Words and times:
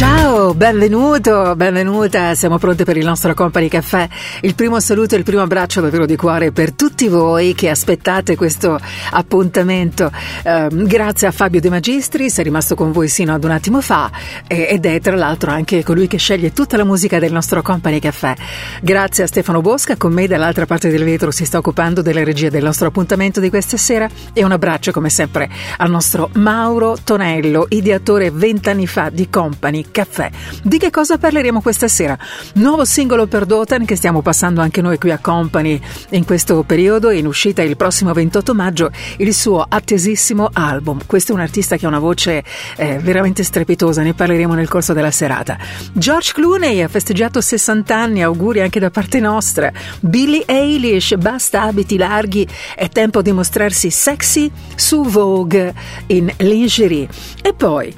Ciao, 0.00 0.54
benvenuto, 0.54 1.54
benvenuta, 1.56 2.34
siamo 2.34 2.56
pronti 2.56 2.84
per 2.84 2.96
il 2.96 3.04
nostro 3.04 3.34
Company 3.34 3.68
Caffè. 3.68 4.08
Il 4.40 4.54
primo 4.54 4.80
saluto 4.80 5.14
e 5.14 5.18
il 5.18 5.24
primo 5.24 5.42
abbraccio 5.42 5.82
davvero 5.82 6.06
di 6.06 6.16
cuore 6.16 6.52
per 6.52 6.72
tutti 6.72 7.06
voi 7.06 7.52
che 7.52 7.68
aspettate 7.68 8.34
questo 8.34 8.80
appuntamento. 9.10 10.10
Eh, 10.42 10.68
grazie 10.70 11.26
a 11.26 11.32
Fabio 11.32 11.60
De 11.60 11.68
Magistris, 11.68 12.38
è 12.38 12.42
rimasto 12.42 12.74
con 12.74 12.92
voi 12.92 13.08
sino 13.08 13.34
ad 13.34 13.44
un 13.44 13.50
attimo 13.50 13.82
fa 13.82 14.10
ed 14.46 14.86
è 14.86 15.00
tra 15.00 15.16
l'altro 15.16 15.50
anche 15.50 15.84
colui 15.84 16.06
che 16.06 16.16
sceglie 16.16 16.54
tutta 16.54 16.78
la 16.78 16.84
musica 16.84 17.18
del 17.18 17.32
nostro 17.32 17.60
Company 17.60 17.98
Caffè. 17.98 18.34
Grazie 18.80 19.24
a 19.24 19.26
Stefano 19.26 19.60
Bosca, 19.60 19.98
con 19.98 20.14
me 20.14 20.26
dall'altra 20.26 20.64
parte 20.64 20.88
del 20.88 21.04
vetro 21.04 21.30
si 21.30 21.44
sta 21.44 21.58
occupando 21.58 22.00
della 22.00 22.24
regia 22.24 22.48
del 22.48 22.64
nostro 22.64 22.88
appuntamento 22.88 23.38
di 23.38 23.50
questa 23.50 23.76
sera 23.76 24.08
e 24.32 24.42
un 24.44 24.52
abbraccio 24.52 24.92
come 24.92 25.10
sempre 25.10 25.50
al 25.76 25.90
nostro 25.90 26.30
Mauro 26.36 26.96
Tonello, 27.04 27.66
ideatore 27.68 28.30
vent'anni 28.30 28.86
fa 28.86 29.10
di 29.10 29.28
Company 29.28 29.88
caffè. 29.90 30.30
Di 30.62 30.78
che 30.78 30.90
cosa 30.90 31.18
parleremo 31.18 31.60
questa 31.60 31.88
sera? 31.88 32.16
Nuovo 32.54 32.84
singolo 32.84 33.26
per 33.26 33.46
Dotan 33.46 33.84
che 33.84 33.96
stiamo 33.96 34.22
passando 34.22 34.60
anche 34.60 34.80
noi 34.80 34.98
qui 34.98 35.10
a 35.10 35.18
Company 35.18 35.80
in 36.10 36.24
questo 36.24 36.62
periodo, 36.62 37.10
in 37.10 37.26
uscita 37.26 37.62
il 37.62 37.76
prossimo 37.76 38.12
28 38.12 38.54
maggio, 38.54 38.90
il 39.18 39.34
suo 39.34 39.64
attesissimo 39.68 40.50
album. 40.52 41.00
Questo 41.06 41.32
è 41.32 41.34
un 41.34 41.40
artista 41.40 41.76
che 41.76 41.84
ha 41.86 41.88
una 41.88 41.98
voce 41.98 42.44
eh, 42.76 42.98
veramente 42.98 43.42
strepitosa, 43.42 44.02
ne 44.02 44.14
parleremo 44.14 44.54
nel 44.54 44.68
corso 44.68 44.92
della 44.92 45.10
serata. 45.10 45.58
George 45.92 46.32
Clooney 46.32 46.82
ha 46.82 46.88
festeggiato 46.88 47.40
60 47.40 47.96
anni, 47.96 48.22
auguri 48.22 48.60
anche 48.60 48.80
da 48.80 48.90
parte 48.90 49.20
nostra. 49.20 49.72
Billie 50.00 50.44
Eilish, 50.46 51.14
basta 51.16 51.62
abiti 51.62 51.96
larghi, 51.96 52.46
è 52.74 52.88
tempo 52.88 53.22
di 53.22 53.32
mostrarsi 53.32 53.90
sexy 53.90 54.50
su 54.74 55.02
Vogue 55.04 55.74
in 56.06 56.32
lingerie. 56.38 57.08
E 57.42 57.52
poi 57.54 57.94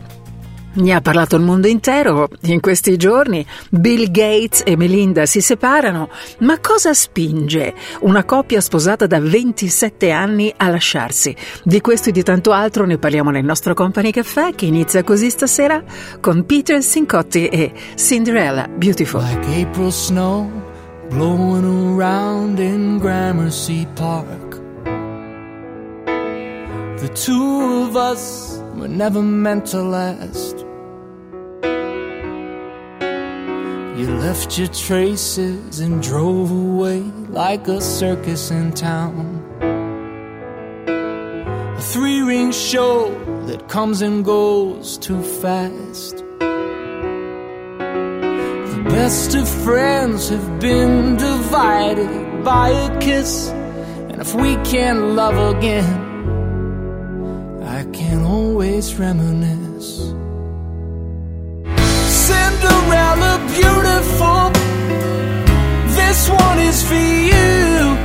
ne 0.74 0.92
ha 0.92 1.00
parlato 1.00 1.36
il 1.36 1.42
mondo 1.42 1.66
intero 1.66 2.28
in 2.42 2.60
questi 2.60 2.96
giorni. 2.96 3.44
Bill 3.70 4.10
Gates 4.10 4.62
e 4.64 4.76
Melinda 4.76 5.26
si 5.26 5.40
separano. 5.40 6.08
Ma 6.38 6.58
cosa 6.60 6.94
spinge 6.94 7.74
una 8.00 8.24
coppia 8.24 8.60
sposata 8.60 9.06
da 9.06 9.20
27 9.20 10.10
anni 10.10 10.52
a 10.56 10.68
lasciarsi? 10.68 11.34
Di 11.62 11.80
questo 11.80 12.08
e 12.08 12.12
di 12.12 12.22
tanto 12.22 12.52
altro 12.52 12.86
ne 12.86 12.98
parliamo 12.98 13.30
nel 13.30 13.44
nostro 13.44 13.74
Company 13.74 14.10
Caffè 14.10 14.54
che 14.54 14.66
inizia 14.66 15.04
così 15.04 15.30
stasera 15.30 15.82
con 16.20 16.46
Peter 16.46 16.82
Sincotti 16.82 17.48
e 17.48 17.72
Cinderella 17.96 18.68
Beautiful. 18.68 19.22
Like 19.22 19.62
April 19.62 19.90
snow 19.90 20.50
blowing 21.10 21.64
around 21.64 22.58
in 22.58 22.98
Gramercy 22.98 23.86
Park. 23.94 24.60
The 26.98 27.08
two 27.14 27.82
of 27.82 27.96
us 27.96 28.61
were 28.74 28.88
never 28.88 29.22
meant 29.22 29.66
to 29.66 29.82
last. 29.82 30.66
You 33.98 34.08
left 34.16 34.58
your 34.58 34.68
traces 34.68 35.80
and 35.80 36.02
drove 36.02 36.50
away 36.50 37.00
like 37.28 37.68
a 37.68 37.80
circus 37.80 38.50
in 38.50 38.72
town. 38.72 39.42
A 41.76 41.80
three 41.80 42.22
ring 42.22 42.52
show 42.52 43.10
that 43.46 43.68
comes 43.68 44.02
and 44.02 44.24
goes 44.24 44.96
too 44.98 45.22
fast. 45.22 46.16
The 48.72 48.82
best 48.88 49.34
of 49.34 49.46
friends 49.46 50.30
have 50.30 50.58
been 50.58 51.16
divided 51.16 52.42
by 52.44 52.70
a 52.70 52.98
kiss. 52.98 53.50
And 53.50 54.20
if 54.20 54.34
we 54.34 54.56
can't 54.64 55.14
love 55.14 55.56
again, 55.56 56.11
can 57.92 58.24
always 58.24 58.94
reminisce. 58.98 60.12
Cinderella, 62.26 63.32
beautiful, 63.54 64.50
this 65.98 66.28
one 66.28 66.58
is 66.58 66.82
for 66.88 67.04
you. 67.30 67.96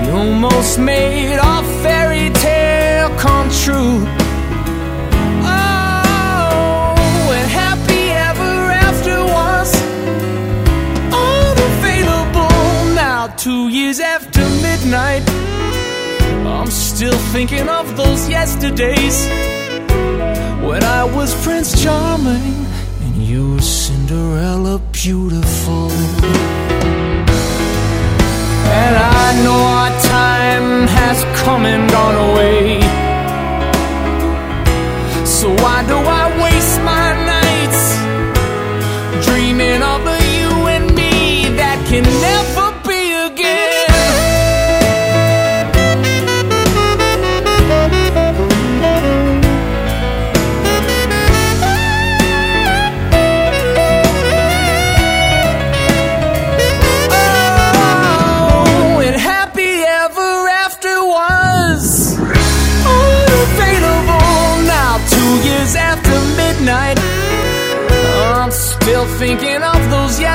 We 0.00 0.10
almost 0.10 0.78
made 0.78 1.38
our 1.38 1.64
fairy 1.82 2.30
tale 2.30 3.10
come 3.18 3.48
true. 3.50 4.06
Oh, 5.46 5.74
two 13.36 13.68
years 13.68 14.00
after 14.00 14.40
midnight. 14.62 15.22
I'm 16.54 16.70
still 16.70 17.18
thinking 17.34 17.68
of 17.68 17.96
those 17.96 18.28
yesterdays 18.28 19.26
when 20.66 20.82
I 20.82 21.04
was 21.04 21.34
Prince 21.44 21.82
Charming 21.82 22.56
and 23.02 23.16
you 23.16 23.54
were 23.54 23.60
Cinderella 23.62 24.78
beautiful. 24.92 25.90
And 28.82 28.94
I 28.96 29.42
know 29.44 29.60
our 29.80 29.92
time 30.02 30.88
has 30.98 31.18
come 31.42 31.66
and 31.66 31.90
gone 31.90 32.16
away. 32.30 32.80
So 35.26 35.50
why 35.62 35.84
do 35.86 35.96
I 35.96 36.24
waste 36.42 36.53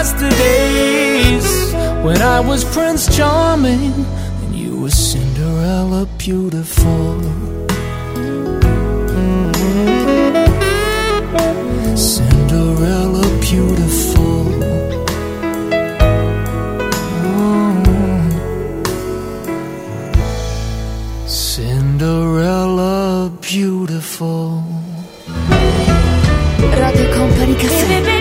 yesterdays 0.10 1.74
when 2.04 2.22
I 2.22 2.40
was 2.40 2.64
Prince 2.64 3.16
Charming 3.16 3.94
and 4.44 4.56
you 4.56 4.82
were 4.82 4.90
Cinderella 4.90 6.08
beautiful. 6.18 7.22
Cinderella 11.96 13.24
beautiful. 13.42 14.46
Cinderella 21.28 23.32
beautiful. 23.42 24.64
Radio 26.80 27.14
Company. 27.14 28.19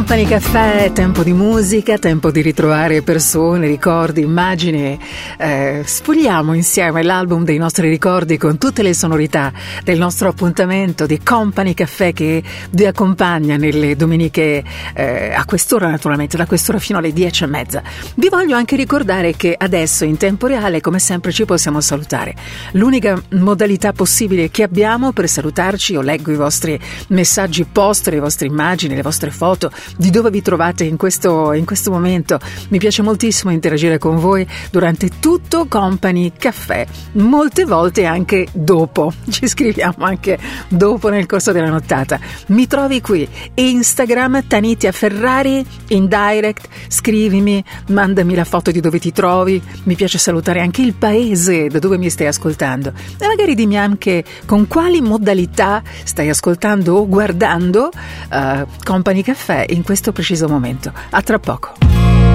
Company 0.00 0.24
Caffè, 0.24 0.92
tempo 0.94 1.22
di 1.22 1.34
musica, 1.34 1.98
tempo 1.98 2.30
di 2.30 2.40
ritrovare 2.40 3.02
persone, 3.02 3.66
ricordi, 3.66 4.22
immagini. 4.22 4.98
Eh, 5.36 5.82
sfogliamo 5.84 6.54
insieme 6.54 7.02
l'album 7.02 7.44
dei 7.44 7.58
nostri 7.58 7.90
ricordi 7.90 8.38
con 8.38 8.56
tutte 8.56 8.82
le 8.82 8.94
sonorità 8.94 9.52
del 9.84 9.98
nostro 9.98 10.30
appuntamento 10.30 11.04
di 11.04 11.20
Company 11.22 11.74
Caffè 11.74 12.14
che 12.14 12.42
vi 12.70 12.86
accompagna 12.86 13.58
nelle 13.58 13.94
domeniche 13.94 14.64
eh, 14.94 15.34
a 15.34 15.44
quest'ora 15.44 15.90
naturalmente, 15.90 16.38
da 16.38 16.46
quest'ora 16.46 16.78
fino 16.78 16.98
alle 16.98 17.12
dieci 17.12 17.44
e 17.44 17.48
mezza. 17.48 17.82
Vi 18.14 18.28
voglio 18.30 18.56
anche 18.56 18.76
ricordare 18.76 19.36
che 19.36 19.54
adesso 19.56 20.06
in 20.06 20.16
tempo 20.16 20.46
reale 20.46 20.80
come 20.80 20.98
sempre 20.98 21.30
ci 21.30 21.44
possiamo 21.44 21.82
salutare. 21.82 22.34
L'unica 22.72 23.20
modalità 23.32 23.92
possibile 23.92 24.50
che 24.50 24.62
abbiamo 24.62 25.12
per 25.12 25.28
salutarci, 25.28 25.92
io 25.92 26.00
leggo 26.00 26.32
i 26.32 26.36
vostri 26.36 26.80
messaggi 27.08 27.66
post, 27.70 28.08
le 28.08 28.18
vostre 28.18 28.46
immagini, 28.46 28.94
le 28.94 29.02
vostre 29.02 29.30
foto, 29.30 29.70
di 29.96 30.10
dove 30.10 30.30
vi 30.30 30.42
trovate 30.42 30.84
in 30.84 30.96
questo, 30.96 31.52
in 31.52 31.64
questo 31.64 31.90
momento. 31.90 32.38
Mi 32.68 32.78
piace 32.78 33.02
moltissimo 33.02 33.52
interagire 33.52 33.98
con 33.98 34.18
voi 34.18 34.46
durante 34.70 35.10
tutto 35.20 35.66
Company 35.66 36.32
Caffè, 36.36 36.86
molte 37.12 37.64
volte 37.64 38.04
anche 38.04 38.46
dopo. 38.52 39.12
Ci 39.28 39.46
scriviamo 39.46 40.04
anche 40.04 40.38
dopo 40.68 41.08
nel 41.08 41.26
corso 41.26 41.52
della 41.52 41.70
nottata. 41.70 42.18
Mi 42.46 42.66
trovi 42.66 43.00
qui, 43.00 43.28
Instagram 43.54 44.46
Tanitia 44.46 44.92
Ferrari, 44.92 45.64
in 45.88 46.06
direct, 46.06 46.68
scrivimi, 46.88 47.62
mandami 47.88 48.34
la 48.34 48.44
foto 48.44 48.70
di 48.70 48.80
dove 48.80 48.98
ti 48.98 49.12
trovi. 49.12 49.62
Mi 49.84 49.94
piace 49.94 50.18
salutare 50.18 50.60
anche 50.60 50.82
il 50.82 50.94
paese 50.94 51.68
da 51.68 51.78
dove 51.78 51.98
mi 51.98 52.10
stai 52.10 52.26
ascoltando 52.26 52.92
e 53.18 53.26
magari 53.26 53.54
dimmi 53.54 53.76
anche 53.76 54.24
con 54.46 54.66
quali 54.66 55.00
modalità 55.00 55.82
stai 56.04 56.28
ascoltando 56.28 56.96
o 56.96 57.08
guardando 57.08 57.90
uh, 58.30 58.66
Company 58.84 59.22
Caffè 59.22 59.64
in 59.72 59.82
questo 59.82 60.12
preciso 60.12 60.48
momento. 60.48 60.92
A 61.10 61.22
tra 61.22 61.38
poco. 61.38 61.72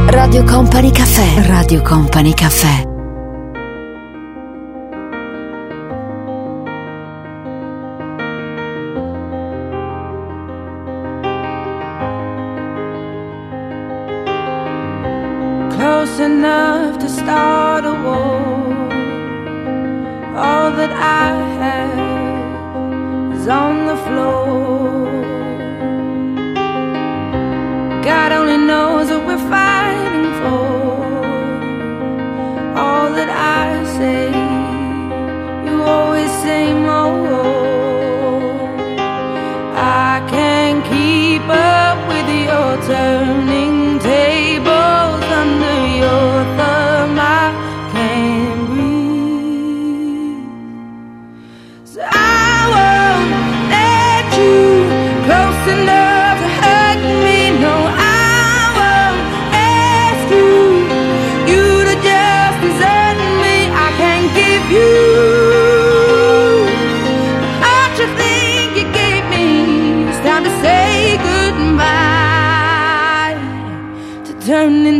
Radio 0.08 0.44
Company 0.44 0.92
Caffè. 0.92 1.48
Radio 1.48 1.82
Company 1.82 2.34
Caffè. 2.34 2.95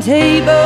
table. 0.06 0.65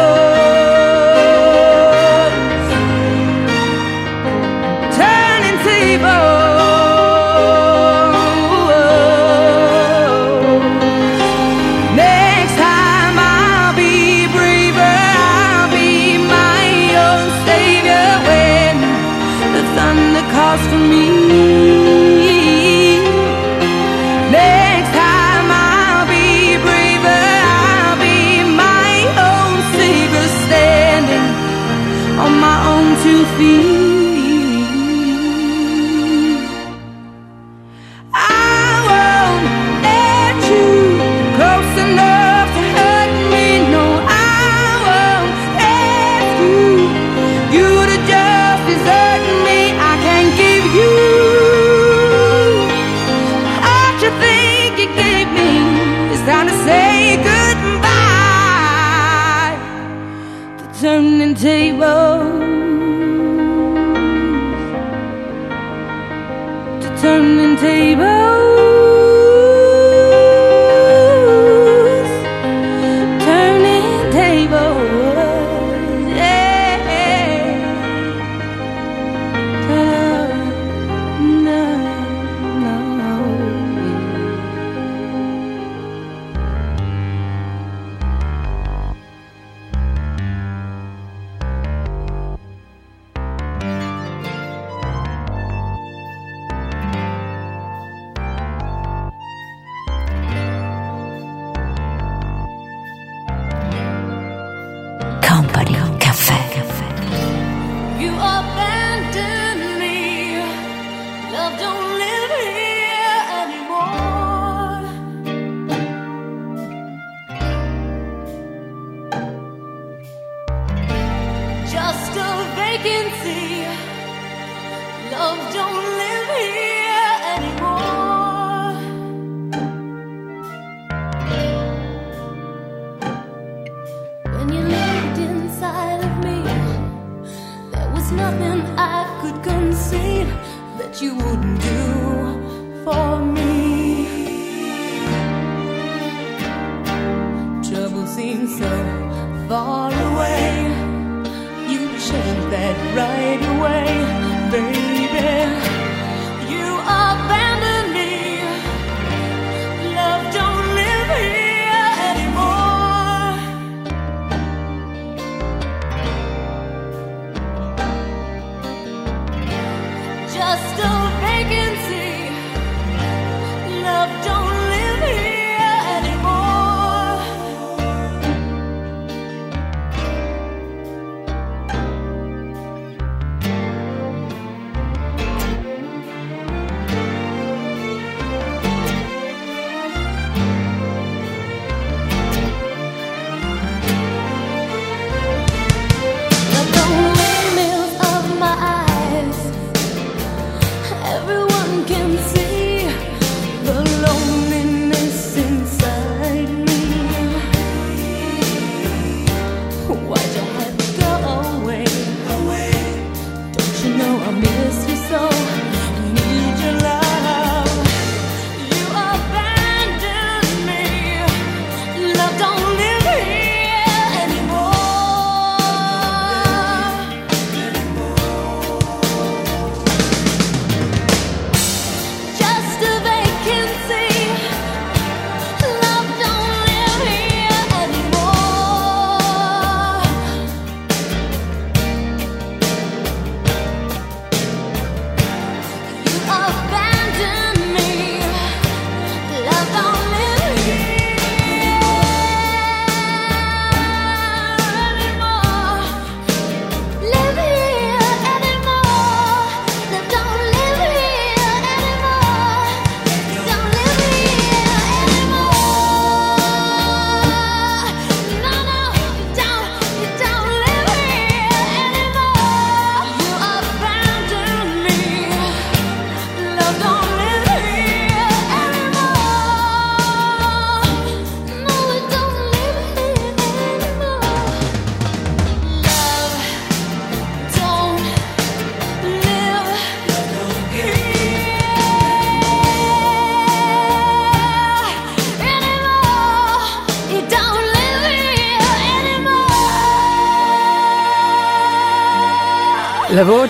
La 209.89 210.28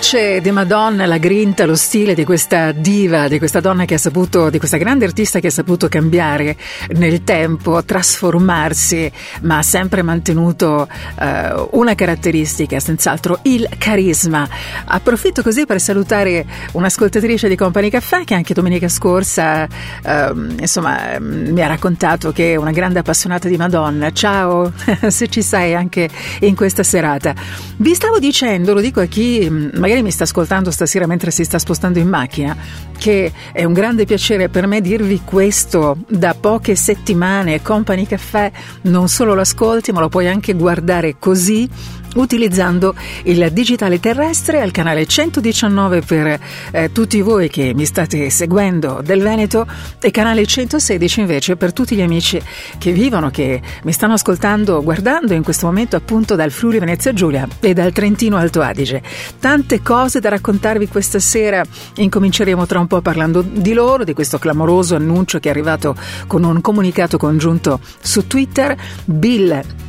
voce 0.00 0.40
di 0.40 0.50
Madonna, 0.50 1.04
la 1.04 1.18
grinta, 1.18 1.66
lo 1.66 1.76
stile 1.76 2.14
di 2.14 2.24
questa 2.24 2.72
diva, 2.72 3.28
di 3.28 3.36
questa 3.36 3.60
donna 3.60 3.84
che 3.84 3.94
ha 3.94 3.98
saputo, 3.98 4.48
di 4.48 4.58
questa 4.58 4.78
grande 4.78 5.04
artista 5.04 5.40
che 5.40 5.48
ha 5.48 5.50
saputo 5.50 5.88
cambiare 5.88 6.56
nel 6.94 7.22
tempo, 7.22 7.84
trasformarsi, 7.84 9.12
ma 9.42 9.58
ha 9.58 9.62
sempre 9.62 10.00
mantenuto 10.00 10.88
uh, 10.88 11.68
una 11.72 11.94
caratteristica, 11.94 12.80
senz'altro 12.80 13.40
il 13.42 13.68
carisma. 13.76 14.48
Approfitto 14.86 15.42
così 15.42 15.66
per 15.66 15.78
salutare 15.82 16.46
un'ascoltatrice 16.72 17.46
di 17.46 17.54
Company 17.54 17.90
Caffè 17.90 18.24
che 18.24 18.32
anche 18.32 18.54
domenica 18.54 18.88
scorsa, 18.88 19.64
uh, 19.64 20.34
insomma, 20.60 21.18
mi 21.18 21.60
ha 21.60 21.66
raccontato 21.66 22.32
che 22.32 22.54
è 22.54 22.56
una 22.56 22.72
grande 22.72 23.00
appassionata 23.00 23.48
di 23.48 23.58
Madonna. 23.58 24.10
Ciao, 24.12 24.72
se 25.08 25.28
ci 25.28 25.42
sei 25.42 25.74
anche 25.74 26.08
in 26.40 26.54
questa 26.54 26.82
serata. 26.82 27.34
Vi 27.76 27.94
stavo 27.94 28.18
dicendo, 28.18 28.72
lo 28.72 28.80
dico 28.80 29.00
a 29.00 29.04
chi 29.04 29.48
magari 29.50 29.89
mi 30.02 30.10
sta 30.10 30.24
ascoltando 30.24 30.70
stasera 30.70 31.06
mentre 31.06 31.30
si 31.30 31.44
sta 31.44 31.58
spostando 31.58 31.98
in 31.98 32.08
macchina, 32.08 32.56
che 32.96 33.32
è 33.52 33.64
un 33.64 33.72
grande 33.72 34.04
piacere 34.04 34.48
per 34.48 34.66
me 34.66 34.80
dirvi 34.80 35.22
questo 35.24 35.96
da 36.08 36.34
poche 36.38 36.76
settimane. 36.76 37.62
Company 37.62 38.06
Caffè 38.06 38.50
non 38.82 39.08
solo 39.08 39.34
lo 39.34 39.40
ascolti, 39.40 39.92
ma 39.92 40.00
lo 40.00 40.08
puoi 40.08 40.28
anche 40.28 40.54
guardare 40.54 41.16
così 41.18 41.68
utilizzando 42.16 42.94
il 43.24 43.50
digitale 43.52 44.00
terrestre 44.00 44.60
al 44.60 44.70
canale 44.70 45.06
119 45.06 46.02
per 46.02 46.40
eh, 46.72 46.92
tutti 46.92 47.20
voi 47.20 47.48
che 47.48 47.72
mi 47.74 47.84
state 47.84 48.30
seguendo 48.30 49.00
del 49.02 49.22
Veneto 49.22 49.66
e 50.00 50.10
canale 50.10 50.46
116 50.46 51.20
invece 51.20 51.56
per 51.56 51.72
tutti 51.72 51.94
gli 51.94 52.02
amici 52.02 52.40
che 52.78 52.92
vivono, 52.92 53.30
che 53.30 53.60
mi 53.84 53.92
stanno 53.92 54.14
ascoltando, 54.14 54.82
guardando 54.82 55.34
in 55.34 55.42
questo 55.42 55.66
momento 55.66 55.96
appunto 55.96 56.34
dal 56.34 56.50
Friuli 56.50 56.78
Venezia 56.78 57.12
Giulia 57.12 57.46
e 57.60 57.72
dal 57.72 57.92
Trentino 57.92 58.36
Alto 58.36 58.60
Adige. 58.60 59.02
Tante 59.38 59.82
cose 59.82 60.20
da 60.20 60.30
raccontarvi 60.30 60.88
questa 60.88 61.18
sera, 61.18 61.62
incominceremo 61.96 62.66
tra 62.66 62.80
un 62.80 62.86
po' 62.86 63.00
parlando 63.00 63.42
di 63.42 63.72
loro, 63.72 64.04
di 64.04 64.14
questo 64.14 64.38
clamoroso 64.38 64.94
annuncio 64.94 65.38
che 65.38 65.48
è 65.48 65.50
arrivato 65.50 65.94
con 66.26 66.44
un 66.44 66.60
comunicato 66.60 67.18
congiunto 67.18 67.80
su 68.00 68.26
Twitter. 68.26 68.76
Bill 69.04 69.88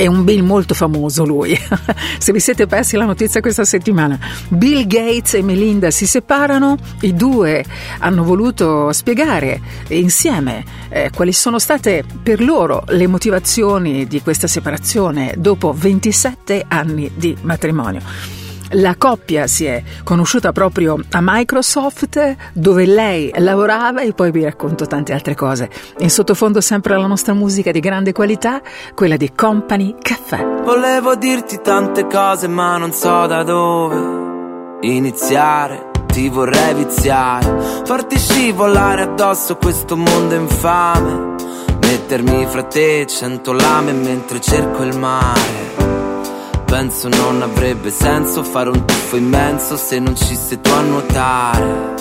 è 0.00 0.06
un 0.06 0.24
Bill 0.24 0.42
molto 0.42 0.72
famoso 0.72 1.26
lui. 1.26 1.54
Se 2.18 2.32
vi 2.32 2.40
siete 2.40 2.66
persi 2.66 2.96
la 2.96 3.04
notizia 3.04 3.42
questa 3.42 3.66
settimana, 3.66 4.18
Bill 4.48 4.86
Gates 4.86 5.34
e 5.34 5.42
Melinda 5.42 5.90
si 5.90 6.06
separano, 6.06 6.78
i 7.02 7.12
due 7.12 7.62
hanno 7.98 8.24
voluto 8.24 8.92
spiegare 8.92 9.60
insieme 9.88 10.64
eh, 10.88 11.10
quali 11.14 11.34
sono 11.34 11.58
state 11.58 12.02
per 12.22 12.40
loro 12.40 12.84
le 12.88 13.06
motivazioni 13.08 14.06
di 14.06 14.22
questa 14.22 14.46
separazione 14.46 15.34
dopo 15.36 15.74
27 15.74 16.64
anni 16.66 17.10
di 17.14 17.36
matrimonio. 17.42 18.39
La 18.74 18.94
coppia 18.96 19.48
si 19.48 19.64
è 19.64 19.82
conosciuta 20.04 20.52
proprio 20.52 20.96
a 21.10 21.18
Microsoft 21.20 22.36
dove 22.52 22.86
lei 22.86 23.32
lavorava 23.38 24.02
e 24.02 24.12
poi 24.12 24.30
vi 24.30 24.44
racconto 24.44 24.86
tante 24.86 25.12
altre 25.12 25.34
cose. 25.34 25.68
In 25.98 26.10
sottofondo 26.10 26.60
sempre 26.60 26.96
la 26.96 27.06
nostra 27.06 27.32
musica 27.34 27.72
di 27.72 27.80
grande 27.80 28.12
qualità, 28.12 28.60
quella 28.94 29.16
di 29.16 29.32
Company 29.34 29.96
Caffè. 30.00 30.44
Volevo 30.62 31.16
dirti 31.16 31.60
tante 31.60 32.06
cose 32.06 32.46
ma 32.46 32.76
non 32.76 32.92
so 32.92 33.26
da 33.26 33.42
dove 33.42 34.78
iniziare. 34.82 35.88
Ti 36.06 36.28
vorrei 36.28 36.74
viziare, 36.74 37.82
farti 37.84 38.18
scivolare 38.18 39.02
addosso 39.02 39.56
questo 39.56 39.96
mondo 39.96 40.34
infame, 40.34 41.34
mettermi 41.80 42.46
fra 42.46 42.64
te 42.64 43.06
cento 43.06 43.52
lame 43.52 43.92
mentre 43.92 44.40
cerco 44.40 44.82
il 44.82 44.98
mare. 44.98 45.89
Penso 46.70 47.08
non 47.08 47.42
avrebbe 47.42 47.90
senso 47.90 48.44
fare 48.44 48.68
un 48.70 48.84
tuffo 48.84 49.16
immenso 49.16 49.76
se 49.76 49.98
non 49.98 50.14
ci 50.14 50.36
sei 50.36 50.60
tu 50.60 50.70
a 50.70 50.80
nuotare. 50.82 51.94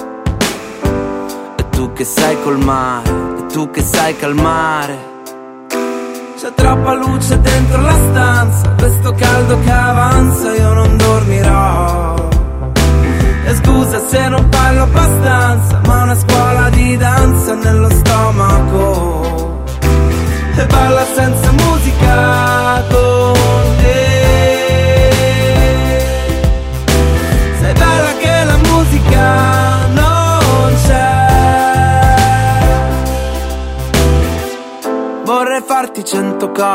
E 1.58 1.70
tu 1.72 1.92
che 1.92 2.06
sai 2.06 2.40
col 2.44 2.60
mare, 2.60 3.10
e 3.10 3.46
tu 3.52 3.72
che 3.72 3.82
sai 3.82 4.16
calmare. 4.16 4.96
C'è 6.38 6.54
troppa 6.54 6.94
luce 6.94 7.42
dentro 7.42 7.82
la 7.82 7.96
stanza, 8.12 8.70
questo 8.78 9.12
caldo 9.14 9.60
che 9.60 9.72
avanza 9.72 10.54
io 10.54 10.74
non 10.74 10.98
dormirò. 10.98 12.30
E 13.46 13.56
scusa 13.56 14.00
se 14.08 14.28
non 14.30 14.48
parlo 14.50 14.84
abbastanza, 14.84 15.82
ma 15.88 16.04
una 16.04 16.16
scuola 16.16 16.70
di 16.70 16.96
danza 16.96 17.56
nello 17.56 17.90
stomaco. 17.90 19.64
E 20.56 20.66
balla 20.68 21.06
senza 21.16 21.49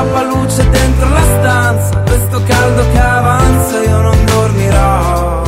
Troppa 0.00 0.22
luce 0.22 0.70
dentro 0.70 1.08
la 1.10 1.20
stanza, 1.20 1.98
questo 2.06 2.42
caldo 2.44 2.90
che 2.90 2.98
avanza, 2.98 3.82
io 3.82 4.00
non 4.00 4.24
dormirò. 4.24 5.42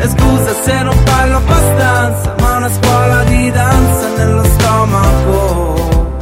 E 0.00 0.08
scusa 0.08 0.52
se 0.62 0.82
non 0.82 0.96
parlo 1.02 1.36
abbastanza, 1.38 2.34
ma 2.38 2.56
una 2.56 2.70
scuola 2.70 3.24
di 3.24 3.50
danza 3.50 4.08
nello 4.16 4.44
stomaco. 4.44 6.14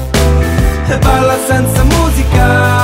E 0.87 0.99
balla 0.99 1.37
senza 1.47 1.83
musica 1.83 2.84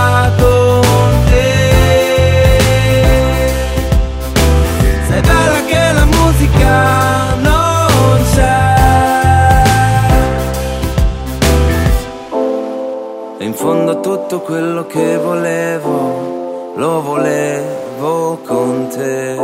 fondo 13.61 14.01
tutto 14.01 14.41
quello 14.41 14.87
che 14.87 15.19
volevo, 15.19 16.73
lo 16.77 17.03
volevo 17.03 18.39
con 18.43 18.89
te. 18.89 19.37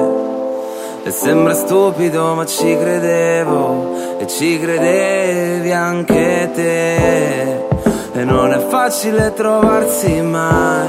E 1.05 1.11
sembra 1.11 1.53
stupido 1.53 2.35
ma 2.35 2.47
ci 2.47 2.79
credevo 2.79 4.17
e 4.19 4.27
ci 4.27 4.59
credevi 4.59 5.71
anche 5.71 6.51
te. 6.55 7.67
E 8.15 8.25
non 8.25 8.55
è 8.55 8.59
facile 8.69 9.35
trovarsi 9.35 10.23
mai, 10.23 10.89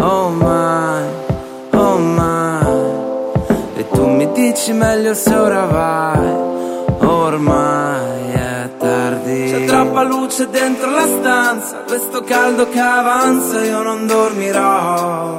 oh 0.00 0.28
mai, 0.30 1.04
oh 1.74 1.98
mai. 1.98 2.92
E 3.76 3.88
tu 3.88 4.04
mi 4.04 4.32
dici 4.32 4.72
meglio 4.72 5.14
se 5.14 5.32
ora 5.32 5.64
vai, 5.64 6.28
ormai 7.00 8.32
è 8.32 8.70
tardi. 8.78 9.50
C'è 9.50 9.64
troppa 9.64 10.02
luce 10.02 10.48
dentro 10.50 10.90
la 10.90 11.06
stanza, 11.06 11.82
questo 11.86 12.22
caldo 12.22 12.68
che 12.68 12.78
avanza 12.78 13.64
io 13.64 13.82
non 13.82 14.06
dormirò. 14.06 15.38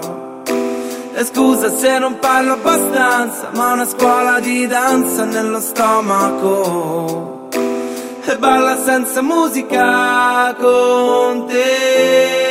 E 1.17 1.23
scusa 1.23 1.69
se 1.69 1.97
non 1.97 2.19
parlo 2.19 2.53
abbastanza, 2.53 3.49
ma 3.53 3.71
una 3.71 3.85
scuola 3.85 4.39
di 4.41 4.67
danza 4.67 5.23
nello 5.23 5.61
stomaco. 5.61 7.47
E 8.25 8.37
balla 8.37 8.75
senza 8.83 9.21
musica 9.21 10.53
con 10.59 11.45
te. 11.47 12.43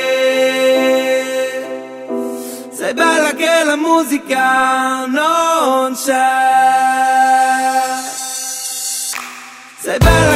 Sei 2.71 2.95
bella 2.95 3.33
che 3.33 3.65
la 3.65 3.77
musica 3.77 5.05
non 5.07 5.95
c'è. 5.95 6.94
Sei 9.85 9.99
bella 9.99 10.34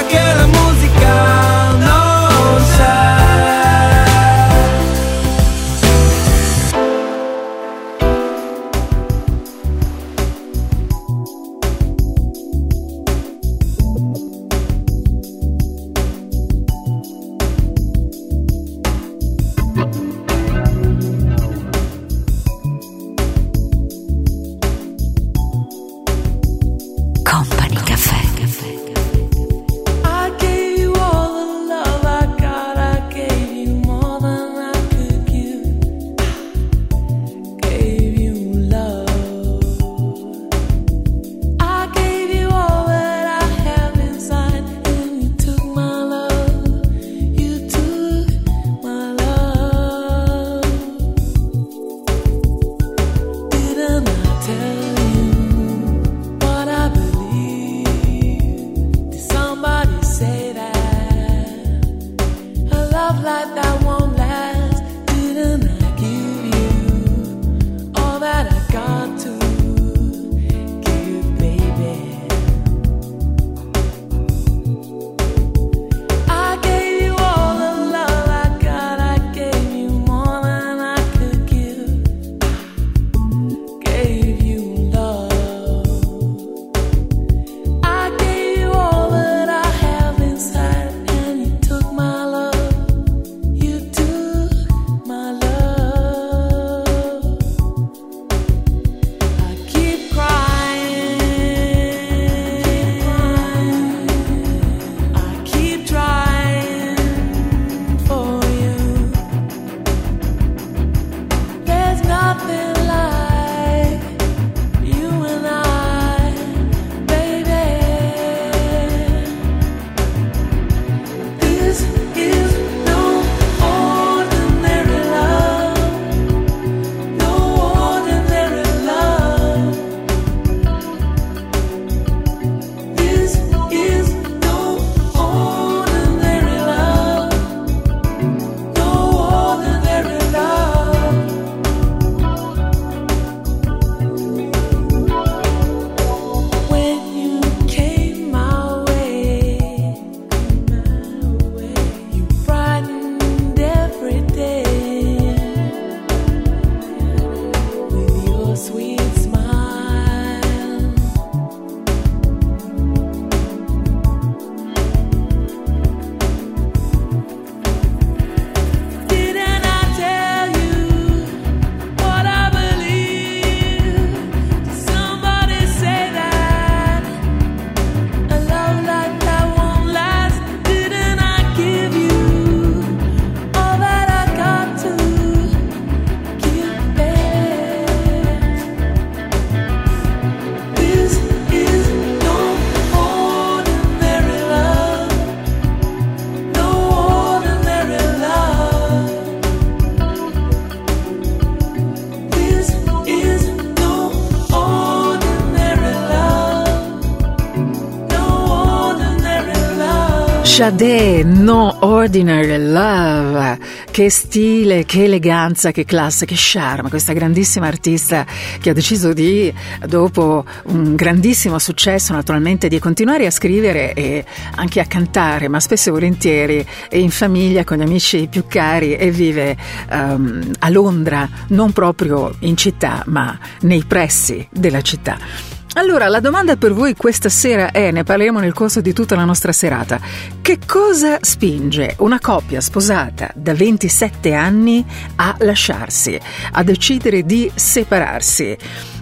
Sade, 210.59 211.23
No 211.23 211.77
Ordinary 211.83 212.59
Love. 212.59 213.61
Che 213.93 214.11
stile, 214.11 214.85
che 214.85 215.05
eleganza, 215.05 215.71
che 215.71 215.85
classe, 215.85 216.27
che 216.27 216.35
charme. 216.37 216.89
Questa 216.89 217.13
grandissima 217.13 217.69
artista 217.69 218.27
che 218.61 218.71
ha 218.71 218.73
deciso 218.73 219.13
di, 219.13 219.55
dopo 219.87 220.45
un 220.65 220.97
grandissimo 220.97 221.61
successo 221.61 222.13
naturalmente, 222.13 222.67
di 222.67 222.81
continuare 222.81 223.27
a 223.27 223.31
scrivere 223.31 223.93
e 223.93 224.25
anche 224.57 224.81
a 224.81 224.87
cantare, 224.87 225.47
ma 225.47 225.61
spesso 225.61 225.91
e 225.91 225.93
volentieri 225.93 226.67
in 226.91 227.11
famiglia 227.11 227.63
con 227.63 227.77
gli 227.77 227.83
amici 227.83 228.27
più 228.29 228.47
cari 228.49 228.97
e 228.97 229.13
vive 229.13 229.57
um, 229.93 230.51
a 230.59 230.69
Londra, 230.71 231.29
non 231.51 231.71
proprio 231.71 232.35
in 232.41 232.57
città, 232.57 233.05
ma 233.07 233.39
nei 233.61 233.85
pressi 233.85 234.45
della 234.51 234.81
città. 234.81 235.58
Allora, 235.79 236.09
la 236.09 236.19
domanda 236.19 236.57
per 236.57 236.73
voi 236.73 236.97
questa 236.97 237.29
sera 237.29 237.71
è, 237.71 237.93
ne 237.93 238.03
parleremo 238.03 238.41
nel 238.41 238.53
corso 238.53 238.81
di 238.81 238.93
tutta 238.93 239.15
la 239.15 239.25
nostra 239.25 239.53
serata, 239.53 240.01
che 240.43 240.59
cosa 240.67 241.19
spinge 241.21 241.95
una 241.99 242.19
coppia 242.19 242.61
sposata 242.61 243.31
da 243.33 243.55
27 243.55 244.35
anni 244.35 244.85
a 245.15 245.37
lasciarsi, 245.39 246.19
a 246.51 246.65
decidere 246.65 247.23
di 247.23 247.49
separarsi? 247.55 248.59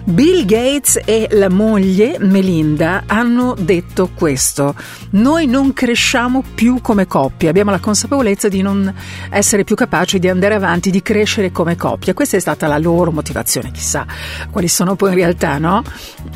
Bill 0.09 0.45
Gates 0.45 1.01
e 1.03 1.27
la 1.31 1.49
moglie 1.49 2.15
Melinda 2.17 3.03
hanno 3.07 3.57
detto 3.59 4.09
questo. 4.15 4.73
Noi 5.11 5.47
non 5.47 5.73
cresciamo 5.73 6.45
più 6.55 6.79
come 6.79 7.07
coppia, 7.07 7.49
abbiamo 7.49 7.71
la 7.71 7.79
consapevolezza 7.79 8.47
di 8.47 8.61
non 8.61 8.91
essere 9.29 9.65
più 9.65 9.75
capaci 9.75 10.17
di 10.17 10.29
andare 10.29 10.55
avanti, 10.55 10.91
di 10.91 11.01
crescere 11.01 11.51
come 11.51 11.75
coppia. 11.75 12.13
Questa 12.13 12.37
è 12.37 12.39
stata 12.39 12.67
la 12.67 12.77
loro 12.77 13.11
motivazione, 13.11 13.71
chissà 13.71 14.05
quali 14.49 14.69
sono 14.69 14.95
poi 14.95 15.09
in 15.09 15.15
realtà, 15.15 15.57
no? 15.57 15.83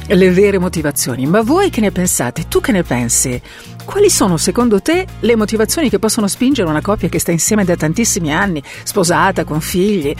Le 0.06 0.32
vere 0.32 0.60
motivazioni. 0.60 1.26
Ma 1.26 1.42
voi 1.42 1.70
che 1.70 1.80
ne 1.80 1.92
pensate? 1.92 2.50
Tu 2.50 2.60
che 2.60 2.74
ne 2.74 2.84
pensi? 2.84 3.42
Quali 3.86 4.10
sono 4.10 4.36
secondo 4.36 4.82
te 4.82 5.08
le 5.22 5.36
motivazioni 5.38 5.90
che 5.90 5.98
possono 5.98 6.28
spingere 6.28 6.68
una 6.68 6.82
coppia 6.82 7.08
che 7.08 7.20
sta 7.20 7.32
insieme 7.32 7.64
da 7.64 7.78
tantissimi 7.78 8.34
anni, 8.34 8.62
sposata, 8.84 9.46
con 9.46 9.62
figli, 9.62 10.14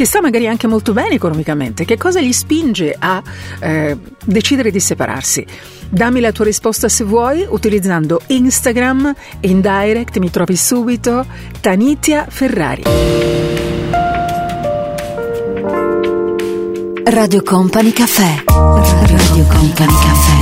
che 0.00 0.06
sta 0.06 0.22
magari 0.22 0.48
anche 0.48 0.66
molto 0.66 0.94
bene 0.94 1.16
economicamente, 1.16 1.84
che 1.84 1.98
cosa 1.98 2.22
gli 2.22 2.32
spinge 2.32 2.96
a 2.98 3.22
eh, 3.58 3.98
decidere 4.24 4.70
di 4.70 4.80
separarsi? 4.80 5.44
Dammi 5.90 6.20
la 6.20 6.32
tua 6.32 6.46
risposta 6.46 6.88
se 6.88 7.04
vuoi 7.04 7.44
utilizzando 7.46 8.22
Instagram 8.28 9.14
in 9.40 9.60
direct 9.60 10.16
mi 10.16 10.30
trovi 10.30 10.56
subito 10.56 11.26
Tanitia 11.60 12.24
Ferrari. 12.30 12.82
Radio 17.04 17.42
Company 17.42 17.92
Caffè. 17.92 18.44
Radio 18.46 19.44
Company 19.48 19.92
Caffè. 20.00 20.38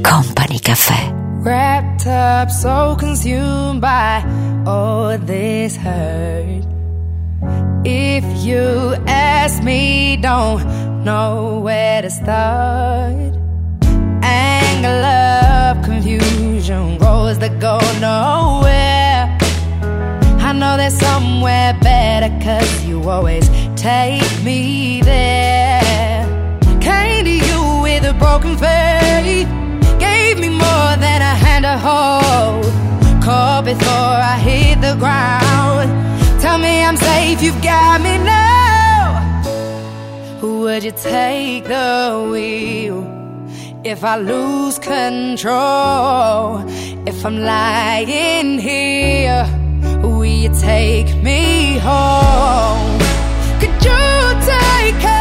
Company 0.00 0.58
Caffè. 0.58 1.09
Wrapped 1.42 2.06
up, 2.06 2.50
so 2.50 2.96
consumed 2.98 3.80
by 3.80 4.22
all 4.66 5.16
this 5.16 5.74
hurt. 5.74 6.64
If 7.82 8.24
you 8.44 8.94
ask 9.06 9.62
me, 9.62 10.18
don't 10.18 11.02
know 11.02 11.60
where 11.60 12.02
to 12.02 12.10
start. 12.10 13.34
Anger, 14.22 15.00
love, 15.00 15.82
confusion, 15.82 16.98
roads 16.98 17.38
that 17.38 17.58
go 17.58 17.78
nowhere. 18.00 19.38
I 20.46 20.52
know 20.52 20.76
there's 20.76 20.98
somewhere 20.98 21.72
better, 21.80 22.28
cause 22.44 22.84
you 22.84 23.08
always 23.08 23.48
take 23.76 24.44
me 24.44 25.00
there. 25.00 26.22
Came 26.82 27.24
to 27.24 27.30
you 27.30 27.80
with 27.82 28.04
a 28.04 28.12
broken 28.18 28.58
faith, 28.58 29.48
gave 30.30 30.40
me 30.40 30.48
more 30.48 30.92
than 31.04 31.20
a 31.22 31.34
hand 31.44 31.64
to 31.64 31.76
hold. 31.76 32.64
Caught 33.24 33.64
before 33.64 34.18
I 34.34 34.36
hit 34.38 34.80
the 34.80 34.94
ground. 34.94 35.88
Tell 36.40 36.58
me 36.58 36.84
I'm 36.84 36.96
safe, 36.96 37.42
you've 37.42 37.60
got 37.62 38.00
me 38.00 38.16
now. 38.18 39.42
Would 40.40 40.84
you 40.84 40.92
take 40.92 41.64
the 41.64 42.28
wheel 42.30 42.98
if 43.82 44.04
I 44.04 44.16
lose 44.18 44.78
control? 44.78 46.64
If 47.10 47.26
I'm 47.26 47.38
lying 47.40 48.58
here, 48.58 49.44
will 50.02 50.24
you 50.24 50.50
take 50.60 51.10
me 51.16 51.78
home? 51.78 53.00
Could 53.60 53.76
you 53.84 54.02
take 54.52 55.19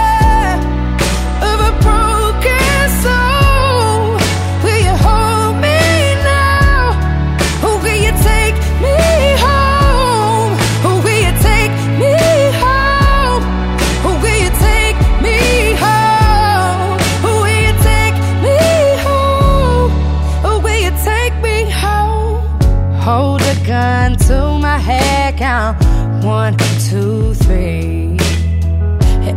one, 25.50 26.56
two, 26.90 27.34
three. 27.34 28.16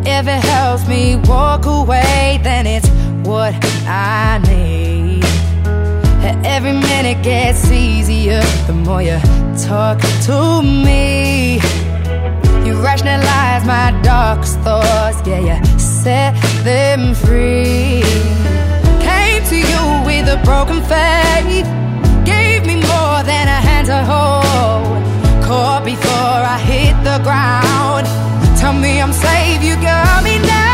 If 0.04 0.26
it 0.28 0.44
helps 0.44 0.86
me 0.86 1.16
walk 1.16 1.64
away, 1.64 2.38
then 2.42 2.66
it's 2.66 2.86
what 3.26 3.54
I 3.86 4.38
need. 4.46 5.24
Every 6.44 6.72
minute 6.72 7.24
gets 7.24 7.70
easier 7.70 8.42
the 8.66 8.74
more 8.74 9.00
you 9.00 9.18
talk 9.66 10.00
to 10.26 10.62
me. 10.62 11.54
You 12.66 12.74
rationalize 12.82 13.64
my 13.64 13.98
darkest 14.02 14.58
thoughts, 14.60 15.26
yeah, 15.26 15.40
you 15.40 15.78
set 15.78 16.34
them 16.62 17.14
free. 17.14 18.02
Came 19.00 19.42
to 19.44 19.56
you 19.56 19.82
with 20.04 20.28
a 20.28 20.38
broken 20.44 20.82
faith, 20.82 21.66
gave 22.26 22.66
me 22.66 22.74
more 22.74 23.22
than 23.24 23.48
a 23.48 23.60
hand 23.66 23.86
to 23.86 24.04
hold. 24.04 24.92
Caught 25.52 25.84
before 25.84 26.40
I 26.54 26.58
hit 26.64 26.96
the 27.04 27.18
ground. 27.22 28.06
Tell 28.58 28.72
me 28.72 29.02
I'm 29.02 29.12
safe, 29.12 29.62
you 29.62 29.74
got 29.82 30.24
me 30.24 30.38
now. 30.38 30.71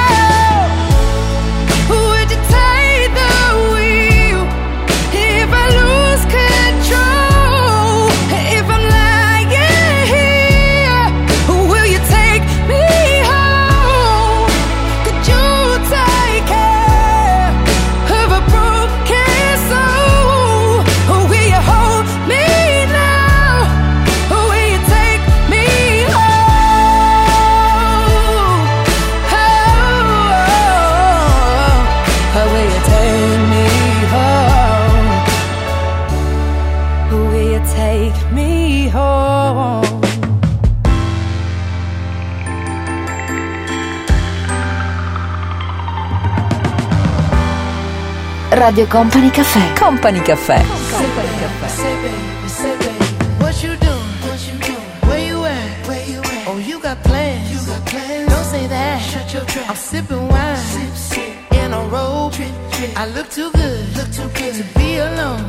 Radio 48.58 48.86
Company 48.88 49.30
Caffè. 49.30 49.72
Company 49.74 50.20
Caffè. 50.20 50.60
Say 50.64 51.06
baby, 51.14 52.48
say 52.48 52.76
baby, 52.76 53.04
what 53.38 53.62
you 53.62 53.76
doing? 53.76 54.12
What 54.26 54.40
you 54.46 54.58
doing? 54.58 55.08
Where 55.08 55.24
you 55.24 55.44
at? 55.44 55.86
Where 55.86 56.04
you 56.08 56.18
at? 56.18 56.48
Oh, 56.48 56.58
you 56.58 56.80
got 56.80 57.00
plans? 57.04 57.50
You 57.52 57.60
got 57.72 57.84
plans? 57.86 58.28
Don't 58.28 58.44
say 58.44 58.66
that. 58.66 59.00
Shut 59.00 59.32
your 59.32 59.44
trap. 59.44 59.70
I'm 59.70 59.76
sipping 59.76 60.28
wine, 60.28 60.56
sip, 60.56 60.94
sip. 60.94 61.52
in 61.52 61.72
a 61.72 61.80
robe. 61.88 62.32
Trip, 62.32 62.52
trip. 62.72 62.90
I 62.98 63.06
look 63.06 63.30
too 63.30 63.50
good, 63.52 63.96
look 63.96 64.10
too 64.10 64.28
good 64.34 64.54
to 64.54 64.64
be 64.78 64.98
alone. 64.98 65.40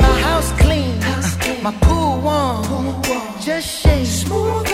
My 0.00 0.20
house 0.22 0.50
clean, 0.60 0.98
house 1.02 1.36
clean. 1.36 1.62
my 1.62 1.72
pool 1.82 2.20
warm. 2.22 2.64
Pool 2.64 3.00
warm. 3.06 3.40
Just 3.40 3.68
shake 3.82 4.06
smooth 4.06 4.69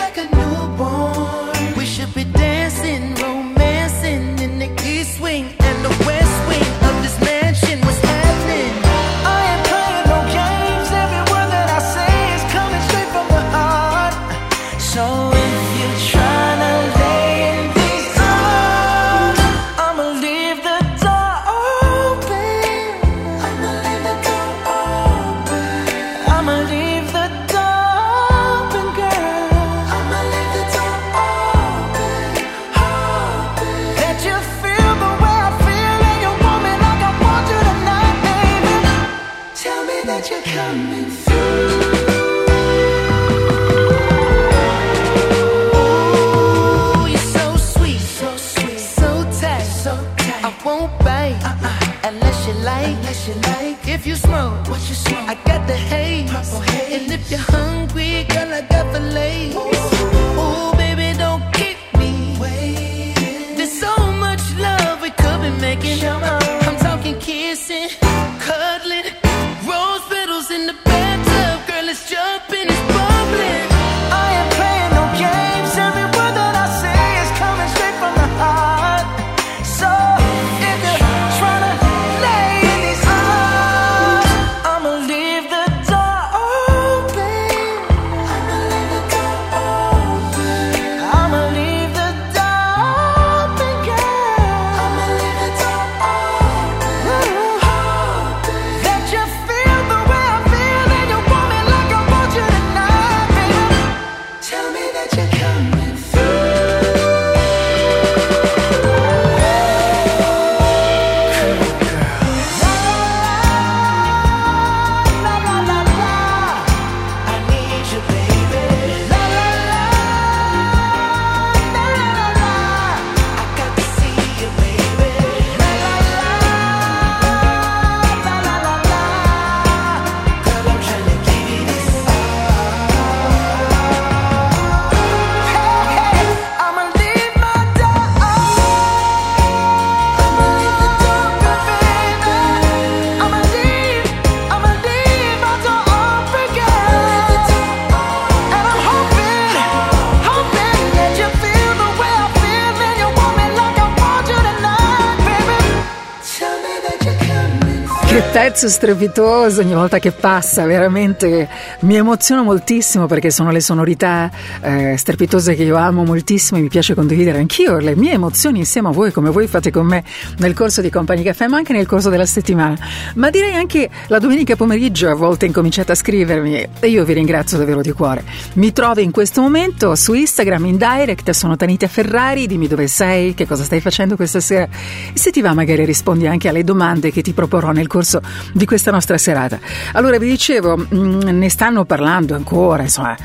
pezzo 158.57 158.71
strepitoso 158.71 159.61
ogni 159.61 159.75
volta 159.75 159.99
che 159.99 160.13
passa, 160.13 160.65
veramente 160.65 161.47
mi 161.81 161.95
emoziono 161.95 162.43
moltissimo 162.43 163.05
perché 163.05 163.31
sono 163.31 163.51
le 163.51 163.61
sonorità 163.61 164.31
eh, 164.63 164.97
strepitose 164.97 165.55
che 165.55 165.63
io 165.63 165.77
amo 165.77 166.05
moltissimo 166.05 166.59
e 166.59 166.63
mi 166.63 166.69
piace 166.69 166.95
condividere 166.95 167.37
anch'io 167.37 167.77
le 167.77 167.95
mie 167.95 168.13
emozioni 168.13 168.61
insieme 168.61 168.89
a 168.89 168.93
voi 168.93 169.13
come 169.13 169.29
voi 169.29 169.47
fate 169.47 169.71
con 169.71 169.85
me 169.85 170.03
nel 170.39 170.55
corso 170.55 170.81
di 170.81 170.89
Compagni 170.89 171.23
Caffè 171.23 171.49
ma 171.49 171.59
anche 171.59 171.75
nel 171.75 171.85
corso 171.85 172.09
della 172.09 172.25
settimana. 172.25 172.79
Ma 173.17 173.29
direi 173.29 173.53
anche 173.53 173.91
la 174.07 174.19
domenica 174.19 174.57
pomeriggio 174.57 175.11
a 175.11 175.15
volte 175.15 175.45
incominciate 175.45 175.93
a 175.93 175.95
scrivermi 175.95 176.69
e 176.81 176.89
io 176.89 177.05
vi 177.05 177.13
ringrazio 177.13 177.59
davvero 177.59 177.83
di 177.83 177.93
cuore. 177.93 178.25
Mi 178.55 178.73
trovi 178.73 179.03
in 179.03 179.11
questo 179.11 179.43
momento 179.43 179.95
su 179.97 180.15
Instagram 180.15 180.65
in 180.65 180.79
direct, 180.79 181.29
sono 181.33 181.57
Tanita 181.57 181.89
Ferrari, 181.89 182.47
dimmi 182.47 182.69
dove 182.69 182.87
sei, 182.87 183.35
che 183.35 183.47
cosa 183.47 183.65
stai 183.65 183.83
facendo 183.83 184.17
questa 184.17 184.41
sera 184.41 184.67
e 185.13 185.19
se 185.19 185.31
ti 185.31 185.43
va 185.43 185.53
magari 185.53 185.85
rispondi 185.85 186.27
anche 186.27 186.49
alle 186.49 186.65
domande 186.65 187.13
che 187.13 187.21
ti 187.21 187.35
proporrò 187.35 187.73
nel 187.73 187.87
corso 187.87 188.23
di 188.53 188.65
questa 188.65 188.91
nostra 188.91 189.19
serata. 189.19 189.59
Allora 189.93 190.19
vi 190.19 190.29
dicevo, 190.29 190.77
mh, 190.77 191.31
ne 191.31 191.49
stanno 191.49 191.85
parlando 191.85 192.35
ancora, 192.35 192.83
insomma, 192.83 193.17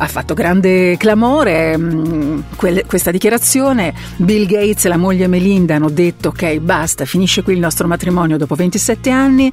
ha 0.00 0.06
fatto 0.06 0.34
grande 0.34 0.96
clamore 0.96 1.76
quel- 2.56 2.84
questa 2.86 3.10
dichiarazione. 3.10 3.92
Bill 4.16 4.46
Gates 4.46 4.84
e 4.84 4.88
la 4.88 4.96
moglie 4.96 5.26
Melinda 5.26 5.74
hanno 5.74 5.90
detto 5.90 6.28
ok, 6.28 6.58
basta, 6.58 7.04
finisce 7.04 7.42
qui 7.42 7.54
il 7.54 7.58
nostro 7.60 7.88
matrimonio 7.88 8.36
dopo 8.36 8.54
27 8.54 9.10
anni. 9.10 9.52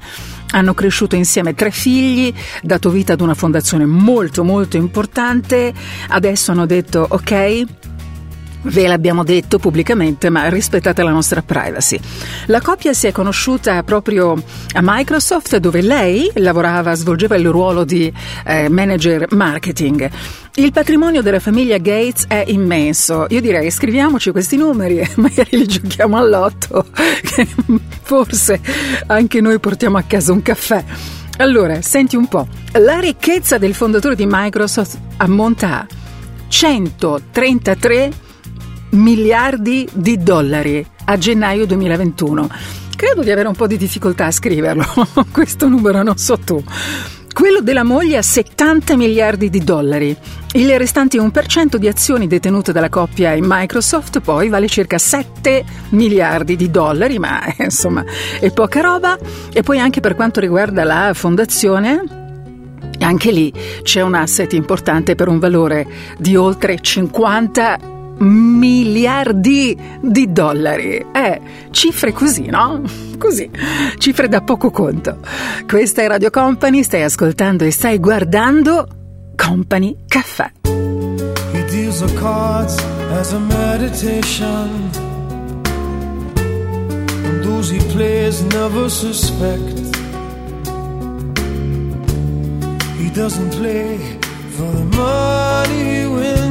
Hanno 0.52 0.74
cresciuto 0.74 1.16
insieme 1.16 1.54
tre 1.56 1.72
figli, 1.72 2.34
dato 2.62 2.90
vita 2.90 3.14
ad 3.14 3.22
una 3.22 3.34
fondazione 3.34 3.86
molto 3.86 4.44
molto 4.44 4.78
importante. 4.78 5.74
Adesso 6.10 6.52
hanno 6.52 6.66
detto 6.66 7.06
ok, 7.10 7.64
Ve 8.68 8.88
l'abbiamo 8.88 9.24
detto 9.24 9.60
pubblicamente, 9.60 10.30
ma 10.30 10.50
rispettate 10.50 11.04
la 11.04 11.12
nostra 11.12 11.44
privacy. 11.44 12.00
La 12.48 12.62
coppia 12.62 12.94
si 12.94 13.06
è 13.06 13.12
conosciuta 13.12 13.84
proprio 13.84 14.32
a 14.74 14.80
Microsoft, 14.82 15.58
dove 15.58 15.82
lei 15.82 16.32
lavorava, 16.36 16.96
svolgeva 16.96 17.36
il 17.36 17.48
ruolo 17.48 17.84
di 17.84 18.12
eh, 18.46 18.68
manager 18.70 19.28
marketing. 19.34 20.10
Il 20.56 20.72
patrimonio 20.72 21.22
della 21.22 21.40
famiglia 21.40 21.78
Gates 21.78 22.26
è 22.28 22.44
immenso. 22.48 23.28
Io 23.30 23.42
direi 23.42 23.70
scriviamoci 23.70 24.32
questi 24.32 24.58
numeri 24.58 25.08
magari 25.18 25.58
li 25.58 25.68
giochiamo 25.68 26.18
all'otto, 26.18 26.88
che 27.22 27.48
forse 28.02 28.60
anche 29.06 29.42
noi 29.42 29.60
portiamo 29.60 29.98
a 29.98 30.04
casa 30.04 30.32
un 30.32 30.42
caffè. 30.42 30.84
Allora, 31.38 31.82
senti 31.82 32.16
un 32.16 32.28
po'. 32.28 32.48
La 32.74 33.00
ricchezza 33.00 33.58
del 33.60 33.76
fondatore 33.76 34.16
di 34.16 34.26
Microsoft 34.28 34.98
ammonta 35.18 35.82
a 35.82 35.88
133 36.48 38.12
miliardi 38.96 39.88
di 39.94 40.18
dollari 40.18 40.86
a 41.06 41.18
gennaio 41.18 41.66
2021. 41.66 42.50
Credo 42.96 43.24
di 43.24 43.32
avere 43.32 43.48
un 43.48 43.56
po' 43.56 43.68
di 43.68 43.78
difficoltà 43.78 44.26
a 44.26 44.32
scriverlo, 44.32 44.86
questo 45.32 45.68
numero 45.68 46.02
non 46.02 46.18
so 46.18 46.38
tu. 46.38 46.64
Quello 47.34 47.60
della 47.60 47.84
moglie 47.84 48.16
a 48.16 48.22
70 48.22 48.96
miliardi 48.96 49.50
di 49.50 49.62
dollari. 49.62 50.16
Il 50.54 50.78
restante 50.78 51.18
1% 51.18 51.76
di 51.76 51.90
azioni 51.90 52.28
detenute 52.28 52.72
dalla 52.72 52.88
coppia 52.88 53.34
in 53.34 53.44
Microsoft 53.46 54.22
poi 54.22 54.48
vale 54.48 54.70
circa 54.70 54.98
7 54.98 55.66
miliardi 55.90 56.56
di 56.56 56.72
dollari, 56.72 57.20
ma 57.20 57.42
insomma 57.60 58.06
è 58.40 58.52
poca 58.52 58.80
roba. 58.80 59.18
E 59.52 59.64
poi 59.64 59.80
anche 59.80 60.00
per 60.00 60.16
quanto 60.16 60.40
riguarda 60.40 60.86
la 60.86 61.12
fondazione, 61.14 62.04
anche 63.00 63.32
lì 63.32 63.52
c'è 63.84 64.00
un 64.00 64.14
asset 64.14 64.54
importante 64.54 65.16
per 65.16 65.28
un 65.28 65.40
valore 65.40 65.86
di 66.18 66.38
oltre 66.38 66.80
50 66.80 67.95
miliardi 68.20 69.78
di 70.02 70.32
dollari. 70.32 71.06
Eh, 71.12 71.42
cifre 71.72 72.12
così, 72.12 72.46
no? 72.48 72.82
Così, 73.18 73.50
cifre 73.98 74.28
da 74.28 74.42
poco 74.42 74.72
conto. 74.72 75.20
Questa 75.66 76.02
è 76.02 76.08
Radio 76.08 76.30
Company, 76.30 76.84
stai 76.84 77.02
ascoltando 77.02 77.64
e 77.64 77.72
stai 77.72 77.98
guardando 77.98 78.88
Company 79.36 79.96
Caffè. 80.08 80.52
He 80.66 81.64
deals 81.70 82.00
the 82.00 82.14
cards 82.20 82.76
as 83.18 83.32
a 83.32 83.40
meditation. 83.40 84.90
And 87.26 87.44
those 87.44 87.72
he 87.72 87.80
plays 87.94 88.42
never 88.42 88.90
suspect. 88.90 89.96
He 92.98 93.10
doesn't 93.12 93.56
play 93.56 93.98
for 94.52 94.72
the 94.72 94.86
money 94.98 95.84
he 95.84 96.06
wins. 96.06 96.45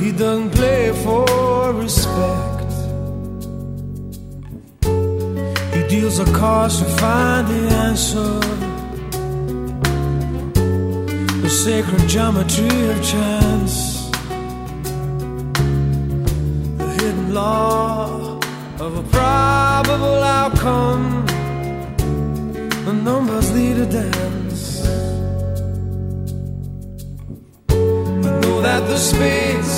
He 0.00 0.12
doesn't 0.12 0.50
play 0.50 0.92
for 1.02 1.72
respect. 1.72 2.72
He 5.74 5.82
deals 5.88 6.18
the 6.18 6.30
cards 6.38 6.78
to 6.78 6.84
find 7.02 7.48
the 7.48 7.62
answer. 7.86 8.38
The 11.42 11.50
sacred 11.50 12.08
geometry 12.08 12.90
of 12.90 13.02
chance. 13.02 14.08
The 16.78 16.88
hidden 17.00 17.34
law 17.34 18.38
of 18.78 18.96
a 18.98 19.04
probable 19.10 20.22
outcome. 20.22 21.26
The 22.86 22.92
numbers 22.92 23.50
lead 23.52 23.78
a 23.78 23.86
dance. 23.86 24.86
I 27.70 28.30
know 28.40 28.62
that 28.62 28.86
the 28.86 28.96
spades 28.96 29.77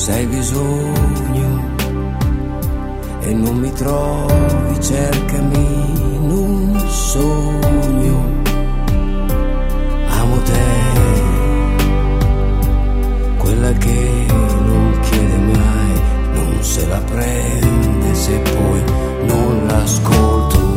se 0.00 0.12
hai 0.12 0.24
bisogno 0.24 1.76
e 3.20 3.34
non 3.34 3.54
mi 3.58 3.70
trovi, 3.72 4.80
cercami 4.80 6.14
in 6.14 6.30
un 6.30 6.80
sogno. 6.88 8.18
Amo 10.08 10.36
te, 10.48 10.68
quella 13.36 13.72
che 13.72 14.26
non 14.64 14.98
chiede 15.02 15.36
mai, 15.36 16.00
non 16.32 16.56
se 16.62 16.86
la 16.86 17.00
prende 17.00 18.14
se 18.14 18.38
poi 18.38 18.82
non 19.26 19.66
l'ascolto. 19.66 20.69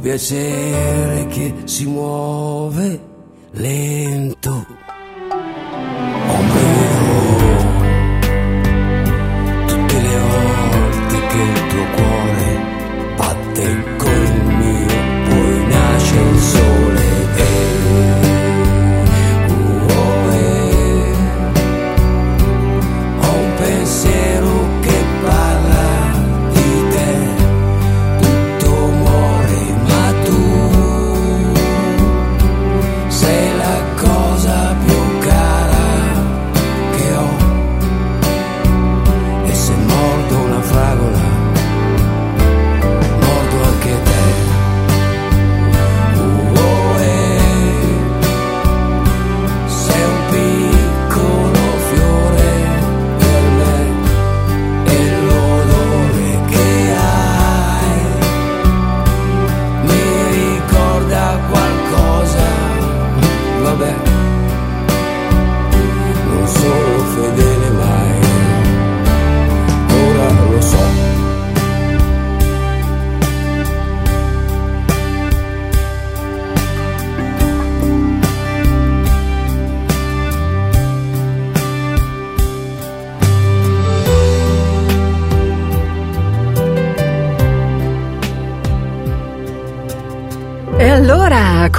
Piacere 0.00 1.26
che 1.28 1.54
si 1.64 1.86
muove 1.86 3.00
lento. 3.52 4.39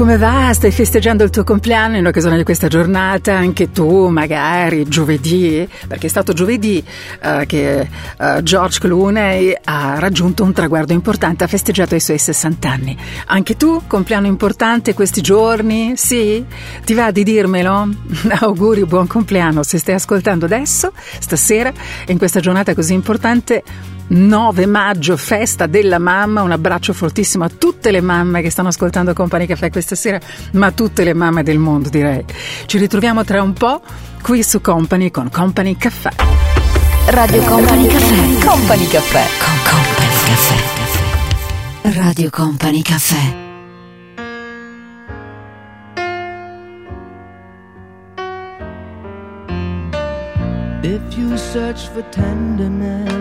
Come 0.02 0.18
va? 0.18 0.52
Stai 0.52 0.72
festeggiando 0.72 1.24
il 1.24 1.30
tuo 1.30 1.44
compleanno 1.44 1.96
in 1.96 2.08
occasione 2.08 2.36
di 2.36 2.44
questa 2.44 2.68
giornata? 2.68 3.36
Anche 3.36 3.72
tu, 3.72 4.08
magari 4.08 4.88
giovedì? 4.88 5.70
Perché 5.88 6.08
è 6.08 6.10
stato 6.10 6.34
giovedì 6.34 6.84
eh, 7.22 7.46
che 7.46 7.88
eh, 8.18 8.40
George 8.42 8.80
Clooney 8.80 9.56
ha 9.64 10.00
raggiunto 10.00 10.44
un 10.44 10.54
traguardo 10.54 10.94
importante, 10.94 11.44
ha 11.44 11.48
festeggiato 11.48 11.94
i 11.94 12.00
suoi 12.00 12.18
60 12.18 12.68
anni. 12.68 12.98
Anche 13.28 13.56
tu, 13.58 13.84
compleanno 13.86 14.26
importante 14.26 14.96
questi 14.96 15.22
giorni? 15.22 15.94
Sì? 15.98 16.44
Ti 16.84 16.94
va 16.96 17.12
di 17.12 17.24
dirmelo? 17.24 17.88
Auguri, 18.42 18.86
buon 18.86 19.06
compleanno. 19.06 19.62
Se 19.62 19.78
stai 19.78 19.94
ascoltando 19.94 20.46
adesso, 20.46 20.94
stasera, 21.20 21.72
in 22.08 22.18
questa 22.18 22.40
giornata 22.40 22.74
così 22.74 22.94
importante, 22.94 23.62
9 24.12 24.66
maggio, 24.66 25.16
festa 25.16 25.68
della 25.68 26.00
mamma. 26.00 26.42
Un 26.42 26.52
abbraccio 26.52 26.94
fortissimo 26.94 27.46
a 27.46 27.50
tutte 27.50 27.92
le 27.92 28.02
mamme 28.02 28.42
che 28.42 28.50
stanno 28.50 28.68
ascoltando 28.68 29.14
Company 29.14 29.46
Caffè 29.46 29.70
questa 29.70 29.96
sera, 29.96 30.20
ma 30.54 30.68
a 30.68 30.72
tutte 30.72 31.04
le 31.04 31.14
mamme 31.14 31.44
del 31.44 31.58
mondo, 31.58 31.90
direi. 31.90 32.24
Ci 32.66 32.78
ritroviamo 32.78 33.24
tra 33.24 33.42
un 33.42 33.54
po' 33.54 33.82
qui 34.22 34.44
su 34.44 34.60
Company 34.62 35.12
con 35.12 35.30
Company 35.30 35.78
Caffè. 35.78 36.12
Radio 37.08 37.42
Company 37.44 37.88
Caffè. 37.88 38.46
Company 38.46 38.88
Caffè. 38.88 39.26
Con 39.40 39.56
Company 39.70 40.10
Caffè. 40.26 42.00
Radio 42.00 42.30
Company 42.30 42.82
Caffè. 42.82 43.40
If 50.84 51.16
you 51.16 51.38
search 51.38 51.90
for 51.90 52.04
tenderness, 52.10 53.21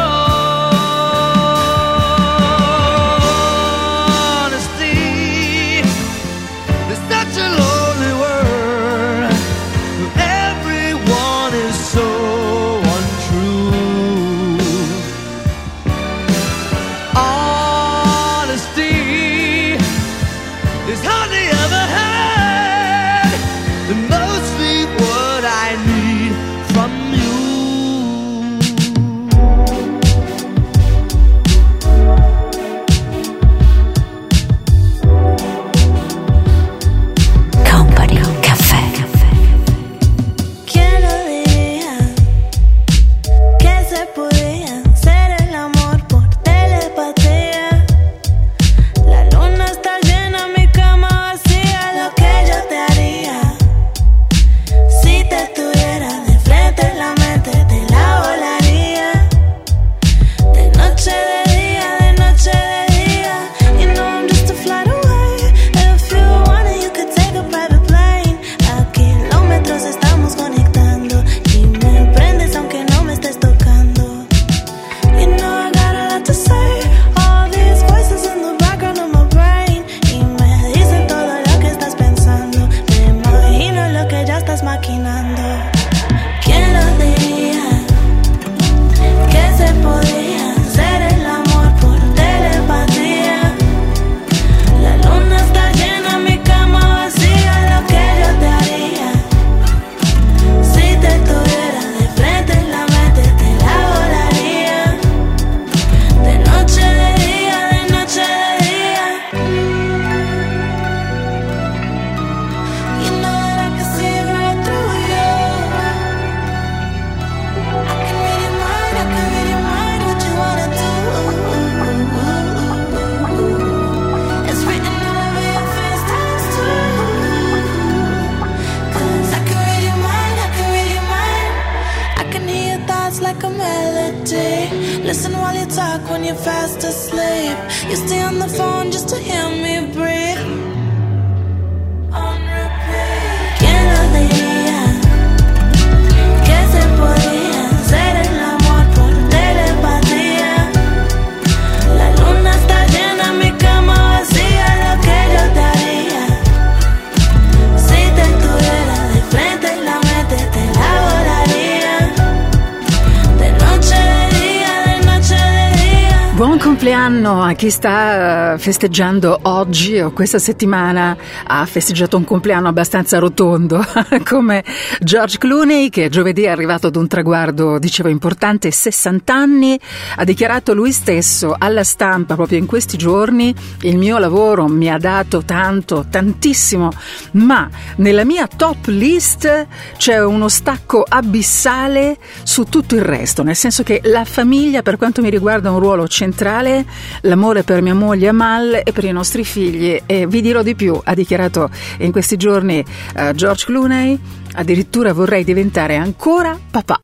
Chi 167.61 167.69
sta 167.69 168.53
eh, 168.53 168.57
festeggiando 168.57 169.37
oggi 169.43 169.99
o 169.99 170.09
questa 170.13 170.39
settimana 170.39 171.15
ha 171.43 171.63
festeggiato 171.67 172.17
un 172.17 172.23
compleanno 172.23 172.67
abbastanza 172.67 173.19
rotondo 173.19 173.85
come 174.25 174.63
George 174.99 175.37
Clooney 175.37 175.89
che 175.89 176.09
giovedì 176.09 176.41
è 176.41 176.49
arrivato 176.49 176.87
ad 176.87 176.95
un 176.95 177.07
traguardo 177.07 177.77
dicevo 177.77 178.09
importante 178.09 178.71
60 178.71 179.31
anni 179.31 179.79
ha 180.15 180.23
dichiarato 180.23 180.73
lui 180.73 180.91
stesso 180.91 181.53
alla 181.55 181.83
stampa 181.83 182.33
proprio 182.33 182.57
in 182.57 182.65
questi 182.65 182.97
giorni 182.97 183.53
il 183.81 183.95
mio 183.95 184.17
lavoro 184.17 184.65
mi 184.67 184.89
ha 184.89 184.97
dato 184.97 185.43
tanto 185.43 186.07
tantissimo 186.09 186.89
ma 187.33 187.69
nella 187.97 188.25
mia 188.25 188.47
top 188.47 188.87
list 188.87 189.67
c'è 189.97 190.19
uno 190.19 190.47
stacco 190.47 191.05
abissale 191.07 192.17
su 192.41 192.63
tutto 192.63 192.95
il 192.95 193.03
resto 193.03 193.43
nel 193.43 193.55
senso 193.55 193.83
che 193.83 194.01
la 194.05 194.25
famiglia 194.25 194.81
per 194.81 194.97
quanto 194.97 195.21
mi 195.21 195.29
riguarda 195.29 195.69
ha 195.69 195.73
un 195.73 195.79
ruolo 195.79 196.07
centrale, 196.07 196.85
l'amore 197.21 197.50
per 197.51 197.81
mia 197.81 197.93
moglie 197.93 198.29
Amal 198.29 198.81
e 198.83 198.91
per 198.93 199.03
i 199.03 199.11
nostri 199.11 199.43
figli 199.43 200.01
e 200.05 200.25
vi 200.25 200.41
dirò 200.41 200.63
di 200.63 200.73
più, 200.73 200.99
ha 201.03 201.13
dichiarato 201.13 201.69
in 201.99 202.11
questi 202.11 202.37
giorni 202.37 202.83
eh, 203.15 203.33
George 203.35 203.65
Clooney, 203.65 204.17
addirittura 204.53 205.11
vorrei 205.11 205.43
diventare 205.43 205.97
ancora 205.97 206.57
papà. 206.71 207.01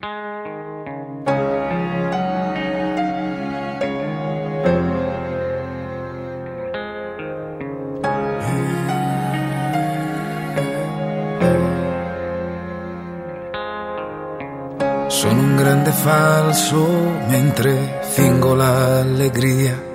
Sono 15.08 15.40
un 15.40 15.56
grande 15.56 15.90
falso 15.90 16.86
mentre 17.28 18.00
fingo 18.02 18.54
l'allegria. 18.54 19.87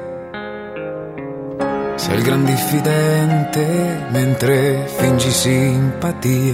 Sei 2.04 2.18
il 2.18 2.22
gran 2.22 2.44
diffidente 2.44 4.08
mentre 4.10 4.86
fingi 4.98 5.32
simpatia. 5.32 6.54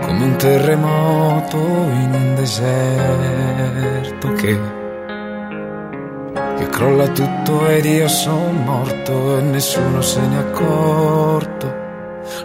Come 0.00 0.22
un 0.22 0.36
terremoto 0.36 1.56
in 1.56 2.12
un 2.14 2.34
deserto 2.36 4.32
che, 4.34 4.60
che 6.56 6.68
crolla 6.68 7.08
tutto 7.08 7.66
ed 7.66 7.84
io 7.86 8.06
sono 8.06 8.52
morto 8.64 9.38
e 9.38 9.40
nessuno 9.40 10.00
se 10.02 10.20
ne 10.20 10.36
è 10.36 10.38
accorto. 10.38 11.74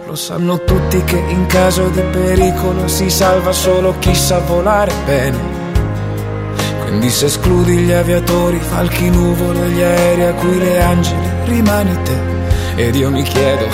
Lo 0.06 0.16
sanno 0.16 0.64
tutti 0.64 1.00
che 1.04 1.16
in 1.16 1.46
caso 1.46 1.90
di 1.90 2.02
pericolo 2.10 2.88
si 2.88 3.08
salva 3.08 3.52
solo 3.52 3.94
chi 4.00 4.16
sa 4.16 4.40
volare 4.40 4.92
bene. 5.04 5.61
Quindi 6.92 7.08
se 7.08 7.24
escludi 7.24 7.78
gli 7.78 7.90
aviatori, 7.90 8.60
falchi 8.60 9.08
nuvole, 9.08 9.66
gli 9.70 9.80
aerei 9.80 10.26
a 10.26 10.34
cui 10.34 10.58
le 10.58 10.82
angeli 10.82 11.26
rimani 11.46 11.98
te. 12.02 12.16
Ed 12.76 12.94
io 12.96 13.08
mi 13.08 13.22
chiedo, 13.22 13.66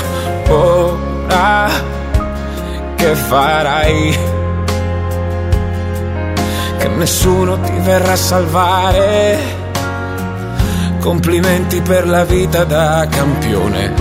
ora 0.51 1.69
che 2.95 3.15
farai? 3.17 4.19
Che 6.79 6.89
nessuno 6.91 7.59
ti 7.59 7.73
verrà 7.81 8.13
a 8.13 8.17
salvare. 8.17 9.39
Complimenti 11.01 11.81
per 11.81 12.07
la 12.07 12.25
vita 12.25 12.63
da 12.63 13.05
campione. 13.11 13.95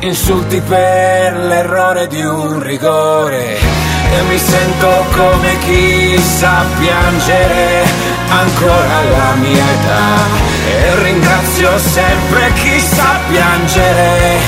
Insulti 0.00 0.58
per 0.62 1.36
l'errore 1.36 2.06
di 2.06 2.22
un 2.22 2.62
rigore 2.62 3.77
e 4.10 4.22
mi 4.22 4.38
sento 4.38 5.04
come 5.12 5.58
chi 5.58 6.18
sa 6.18 6.64
piangere 6.78 7.84
ancora 8.28 8.96
alla 8.98 9.34
mia 9.36 9.64
età. 9.78 10.46
E 10.66 11.02
ringrazio 11.02 11.78
sempre 11.78 12.52
chi 12.54 12.78
sa 12.80 13.18
piangere 13.28 14.38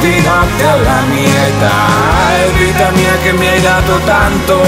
di 0.00 0.20
notte 0.20 0.64
alla 0.64 1.00
mia 1.08 1.46
età. 1.46 2.42
E 2.44 2.50
vita 2.58 2.90
mia 2.90 3.16
che 3.22 3.32
mi 3.32 3.46
hai 3.46 3.60
dato 3.60 3.98
tanto 4.04 4.62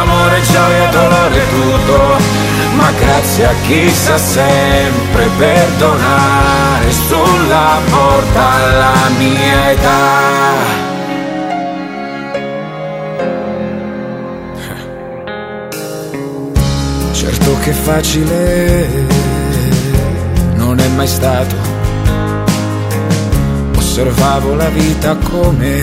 amore, 0.00 0.40
gioia, 0.42 0.86
dolore, 0.88 1.48
tutto. 1.48 2.48
Ma 2.74 2.90
grazie 2.98 3.46
a 3.46 3.54
chi 3.66 3.90
sa 3.90 4.16
sempre 4.16 5.28
perdonare 5.36 6.90
sulla 6.90 7.78
porta 7.90 8.50
alla 8.52 8.94
mia 9.18 9.70
età. 9.70 10.89
Certo 17.50 17.64
che 17.64 17.72
facile 17.72 18.86
non 20.54 20.78
è 20.78 20.86
mai 20.94 21.08
stato. 21.08 21.56
Osservavo 23.76 24.54
la 24.54 24.68
vita 24.68 25.16
come 25.16 25.82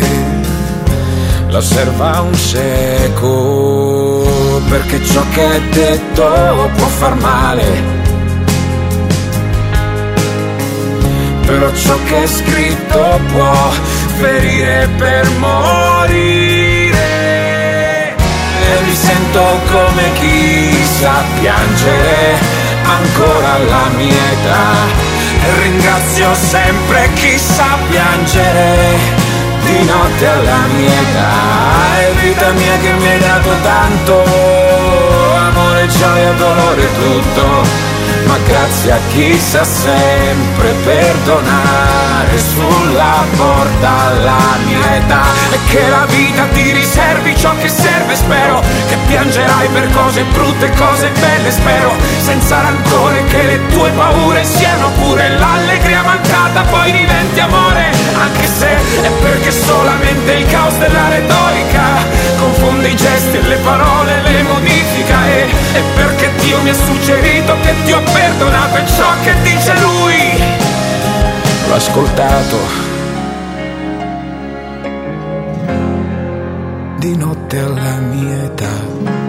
la 1.49 1.57
osserva 1.57 2.22
un 2.22 2.34
cieco, 2.36 4.26
perché 4.70 5.03
ciò 5.03 5.22
che 5.34 5.55
è 5.55 5.61
detto 5.74 6.70
può 6.78 6.88
far 6.88 7.15
male. 7.15 7.65
Però 11.45 11.70
ciò 11.74 11.97
che 12.05 12.24
è 12.24 12.28
scritto 12.28 13.20
può 13.34 13.72
ferire 14.20 14.88
per 14.97 15.30
morire. 15.38 16.47
Mi 18.84 18.95
sento 18.95 19.59
come 19.72 20.13
chi 20.13 20.84
sa 20.84 21.24
piangere 21.39 22.38
ancora 22.84 23.53
alla 23.53 23.89
mia 23.95 24.32
età. 24.32 25.15
Ringrazio 25.61 26.34
sempre 26.34 27.09
chi 27.13 27.38
sa 27.38 27.78
piangere 27.89 28.97
di 29.63 29.84
notte 29.84 30.26
alla 30.28 30.65
mia 30.76 30.91
età 30.91 31.99
È 31.99 32.11
vita 32.22 32.51
mia 32.51 32.78
che 32.78 32.91
mi 32.93 33.07
hai 33.07 33.20
dato 33.20 33.49
tanto 33.61 34.24
Amore, 35.36 35.88
gioia, 35.88 36.32
dolore, 36.34 36.88
tutto 36.95 37.87
ma 38.28 38.38
grazie 38.46 38.92
a 38.92 39.00
chi 39.10 39.40
sa 39.40 39.64
sempre 39.64 40.72
perdonare 40.84 42.38
sulla 42.38 43.24
porta 43.36 43.90
alla 44.08 44.58
mia 44.66 44.96
età. 44.96 45.24
E 45.52 45.58
che 45.68 45.88
la 45.88 46.06
vita 46.06 46.44
ti 46.54 46.72
riservi 46.72 47.36
ciò 47.36 47.56
che 47.58 47.70
serve 47.70 48.16
spero 48.16 48.62
che 48.88 48.98
piangerai 49.08 49.68
per 49.70 49.90
cose 49.92 50.24
brutte 50.24 50.70
cose 50.72 51.10
belle 51.10 51.52
spero 51.52 51.94
senza 52.20 52.62
rancore 52.62 53.24
che 53.26 53.44
le 53.44 53.68
tue 53.68 53.90
paure 53.92 54.44
siano 54.44 54.90
pure 54.92 55.30
l'allegria 55.30 56.04
mancata 56.04 56.62
poi 56.64 56.92
diventi 56.92 57.40
amore 57.40 57.92
anche 58.20 58.48
se 58.48 58.68
è 59.02 59.10
perché 59.22 59.52
solamente 59.52 60.34
il 60.34 60.46
caos 60.48 60.78
della 60.78 61.10
retorica 61.10 61.84
confonde 62.38 62.90
i 62.90 62.96
gesti 62.96 63.38
e 63.38 63.42
le 63.42 63.58
parole 63.58 64.22
le 64.22 64.44
modifica 64.44 65.26
e, 65.28 65.48
e 65.74 65.82
perché 65.96 66.32
Dio 66.38 66.62
mi 66.62 66.70
ha 66.70 66.74
suggerito 66.74 67.56
che 67.62 67.74
ti 67.84 67.92
ho 67.92 68.02
perdonato 68.18 68.78
e 68.78 68.88
ciò 68.88 69.09
che 69.24 69.34
dice 69.43 69.74
lui. 69.80 70.41
L'ho 71.68 71.76
ascoltato. 71.76 72.57
Di 76.97 77.15
notte 77.15 77.59
alla 77.59 77.97
mia 77.99 78.43
età 78.43 79.28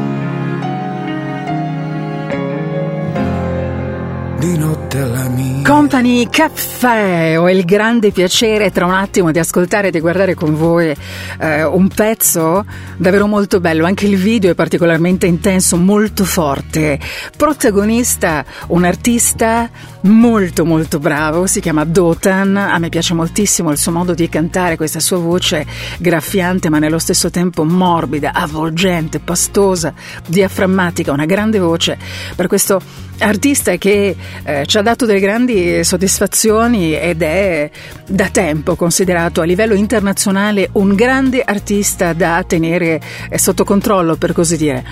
di 4.38 4.56
notte 4.56 5.00
alla 5.00 5.28
mia. 5.28 5.68
Company 5.68 6.28
Caffè, 6.30 7.38
ho 7.38 7.50
il 7.50 7.64
grande 7.64 8.12
piacere 8.12 8.70
tra 8.70 8.86
un 8.86 8.92
attimo 8.92 9.32
di 9.32 9.38
ascoltare 9.40 9.88
e 9.88 9.90
di 9.90 9.98
guardare 9.98 10.34
con 10.34 10.54
voi 10.54 10.94
eh, 11.40 11.64
un 11.64 11.88
pezzo 11.88 12.64
davvero 12.96 13.26
molto 13.26 13.58
bello, 13.58 13.84
anche 13.84 14.06
il 14.06 14.16
video 14.16 14.52
è 14.52 14.54
particolarmente 14.54 15.26
intenso, 15.26 15.76
molto 15.76 16.24
forte. 16.24 17.00
Protagonista 17.36 18.44
un 18.68 18.84
artista 18.84 19.68
molto 20.02 20.64
molto 20.64 21.00
bravo, 21.00 21.46
si 21.48 21.60
chiama 21.60 21.84
Dotan, 21.84 22.56
a 22.56 22.78
me 22.78 22.88
piace 22.90 23.14
moltissimo 23.14 23.72
il 23.72 23.78
suo 23.78 23.90
modo 23.90 24.14
di 24.14 24.28
cantare, 24.28 24.76
questa 24.76 25.00
sua 25.00 25.18
voce 25.18 25.66
graffiante 25.98 26.68
ma 26.68 26.78
nello 26.78 27.00
stesso 27.00 27.28
tempo 27.30 27.64
morbida, 27.64 28.32
avvolgente, 28.32 29.18
pastosa, 29.18 29.92
diaframmatica, 30.26 31.10
una 31.10 31.26
grande 31.26 31.58
voce 31.58 31.98
per 32.36 32.46
questo 32.46 32.80
artista 33.18 33.76
che 33.76 34.16
eh, 34.44 34.66
ci 34.66 34.78
ha 34.78 34.82
dato 34.82 35.06
delle 35.06 35.20
grandi 35.20 35.82
soddisfazioni 35.84 36.96
ed 36.96 37.22
è 37.22 37.70
da 38.06 38.28
tempo 38.28 38.76
considerato 38.76 39.40
a 39.40 39.44
livello 39.44 39.74
internazionale 39.74 40.68
un 40.72 40.94
grande 40.94 41.42
artista 41.42 42.12
da 42.12 42.44
tenere 42.46 43.00
eh, 43.28 43.38
sotto 43.38 43.64
controllo, 43.64 44.16
per 44.16 44.32
così 44.32 44.56
dire. 44.56 44.84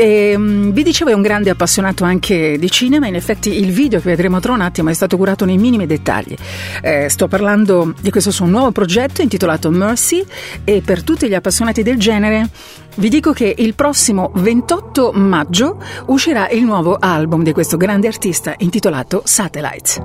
E, 0.00 0.34
um, 0.36 0.70
vi 0.70 0.84
dicevo 0.84 1.10
è 1.10 1.12
un 1.12 1.22
grande 1.22 1.50
appassionato 1.50 2.04
anche 2.04 2.56
di 2.56 2.70
cinema, 2.70 3.08
in 3.08 3.16
effetti 3.16 3.58
il 3.58 3.72
video 3.72 3.98
che 3.98 4.08
vedremo 4.08 4.38
tra 4.38 4.52
un 4.52 4.60
attimo 4.60 4.90
è 4.90 4.92
stato 4.92 5.16
curato 5.16 5.44
nei 5.44 5.58
minimi 5.58 5.86
dettagli. 5.86 6.36
Eh, 6.80 7.08
sto 7.08 7.26
parlando 7.26 7.92
di 8.00 8.10
questo 8.12 8.30
suo 8.30 8.46
nuovo 8.46 8.70
progetto 8.70 9.22
intitolato 9.22 9.70
Mercy 9.70 10.24
e 10.62 10.82
per 10.84 11.02
tutti 11.02 11.26
gli 11.26 11.34
appassionati 11.34 11.82
del 11.82 11.98
genere 11.98 12.48
vi 12.94 13.08
dico 13.08 13.32
che 13.32 13.52
il 13.58 13.74
prossimo 13.74 14.30
28 14.34 15.10
maggio 15.14 15.82
uscirà 16.06 16.48
il 16.48 16.62
nuovo 16.62 16.96
album 16.98 17.42
di 17.42 17.52
questo 17.52 17.76
grande 17.76 18.06
artista 18.06 18.54
intitolato 18.58 19.22
Satellites. 19.24 19.98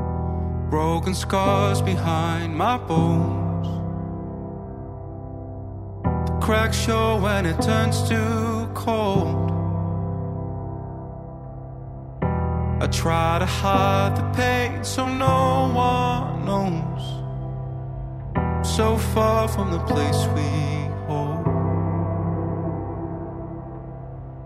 Broken 0.69 1.13
scars 1.13 1.81
behind 1.81 2.55
my 2.55 2.79
bones. 2.87 3.67
The 6.25 6.37
cracks 6.39 6.77
show 6.77 7.19
when 7.21 7.45
it 7.45 7.59
turns 7.61 8.07
too 8.07 8.67
cold. 8.73 9.52
I 12.79 12.87
try 12.87 13.39
to 13.39 13.45
hide 13.45 14.15
the 14.17 14.23
pain 14.35 14.83
so 14.83 15.07
no 15.07 15.71
one 15.73 16.45
knows. 16.45 17.03
So 18.75 18.97
far 18.97 19.47
from 19.47 19.71
the 19.71 19.79
place 19.79 20.25
we 20.35 20.49
hold. 21.07 21.47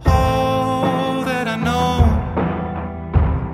All 0.05 1.23
that 1.23 1.47
I 1.47 1.55
know, 1.55 1.95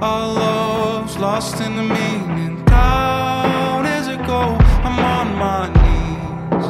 our 0.02 0.28
love's 0.34 1.18
lost 1.18 1.62
in 1.62 1.76
the 1.76 1.84
meaning. 1.84 2.66
Down 2.66 3.86
as 3.86 4.08
it 4.08 4.22
go, 4.26 4.58
I'm 4.88 5.00
on 5.00 5.28
my 5.46 5.68
knees. 5.78 6.68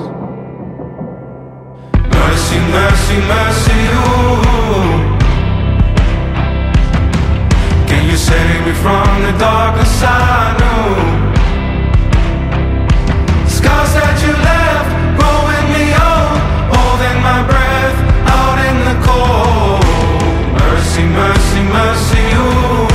Mercy, 2.16 2.60
mercy, 2.78 3.18
mercy, 3.36 3.80
ooh. 3.96 4.93
Me 8.66 8.74
from 8.74 9.22
the 9.24 9.32
darkness 9.38 10.04
I 10.04 10.56
know? 10.60 10.84
Scars 13.46 13.94
that 13.98 14.16
you 14.24 14.34
left 14.50 14.90
growing 15.20 15.68
me 15.76 15.86
old, 16.08 16.38
holding 16.72 17.18
my 17.28 17.42
breath 17.50 17.98
out 18.38 18.58
in 18.70 18.78
the 18.90 18.98
cold. 19.08 19.84
Mercy, 20.64 21.04
mercy, 21.22 21.62
mercy, 21.80 22.26
ooh. 22.40 22.88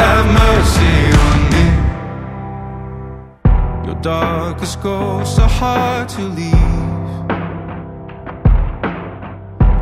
Have 0.00 0.26
mercy 0.44 0.94
on 1.26 1.38
me. 1.54 1.66
Your 3.86 3.98
darkest 4.02 4.76
ghosts 4.82 5.38
are 5.38 5.48
hard 5.48 6.08
to 6.10 6.22
leave. 6.22 6.80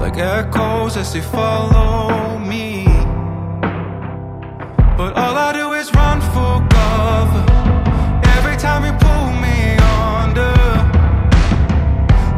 Like 0.00 0.18
echoes 0.18 0.96
as 0.96 1.12
they 1.12 1.20
follow 1.20 2.38
me. 2.38 3.07
But 4.98 5.16
all 5.16 5.36
I 5.38 5.52
do 5.52 5.74
is 5.74 5.94
run 5.94 6.20
for 6.20 6.58
cover. 6.74 7.44
Every 8.36 8.56
time 8.56 8.82
you 8.84 8.90
pull 9.06 9.26
me 9.44 9.78
under. 10.18 10.58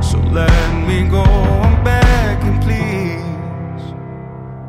So 0.03 0.19
let 0.19 0.69
me 0.87 1.09
go, 1.09 1.23
I'm 1.23 1.83
begging, 1.83 2.61
please. 2.61 3.83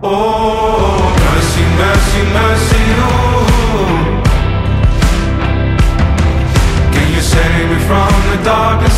Oh, 0.02 1.12
mercy, 1.26 1.66
mercy, 1.84 2.22
mercy, 2.40 2.84
ooh. 3.04 4.08
Can 6.94 7.08
you 7.14 7.22
save 7.36 7.66
me 7.72 7.80
from 7.90 8.12
the 8.32 8.38
darkness 8.46 8.91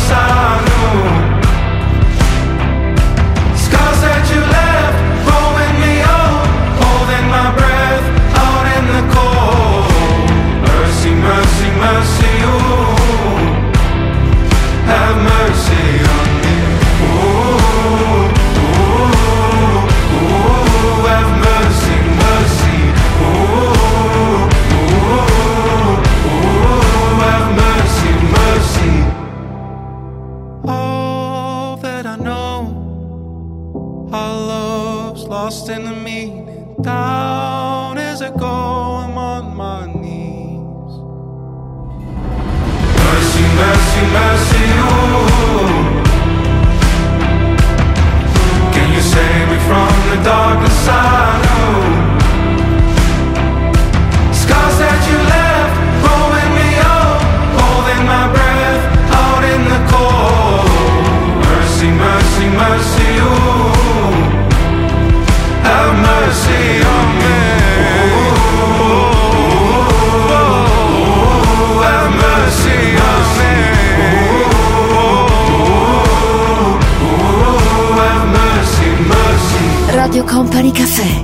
Company 80.34 80.72
Caffè. 80.72 81.23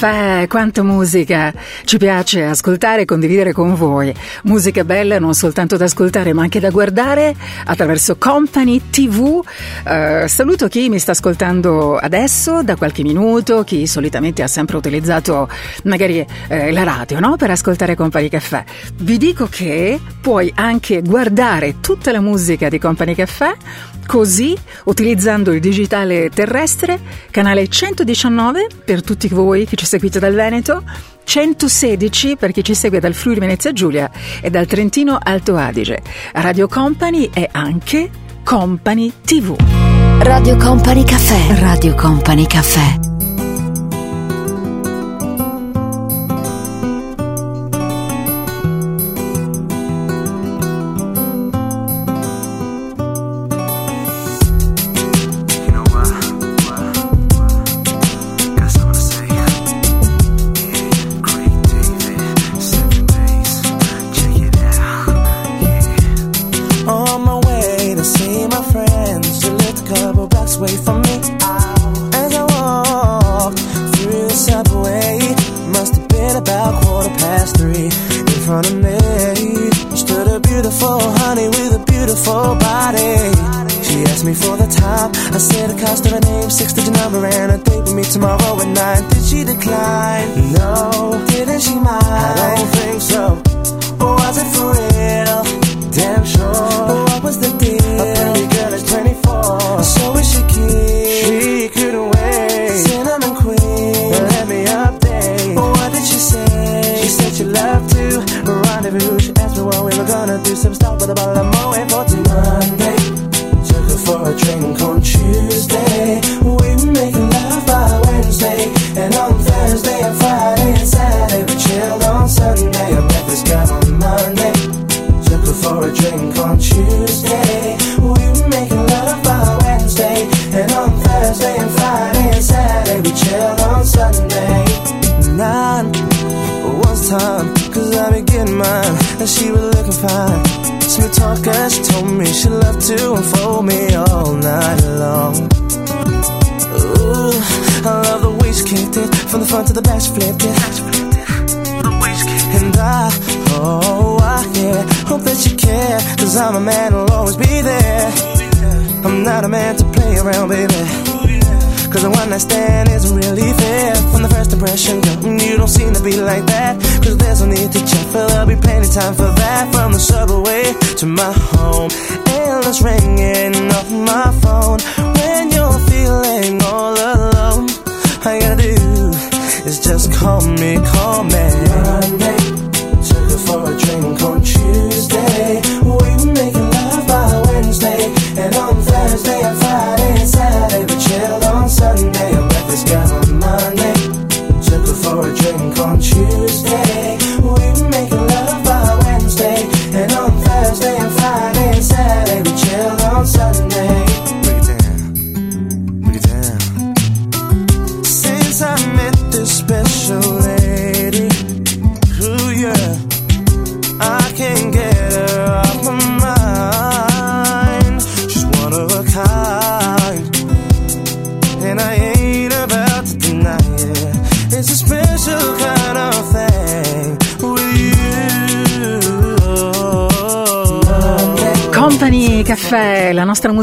caffè, 0.00 0.46
quanta 0.48 0.82
musica! 0.82 1.52
Ci 1.84 1.98
piace 1.98 2.44
ascoltare 2.44 3.02
e 3.02 3.04
condividere 3.04 3.52
con 3.52 3.74
voi. 3.74 4.14
Musica 4.44 4.82
bella 4.82 5.18
non 5.18 5.34
soltanto 5.34 5.76
da 5.76 5.84
ascoltare 5.84 6.32
ma 6.32 6.40
anche 6.40 6.58
da 6.58 6.70
guardare 6.70 7.34
attraverso 7.66 8.16
Company 8.16 8.80
TV 8.88 9.44
eh, 9.84 10.28
saluto 10.28 10.68
chi 10.68 10.88
mi 10.88 10.98
sta 10.98 11.12
ascoltando 11.12 11.96
adesso 11.96 12.62
da 12.62 12.76
qualche 12.76 13.02
minuto, 13.02 13.64
chi 13.64 13.86
solitamente 13.86 14.42
ha 14.42 14.46
sempre 14.46 14.76
utilizzato 14.76 15.48
magari 15.84 16.24
eh, 16.48 16.70
la 16.70 16.82
radio 16.82 17.18
no? 17.20 17.36
per 17.36 17.50
ascoltare 17.50 17.94
Company 17.94 18.28
Caffè. 18.28 18.64
Vi 18.96 19.16
dico 19.16 19.46
che 19.46 19.98
puoi 20.20 20.52
anche 20.54 21.02
guardare 21.02 21.80
tutta 21.80 22.12
la 22.12 22.20
musica 22.20 22.68
di 22.68 22.78
Company 22.78 23.14
Caffè 23.14 23.54
così 24.06 24.56
utilizzando 24.84 25.52
il 25.52 25.60
digitale 25.60 26.30
terrestre, 26.30 26.98
canale 27.30 27.68
119 27.68 28.66
per 28.84 29.02
tutti 29.02 29.28
voi 29.28 29.66
che 29.66 29.76
ci 29.76 29.86
seguite 29.86 30.18
dal 30.18 30.34
Veneto 30.34 30.82
116 31.24 32.36
per 32.36 32.50
chi 32.50 32.64
ci 32.64 32.74
segue 32.74 32.98
dal 32.98 33.14
Friuli 33.14 33.38
Venezia 33.38 33.72
Giulia 33.72 34.10
e 34.40 34.50
dal 34.50 34.66
Trentino 34.66 35.18
Alto 35.22 35.56
Adige. 35.56 36.02
Radio 36.32 36.66
Company 36.66 37.30
è 37.32 37.48
anche 37.52 38.10
Company 38.44 39.12
TV. 39.24 39.54
Radio 40.20 40.56
Company 40.56 41.04
Caffè. 41.04 41.58
Radio 41.60 41.94
Company 41.94 42.46
Caffè. 42.46 43.09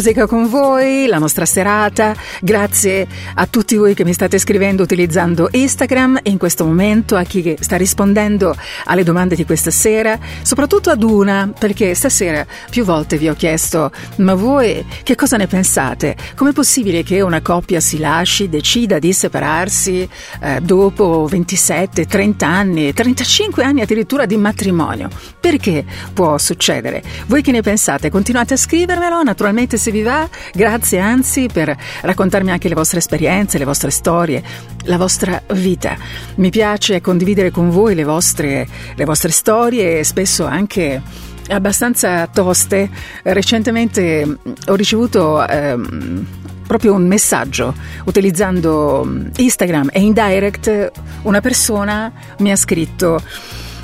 Musica 0.08 0.26
con 0.26 0.48
voi, 0.48 1.06
la 1.08 1.18
nostra 1.18 1.46
serata. 1.46 2.16
Grazie 2.40 3.06
a 3.34 3.46
tutti 3.46 3.76
voi 3.76 3.94
che 3.94 4.06
mi 4.06 4.14
state 4.14 4.40
scrivendo 4.40 4.84
utilizzando 4.84 5.50
Instagram 5.52 6.20
e 6.24 6.30
in 6.30 6.38
questo 6.38 6.64
momento 6.64 7.18
a 7.18 7.24
chi 7.24 7.58
sta 7.60 7.76
rispondendo 7.76 8.56
alle 8.86 9.04
domande 9.04 9.36
di 9.36 9.44
questa 9.44 9.70
sera, 9.70 10.18
soprattutto 10.44 10.92
ad 10.92 11.04
una, 11.04 11.52
perché 11.60 11.94
stasera 11.94 12.46
più 12.70 12.86
volte 12.86 13.18
vi 13.18 13.28
ho 13.28 13.34
chiesto, 13.34 13.92
ma 14.18 14.34
voi 14.34 14.86
che 15.04 15.16
cosa 15.16 15.36
ne 15.36 15.48
pensate? 15.48 16.16
Com'è 16.36 16.54
possibile 16.54 17.04
che 17.04 17.20
una 17.20 17.42
coppia 17.42 17.82
si 17.82 18.00
lasci, 18.00 18.48
decida 18.48 19.00
di 19.00 19.12
separarsi 19.12 20.08
eh, 20.40 20.62
dopo 20.62 21.28
27, 21.30 22.06
30 22.06 22.48
anni, 22.48 22.94
35 22.94 23.62
anni 23.62 23.82
addirittura 23.82 24.26
di 24.26 24.38
matrimonio? 24.38 25.10
Perché 25.38 25.84
può 26.14 26.38
succedere? 26.38 27.04
Voi 27.26 27.42
che 27.42 27.52
ne 27.52 27.62
pensate? 27.62 28.10
Continuate 28.10 28.54
a 28.54 28.58
scrivermelo, 28.58 29.22
naturalmente 29.22 29.76
se 29.76 29.92
vi 29.92 29.96
va, 30.02 30.28
grazie 30.54 31.00
anzi 31.00 31.48
per 31.52 31.76
raccontarmi 32.02 32.52
anche 32.52 32.68
le 32.68 32.76
vostre 32.76 33.00
esperienze, 33.00 33.58
le 33.58 33.66
vostre 33.66 33.90
storie, 33.90 34.44
la 34.84 34.98
vostra 34.98 35.42
vita. 35.54 35.98
Mi 36.36 36.50
piace 36.50 37.02
condividere 37.02 37.52
con 37.52 37.70
voi 37.70 37.96
le 37.96 38.04
vostre, 38.04 38.68
le 38.96 39.06
vostre 39.06 39.32
storie 39.32 40.04
spesso 40.04 40.46
anche 40.46 41.02
abbastanza 41.50 42.28
toste. 42.28 42.90
Recentemente 43.24 44.26
mm, 44.26 44.34
ho 44.68 44.76
ricevuto 44.76 45.46
ehm, 45.46 46.26
proprio 46.66 46.94
un 46.94 47.08
messaggio 47.08 47.74
utilizzando 48.06 49.04
mm, 49.06 49.28
Instagram 49.38 49.90
e 49.92 50.02
in 50.02 50.14
direct 50.14 50.92
una 51.24 51.42
persona 51.42 52.12
mi 52.40 52.52
ha 52.52 52.56
scritto 52.56 53.22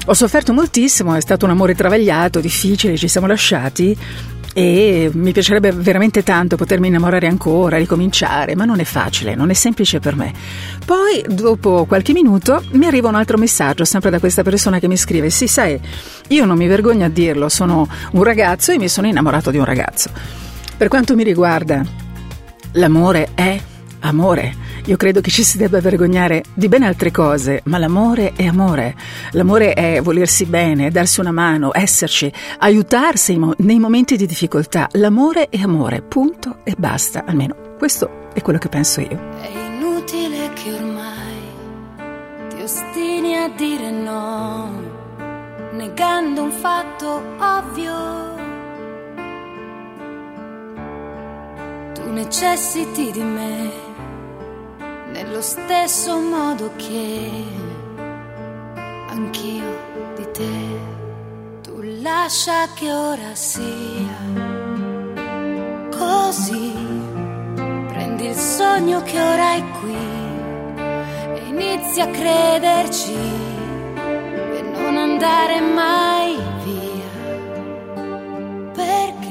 ho 0.06 0.14
sofferto 0.14 0.52
moltissimo, 0.52 1.16
è 1.16 1.22
stato 1.22 1.46
un 1.46 1.52
amore 1.52 1.76
travagliato, 1.76 2.42
difficile, 2.42 2.98
ci 2.98 3.08
siamo 3.08 3.26
lasciati 3.26 3.98
e 4.54 5.10
mi 5.14 5.32
piacerebbe 5.32 5.72
veramente 5.72 6.22
tanto 6.22 6.56
potermi 6.56 6.88
innamorare 6.88 7.28
ancora, 7.28 7.78
ricominciare, 7.78 8.56
ma 8.56 8.66
non 8.66 8.80
è 8.80 8.84
facile, 8.84 9.34
non 9.36 9.50
è 9.50 9.54
semplice 9.54 10.00
per 10.00 10.16
me. 10.16 10.32
Poi, 10.86 11.26
dopo 11.28 11.86
qualche 11.86 12.14
minuto, 12.14 12.64
mi 12.72 12.86
arriva 12.86 13.10
un 13.10 13.16
altro 13.16 13.38
messaggio, 13.38 13.84
sempre 13.84 14.12
da 14.12 14.20
questa 14.20 14.44
persona 14.44 14.80
che 14.80 14.88
mi 14.88 14.98
scrive: 14.98 15.30
Sì, 15.30 15.48
sai, 15.48 15.80
io 16.28 16.46
non 16.46 16.58
mi 16.58 16.68
vergogno 16.68 17.06
a 17.06 17.10
dirlo, 17.10 17.50
sono 17.50 17.88
un 18.12 18.24
ragazzo 18.24 18.72
e 18.72 18.78
mi 18.78 18.88
sono 18.88 19.08
innamorato 19.08 19.50
di 19.50 19.58
un 19.58 19.66
ragazzo. 19.66 20.12
Per 20.78 20.88
quanto 20.88 21.16
mi 21.16 21.24
riguarda, 21.24 21.84
l'amore 22.74 23.30
è 23.34 23.60
amore. 24.04 24.54
Io 24.86 24.98
credo 24.98 25.22
che 25.22 25.30
ci 25.30 25.44
si 25.44 25.58
debba 25.58 25.80
vergognare 25.80 26.44
di 26.54 26.68
ben 26.68 26.84
altre 26.84 27.12
cose, 27.12 27.62
ma 27.66 27.78
l'amore 27.78 28.34
è 28.36 28.46
amore. 28.46 28.96
L'amore 29.32 29.74
è 29.74 30.02
volersi 30.02 30.46
bene, 30.46 30.92
darsi 30.92 31.20
una 31.20 31.32
mano, 31.32 31.72
esserci, 31.74 32.32
aiutarsi 32.60 33.40
nei 33.58 33.80
momenti 33.80 34.16
di 34.16 34.26
difficoltà. 34.26 34.88
L'amore 34.94 35.50
è 35.50 35.60
amore, 35.62 36.02
punto 36.02 36.60
e 36.64 36.76
basta. 36.78 37.24
Almeno 37.26 37.56
questo 37.78 38.30
è 38.34 38.42
quello 38.42 38.60
che 38.60 38.70
penso 38.70 39.02
io. 39.02 39.20
È 39.40 39.50
inutile 39.76 40.52
che 40.54 40.74
ormai 40.74 41.12
ti 42.50 42.62
ostini 42.62 43.36
a 43.36 43.50
dire 43.56 43.92
no, 43.92 44.70
negando 45.74 46.44
un 46.44 46.52
fatto 46.52 47.22
ovvio. 47.40 48.32
Tu 51.94 52.12
necessiti 52.12 53.12
di 53.12 53.24
me 53.24 53.83
nello 55.14 55.42
stesso 55.42 56.18
modo 56.18 56.72
che 56.76 57.32
anch'io 59.10 59.72
di 60.16 60.28
te. 60.32 60.82
Tu 61.62 61.82
lascia 62.02 62.68
che 62.74 62.92
ora 62.92 63.36
sia 63.36 64.18
così. 65.92 66.74
Prendi 67.90 68.26
il 68.26 68.36
sogno 68.36 69.04
che 69.04 69.22
ora 69.22 69.54
è 69.54 69.64
qui 69.80 70.04
e 71.36 71.42
inizi 71.48 72.02
a 72.02 72.08
crederci 72.08 73.14
e 73.14 74.62
non 74.74 74.98
andare 74.98 75.62
mai 75.62 76.36
via. 76.64 77.12
Perché? 78.74 79.23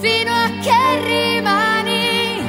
Fino 0.00 0.32
a 0.32 0.48
che 0.62 0.82
rimani, 1.04 2.40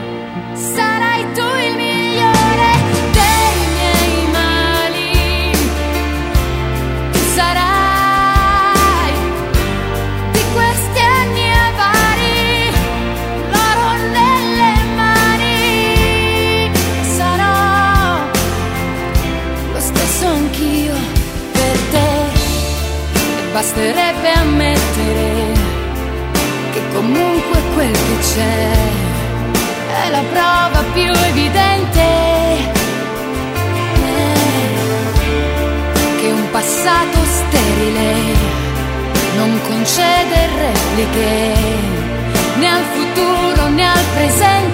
sarai 0.54 1.22
tu 1.34 1.42
il 1.42 1.76
migliore 1.76 2.72
dei 3.12 3.56
miei 3.76 4.28
mali. 4.32 5.52
Sarai 7.36 9.14
di 10.32 10.44
questi 10.54 11.00
anni 11.00 11.52
avari, 11.68 12.72
l'oro 13.52 13.92
nelle 14.18 14.72
mani. 14.96 16.72
Sarò 17.18 18.30
lo 19.74 19.80
stesso 19.82 20.26
anch'io 20.26 20.96
per 21.52 21.78
te. 21.92 22.10
E 23.14 23.52
basterebbe 23.52 24.11
quel 27.82 27.92
che 27.92 28.18
c'è. 28.34 28.70
È 30.06 30.10
la 30.12 30.24
prova 30.32 30.84
più 30.94 31.12
evidente 31.32 32.02
eh, 33.96 34.36
che 36.20 36.28
un 36.32 36.48
passato 36.52 37.18
sterile 37.38 38.14
non 39.38 39.60
concede 39.68 40.38
repliche 40.66 41.56
né 42.60 42.68
al 42.68 42.84
futuro 42.94 43.70
né 43.70 43.88
al 43.88 44.06
presente 44.14 44.71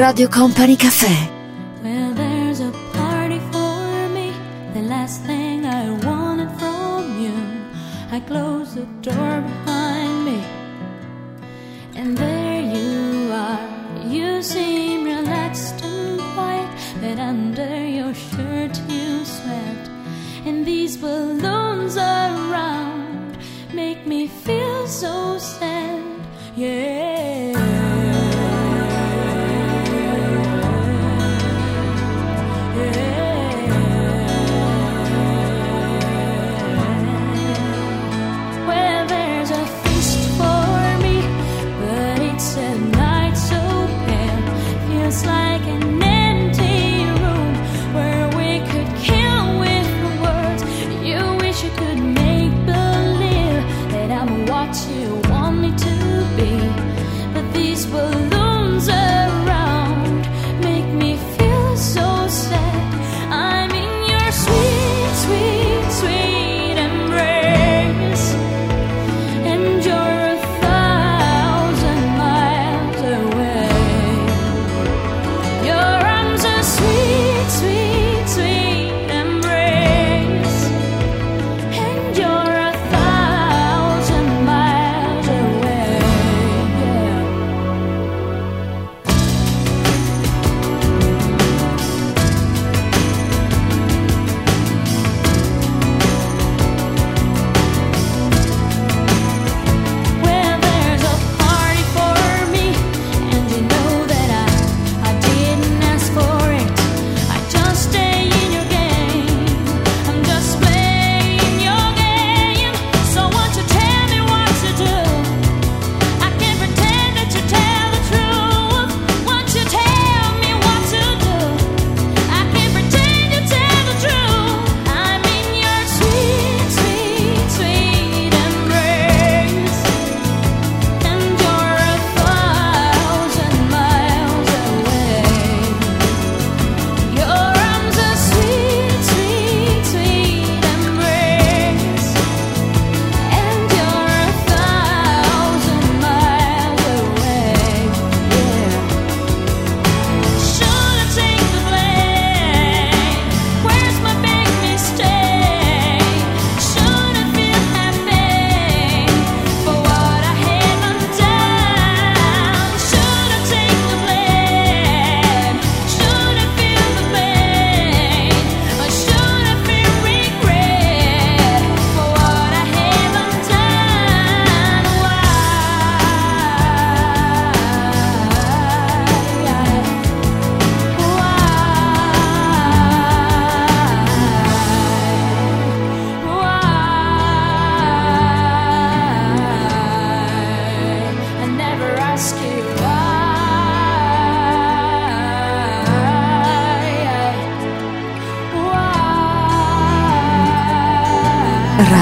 Radio 0.00 0.28
Company 0.30 0.76
Caffè. 0.76 1.39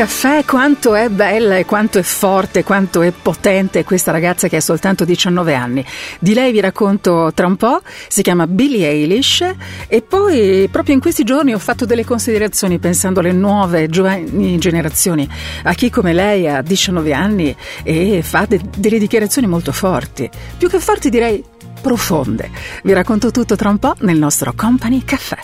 caffè, 0.00 0.46
quanto 0.46 0.94
è 0.94 1.10
bella 1.10 1.58
e 1.58 1.66
quanto 1.66 1.98
è 1.98 2.02
forte, 2.02 2.64
quanto 2.64 3.02
è 3.02 3.12
potente 3.12 3.84
questa 3.84 4.10
ragazza 4.10 4.48
che 4.48 4.56
ha 4.56 4.60
soltanto 4.62 5.04
19 5.04 5.52
anni. 5.52 5.84
Di 6.18 6.32
lei 6.32 6.52
vi 6.52 6.60
racconto 6.60 7.32
tra 7.34 7.46
un 7.46 7.56
po', 7.56 7.82
si 8.08 8.22
chiama 8.22 8.46
Billie 8.46 8.88
Eilish 8.88 9.44
e 9.88 10.00
poi 10.00 10.70
proprio 10.72 10.94
in 10.94 11.02
questi 11.02 11.22
giorni 11.22 11.52
ho 11.52 11.58
fatto 11.58 11.84
delle 11.84 12.06
considerazioni 12.06 12.78
pensando 12.78 13.20
alle 13.20 13.32
nuove 13.32 13.88
giovani 13.88 14.56
generazioni, 14.58 15.28
a 15.64 15.74
chi 15.74 15.90
come 15.90 16.14
lei 16.14 16.48
ha 16.48 16.62
19 16.62 17.12
anni 17.12 17.54
e 17.82 18.22
fa 18.22 18.46
de- 18.48 18.58
delle 18.74 18.98
dichiarazioni 18.98 19.48
molto 19.48 19.70
forti, 19.70 20.30
più 20.56 20.70
che 20.70 20.80
forti 20.80 21.10
direi 21.10 21.44
profonde. 21.82 22.48
Vi 22.84 22.94
racconto 22.94 23.30
tutto 23.30 23.54
tra 23.54 23.68
un 23.68 23.76
po' 23.76 23.94
nel 23.98 24.16
nostro 24.16 24.54
Company 24.56 25.04
Caffè. 25.04 25.36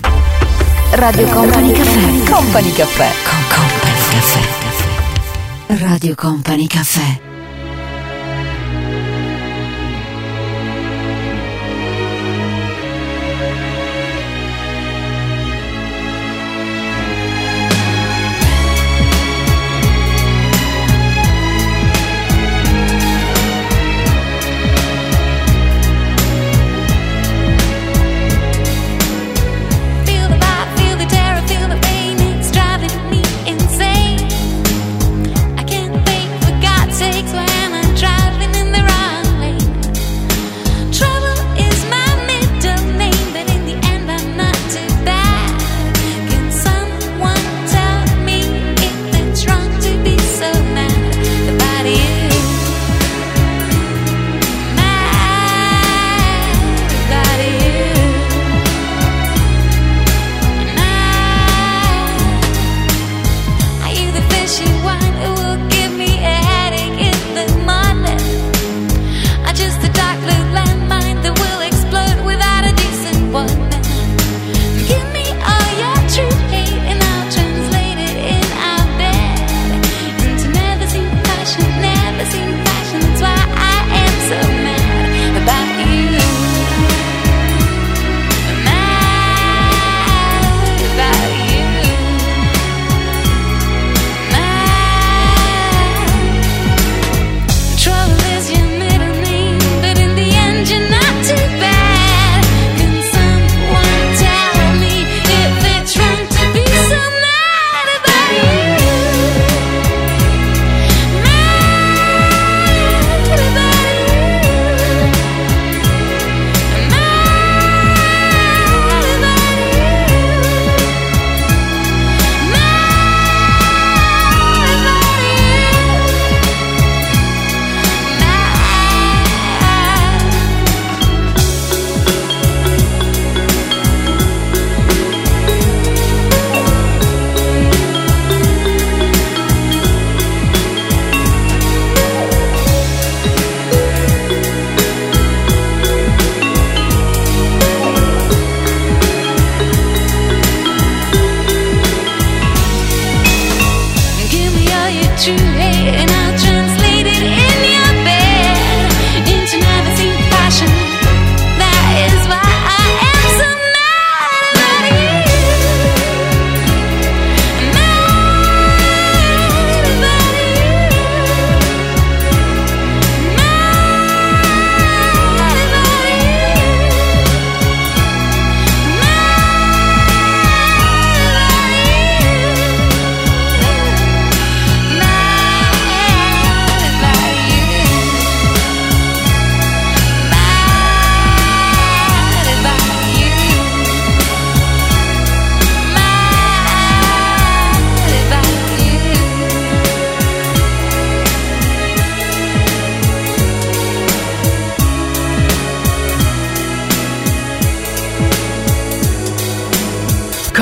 Radio 0.93 1.27
Company 1.27 1.73
Caffè. 1.73 1.91
Company 1.91 2.23
Caffè. 2.23 2.33
Company 2.33 2.73
Caffè. 2.73 3.46
Caffè. 4.17 5.77
Radio 5.77 6.15
Company 6.15 6.67
Caffè. 6.67 7.26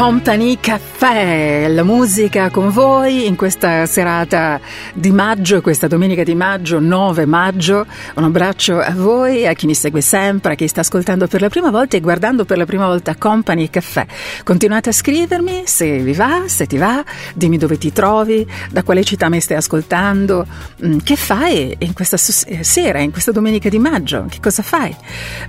Company 0.04 0.56
Caffè, 0.96 1.66
la 1.70 1.82
musica 1.82 2.50
con 2.50 2.70
voi 2.70 3.26
in 3.26 3.34
questa 3.34 3.84
serata 3.84 4.60
di 4.94 5.10
maggio, 5.10 5.60
questa 5.60 5.88
domenica 5.88 6.22
di 6.22 6.36
maggio, 6.36 6.78
9 6.78 7.26
maggio. 7.26 7.84
Un 8.14 8.22
abbraccio 8.22 8.78
a 8.78 8.92
voi, 8.92 9.44
a 9.44 9.54
chi 9.54 9.66
mi 9.66 9.74
segue 9.74 10.00
sempre, 10.00 10.52
a 10.52 10.54
chi 10.54 10.68
sta 10.68 10.82
ascoltando 10.82 11.26
per 11.26 11.40
la 11.40 11.48
prima 11.48 11.70
volta 11.70 11.96
e 11.96 12.00
guardando 12.00 12.44
per 12.44 12.58
la 12.58 12.64
prima 12.64 12.86
volta 12.86 13.16
Company 13.16 13.68
Caffè. 13.70 14.06
Continuate 14.44 14.90
a 14.90 14.92
scrivermi 14.92 15.62
se 15.64 15.98
vi 15.98 16.12
va, 16.12 16.44
se 16.46 16.66
ti 16.66 16.78
va, 16.78 17.04
dimmi 17.34 17.58
dove 17.58 17.76
ti 17.76 17.92
trovi, 17.92 18.46
da 18.70 18.84
quale 18.84 19.02
città 19.02 19.28
mi 19.28 19.40
stai 19.40 19.56
ascoltando, 19.56 20.46
mm, 20.86 20.98
che 20.98 21.16
fai 21.16 21.74
in 21.80 21.92
questa 21.92 22.16
sera, 22.16 23.00
in 23.00 23.10
questa 23.10 23.32
domenica 23.32 23.68
di 23.68 23.80
maggio, 23.80 24.26
che 24.30 24.38
cosa 24.40 24.62
fai? 24.62 24.94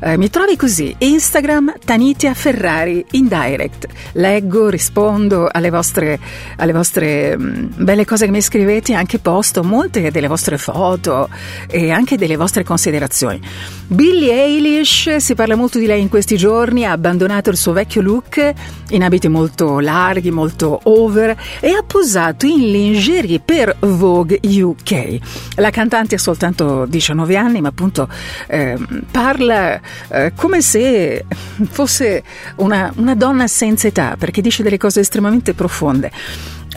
Eh, 0.01 0.17
mi 0.17 0.29
trovi 0.31 0.55
così, 0.55 0.93
Instagram 0.97 1.75
Tanitia 1.85 2.33
Ferrari 2.33 3.05
in 3.11 3.27
direct. 3.27 3.85
Leggo, 4.13 4.69
rispondo 4.69 5.34
alle 5.43 5.69
vostre, 5.69 6.19
alle 6.57 6.71
vostre 6.71 7.37
mh, 7.37 7.83
belle 7.83 8.05
cose 8.05 8.25
che 8.25 8.31
mi 8.31 8.41
scrivete, 8.41 8.93
anche 8.93 9.19
posto 9.19 9.63
molte 9.63 10.11
delle 10.11 10.27
vostre 10.27 10.57
foto 10.57 11.29
e 11.67 11.91
anche 11.91 12.17
delle 12.17 12.37
vostre 12.37 12.63
considerazioni. 12.63 13.41
Billie 13.87 14.33
Eilish, 14.33 15.17
si 15.17 15.35
parla 15.35 15.55
molto 15.55 15.77
di 15.77 15.85
lei 15.85 16.01
in 16.01 16.09
questi 16.09 16.37
giorni, 16.37 16.85
ha 16.85 16.91
abbandonato 16.91 17.49
il 17.49 17.57
suo 17.57 17.73
vecchio 17.73 18.01
look 18.01 18.53
in 18.89 19.03
abiti 19.03 19.27
molto 19.27 19.79
larghi, 19.79 20.31
molto 20.31 20.79
over 20.83 21.35
e 21.59 21.69
ha 21.69 21.83
posato 21.85 22.45
in 22.45 22.71
lingerie 22.71 23.39
per 23.39 23.75
Vogue 23.79 24.39
UK. 24.41 25.17
La 25.55 25.69
cantante 25.69 26.15
ha 26.15 26.19
soltanto 26.19 26.85
19 26.85 27.35
anni, 27.35 27.61
ma 27.61 27.69
appunto 27.69 28.07
eh, 28.47 28.77
parla 29.11 29.79
eh, 30.09 30.33
come 30.35 30.61
se 30.61 31.25
fosse 31.69 32.23
una, 32.57 32.91
una 32.97 33.15
donna 33.15 33.47
senza 33.47 33.87
età, 33.87 34.15
perché 34.17 34.41
dice 34.41 34.63
delle 34.63 34.77
cose 34.77 35.03
estremamente 35.25 35.53
profonde. 35.53 36.11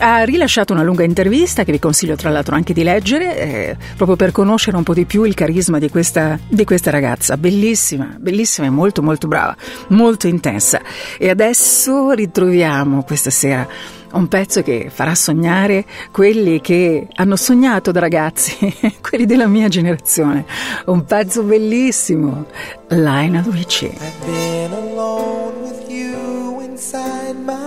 Ha 0.01 0.23
rilasciato 0.23 0.71
una 0.71 0.81
lunga 0.81 1.03
intervista 1.03 1.65
che 1.65 1.73
vi 1.73 1.79
consiglio 1.79 2.15
tra 2.15 2.29
l'altro 2.29 2.55
anche 2.55 2.71
di 2.71 2.83
leggere, 2.83 3.37
eh, 3.37 3.77
proprio 3.97 4.15
per 4.15 4.31
conoscere 4.31 4.77
un 4.77 4.83
po' 4.83 4.93
di 4.93 5.03
più 5.03 5.23
il 5.23 5.33
carisma 5.33 5.77
di 5.77 5.89
questa, 5.89 6.39
di 6.47 6.63
questa 6.63 6.89
ragazza. 6.89 7.35
Bellissima, 7.35 8.15
bellissima 8.17 8.67
e 8.67 8.69
molto 8.69 9.01
molto 9.01 9.27
brava, 9.27 9.55
molto 9.89 10.27
intensa. 10.27 10.79
E 11.17 11.29
adesso 11.29 12.11
ritroviamo 12.11 13.03
questa 13.03 13.29
sera 13.29 13.67
un 14.11 14.27
pezzo 14.27 14.63
che 14.63 14.89
farà 14.91 15.13
sognare 15.13 15.85
quelli 16.11 16.61
che 16.61 17.07
hanno 17.15 17.35
sognato 17.35 17.91
da 17.91 17.99
ragazzi, 17.99 18.57
quelli 19.07 19.25
della 19.25 19.47
mia 19.47 19.67
generazione. 19.67 20.45
Un 20.85 21.03
pezzo 21.03 21.43
bellissimo, 21.43 22.45
Lionel 22.87 23.43
Richie. 23.51 23.89
I've 23.89 24.25
been 24.25 24.71
alone 24.71 25.61
with 25.61 25.89
you 25.89 26.61
inside 26.61 27.35
my 27.45 27.58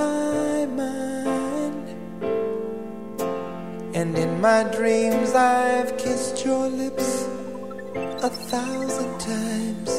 And 4.02 4.18
in 4.18 4.40
my 4.40 4.64
dreams, 4.64 5.32
I've 5.32 5.96
kissed 5.96 6.44
your 6.44 6.66
lips 6.66 7.22
a 7.94 8.30
thousand 8.50 9.12
times. 9.20 9.90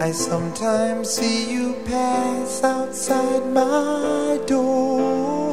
I 0.00 0.10
sometimes 0.10 1.10
see 1.10 1.52
you 1.52 1.74
pass 1.84 2.64
outside 2.64 3.44
my 3.52 4.40
door. 4.46 5.52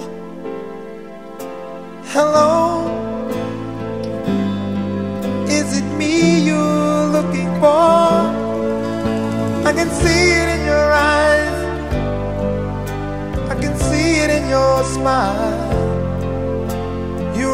Hello, 2.13 2.55
is 5.49 5.79
it 5.79 5.87
me 5.97 6.39
you're 6.39 7.05
looking 7.17 7.51
for? 7.59 8.15
I 9.69 9.73
can 9.75 9.89
see 9.89 10.23
it 10.41 10.49
in 10.55 10.65
your 10.65 10.89
eyes, 10.93 11.59
I 13.51 13.55
can 13.59 13.75
see 13.75 14.21
it 14.23 14.29
in 14.29 14.47
your 14.47 14.85
smile. 14.85 15.86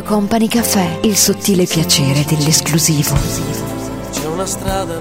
Radio 0.00 0.16
Company 0.16 0.48
Caffè, 0.48 1.00
il 1.02 1.14
sottile 1.14 1.66
piacere 1.66 2.24
dell'esclusivo. 2.24 3.14
C'è 4.10 4.24
una 4.24 4.46
strada 4.46 4.98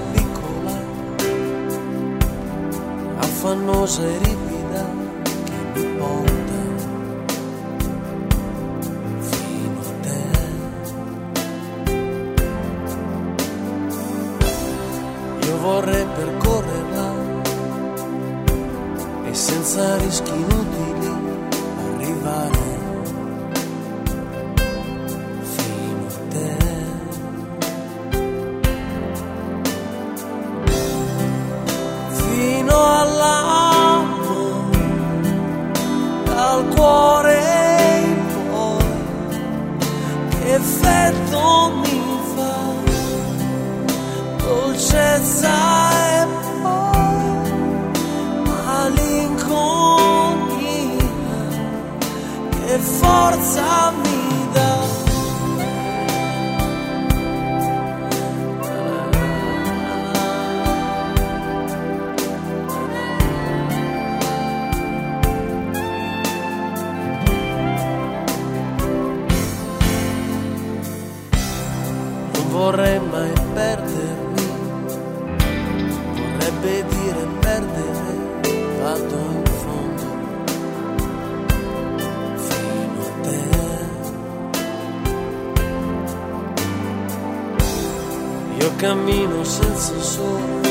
cammino 88.80 89.44
senza 89.44 90.00
sole. 90.00 90.68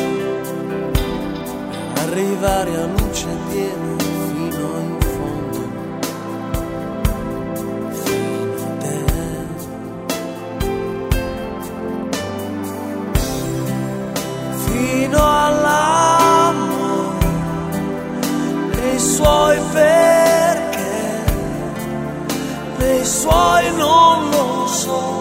Arrivare 2.05 2.75
a 2.75 2.87
luce 2.87 3.27
piena 3.51 3.97
fino 3.99 4.79
in 4.79 4.99
fondo. 5.13 5.61
Fino 8.03 8.55
a 8.55 8.71
te. 8.79 9.05
fino 14.65 15.19
all'amore 15.47 16.47
nei 18.75 18.99
suoi 18.99 19.59
perché 19.73 21.25
nei 22.79 23.05
suoi 23.05 23.77
non 23.77 24.31
lo 24.31 24.67
so 24.67 25.18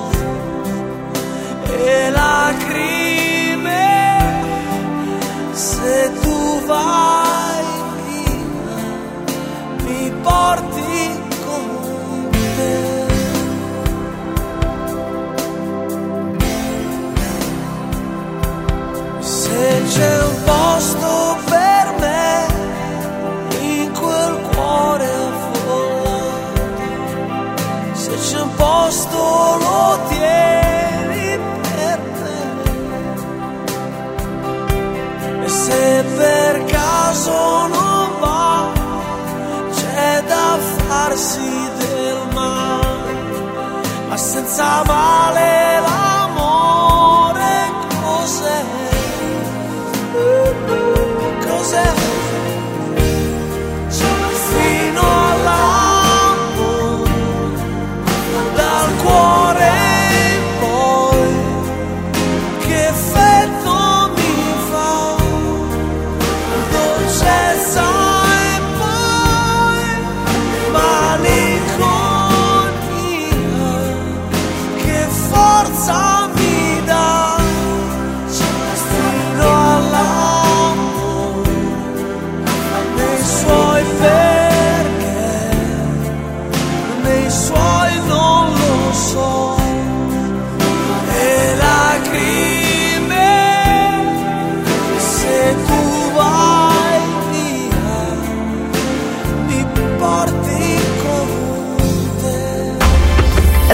ma 44.68 45.57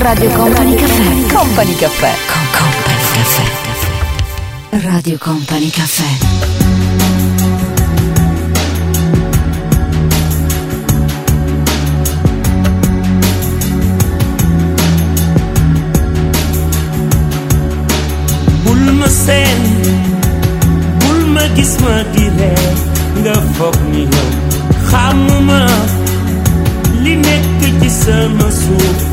Radio 0.03 0.29
Company 0.31 0.75
Caffè. 0.75 1.33
Company 1.33 1.75
Caffè. 1.75 2.11
Con 2.27 2.41
Company 2.51 3.03
Caffè. 3.13 4.85
Radio 4.85 5.17
Company 5.17 5.69
Caffè. 5.69 6.31
seen 19.09 19.61
bul 20.97 21.25
ma 21.27 21.53
gis 21.53 21.75
ma 21.77 22.03
di 22.11 22.29
ree 22.35 22.73
nga 23.21 23.35
foog 23.55 23.77
ni 23.91 24.07
yow 24.13 24.29
xamuma 24.89 25.61
li 27.03 27.15
nekk 27.15 27.59
ci 27.79 27.89
sama 27.89 28.49
suuf 28.49 29.12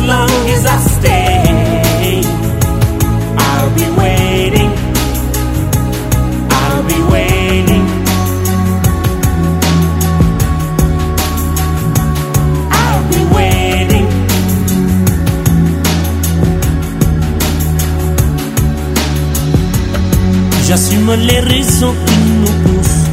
long 0.00 0.28
stay. 0.96 2.22
I'll 3.36 3.70
be 3.74 3.86
waiting. 4.00 4.70
I'll 6.50 6.82
be 6.90 6.98
waiting. 7.12 7.84
I'll 12.80 13.04
be 13.12 13.20
waiting. 13.36 14.06
J'assume 20.66 21.14
les 21.28 21.40
raisons 21.40 21.94
qui 22.06 22.18
nous 22.40 22.56
poussent 22.64 23.08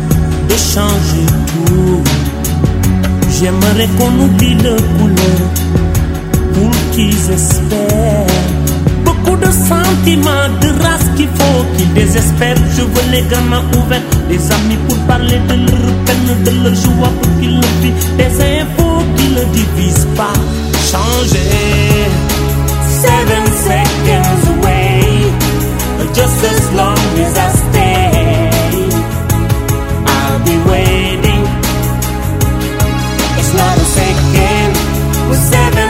de 0.50 0.58
changer 0.74 1.26
tout. 1.48 2.04
J'aimerais 3.40 3.90
qu'on 3.98 4.14
oublie 4.26 4.56
le 4.56 4.76
couleur 4.98 5.69
pour 6.60 6.72
qu'ils 6.91 7.31
espèrent. 7.31 8.26
Beaucoup 9.06 9.38
de 9.45 9.52
sentiments, 9.72 10.49
de 10.64 10.69
race 10.84 11.07
qu'il 11.15 11.31
faut 11.40 11.61
qu'ils 11.76 11.94
désespèrent. 11.94 12.64
Je 12.76 12.81
veux 12.81 13.07
les 13.11 13.23
gamins 13.31 13.64
ouverts, 13.77 14.07
des 14.27 14.44
amis 14.57 14.80
pour 14.88 14.98
parler 15.11 15.40
de 15.49 15.56
leur 15.69 15.90
peine, 16.06 16.30
de 16.45 16.52
leur 16.64 16.76
joie 16.76 17.11
pour 17.19 17.31
qu'ils 17.40 17.56
le 17.64 17.72
vivent. 17.81 18.03
Des 18.18 18.34
infos 18.60 19.02
qui 19.15 19.27
ne 19.38 19.44
divisent 19.57 20.07
pas. 20.19 20.38
Changer. 20.91 21.56
Seven 23.06 23.45
seconds 23.69 24.44
away, 24.53 24.99
just 26.18 26.40
as 26.52 26.61
long 26.80 27.02
as 27.26 27.34
I 27.38 27.49
stay. 27.64 28.49
I'll 30.14 30.40
be 30.49 30.57
waiting. 30.72 31.44
It's 33.40 33.53
not 33.60 33.77
a 33.77 33.88
second, 33.99 34.72
we're 35.30 35.44
seven 35.56 35.89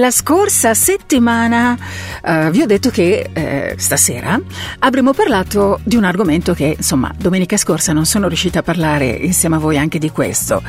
la 0.00 0.10
scorsa 0.10 0.72
settimana 0.72 1.76
eh, 2.24 2.50
vi 2.50 2.62
ho 2.62 2.66
detto 2.66 2.88
che 2.88 3.28
eh, 3.32 3.74
stasera 3.76 4.40
avremmo 4.78 5.12
parlato 5.12 5.78
di 5.84 5.94
un 5.94 6.04
argomento 6.04 6.54
che, 6.54 6.74
insomma, 6.78 7.12
domenica 7.16 7.58
scorsa 7.58 7.92
non 7.92 8.06
sono 8.06 8.26
riuscita 8.26 8.60
a 8.60 8.62
parlare 8.62 9.06
insieme 9.06 9.56
a 9.56 9.58
voi 9.58 9.76
anche 9.76 9.98
di 9.98 10.10
questo. 10.10 10.62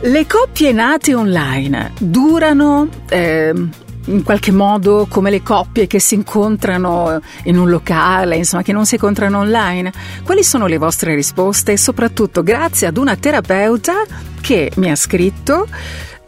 Le 0.00 0.26
coppie 0.26 0.70
nate 0.70 1.14
online 1.14 1.92
durano 1.98 2.88
ehm, 3.08 3.70
in 4.04 4.22
qualche 4.22 4.52
modo 4.52 5.08
come 5.10 5.30
le 5.30 5.42
coppie 5.42 5.88
che 5.88 5.98
si 5.98 6.14
incontrano 6.14 7.20
in 7.44 7.58
un 7.58 7.68
locale, 7.68 8.36
insomma, 8.36 8.62
che 8.62 8.72
non 8.72 8.86
si 8.86 8.94
incontrano 8.94 9.38
online? 9.38 9.92
Quali 10.22 10.44
sono 10.44 10.66
le 10.66 10.78
vostre 10.78 11.16
risposte? 11.16 11.72
E 11.72 11.76
soprattutto 11.76 12.44
grazie 12.44 12.86
ad 12.86 12.96
una 12.96 13.16
terapeuta 13.16 14.04
che 14.40 14.70
mi 14.76 14.90
ha 14.90 14.96
scritto. 14.96 15.66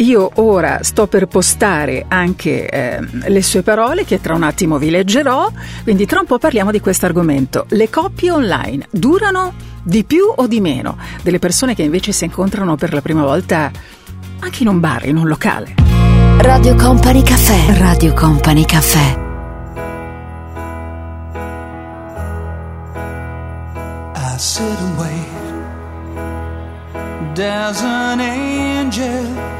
Io 0.00 0.30
ora 0.36 0.82
sto 0.82 1.06
per 1.06 1.26
postare 1.26 2.06
anche 2.08 2.66
ehm, 2.66 3.28
le 3.28 3.42
sue 3.42 3.60
parole 3.62 4.06
che 4.06 4.18
tra 4.18 4.34
un 4.34 4.42
attimo 4.42 4.78
vi 4.78 4.88
leggerò, 4.88 5.50
quindi 5.82 6.06
tra 6.06 6.20
un 6.20 6.26
po' 6.26 6.38
parliamo 6.38 6.70
di 6.70 6.80
questo 6.80 7.04
argomento. 7.04 7.66
Le 7.68 7.90
coppie 7.90 8.30
online 8.30 8.86
durano 8.90 9.52
di 9.82 10.04
più 10.04 10.24
o 10.34 10.46
di 10.46 10.60
meno 10.60 10.96
delle 11.22 11.38
persone 11.38 11.74
che 11.74 11.82
invece 11.82 12.12
si 12.12 12.24
incontrano 12.24 12.76
per 12.76 12.94
la 12.94 13.02
prima 13.02 13.24
volta 13.24 13.70
anche 14.38 14.62
in 14.62 14.68
un 14.68 14.80
bar, 14.80 15.06
in 15.06 15.18
un 15.18 15.28
locale? 15.28 15.74
Radio 16.38 16.74
Company 16.76 17.22
Caffè. 17.22 17.76
Radio 17.76 18.14
Company 18.14 18.64
Caffè. 18.64 19.28
I 24.14 24.38
sit 24.38 24.62
and 24.62 24.98
wait. 24.98 25.28
Does 27.34 27.82
an 27.82 28.20
angel 28.20 29.59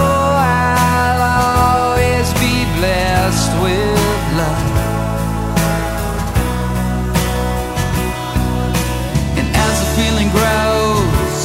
love. 4.41 4.63
And 9.39 9.47
as 9.65 9.75
the 9.81 9.89
feeling 9.97 10.29
grows, 10.37 11.41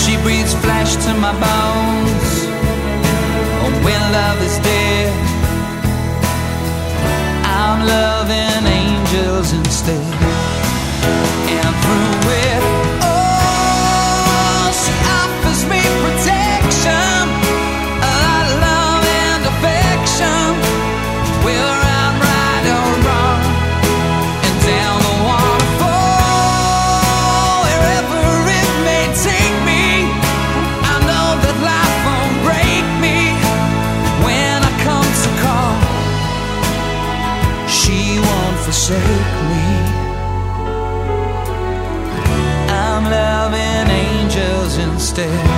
she 0.00 0.12
breathes 0.24 0.54
flesh 0.64 0.92
to 1.04 1.10
my 1.24 1.34
bones. 1.46 2.30
Oh, 3.62 3.72
when 3.84 4.02
love 4.18 4.38
is 4.48 4.56
dead, 4.70 5.12
I'm 7.58 7.78
loving 7.96 8.62
angels 8.80 9.52
instead. 9.52 10.19
stay 45.20 45.49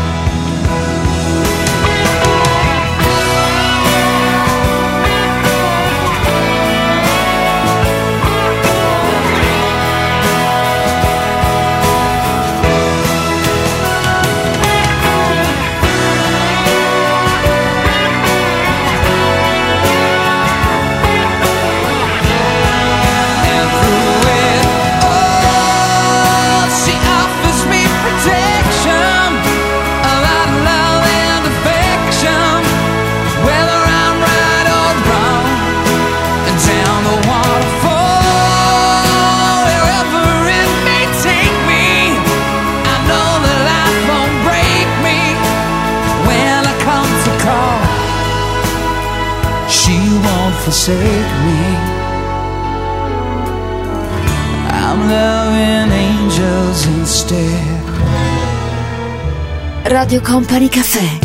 Radio 60.12 60.30
Company 60.30 60.68
Caffè. 60.68 61.21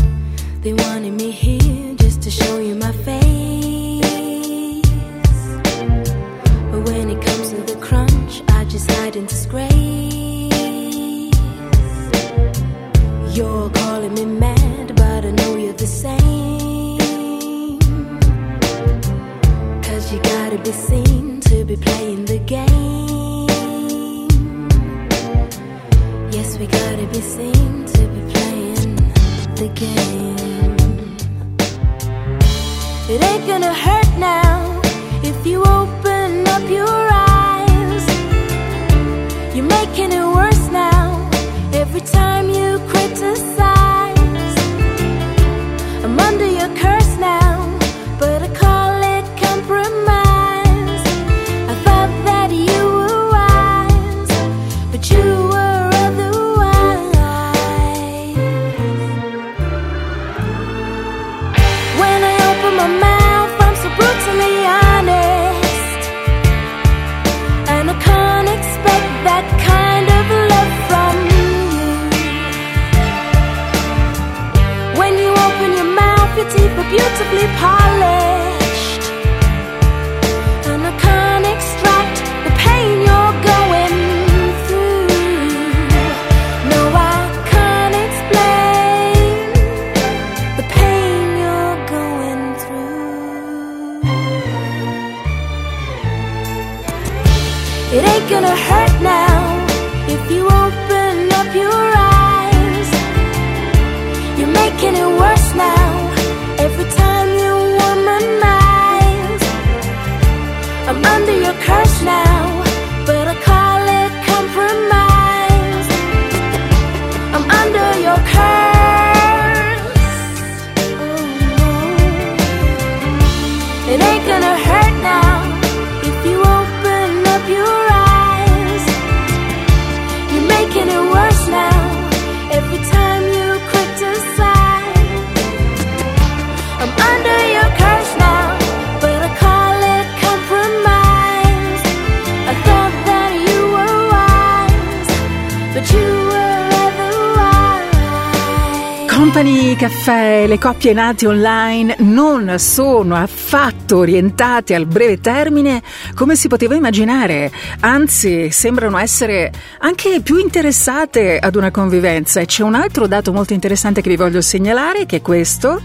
le 150.48 150.60
coppie 150.60 150.94
nate 150.94 151.28
online 151.28 151.98
non 152.00 152.58
sono 152.58 153.16
affatto 153.16 153.98
orientate 153.98 154.76
al 154.76 154.86
breve 154.86 155.20
termine 155.20 155.84
come 156.16 156.38
si 156.38 156.48
poteva 156.48 156.74
immaginare, 156.74 157.52
anzi 157.82 158.50
sembrano 158.50 158.98
essere 158.98 159.52
anche 159.80 160.22
più 160.22 160.38
interessate 160.38 161.38
ad 161.38 161.56
una 161.56 161.70
convivenza. 161.70 162.40
E 162.40 162.46
c'è 162.46 162.64
un 162.64 162.76
altro 162.76 163.08
dato 163.08 163.34
molto 163.34 163.52
interessante 163.52 164.02
che 164.02 164.10
vi 164.10 164.16
voglio 164.16 164.40
segnalare 164.40 165.06
che 165.06 165.18
è 165.18 165.22
questo. 165.22 165.82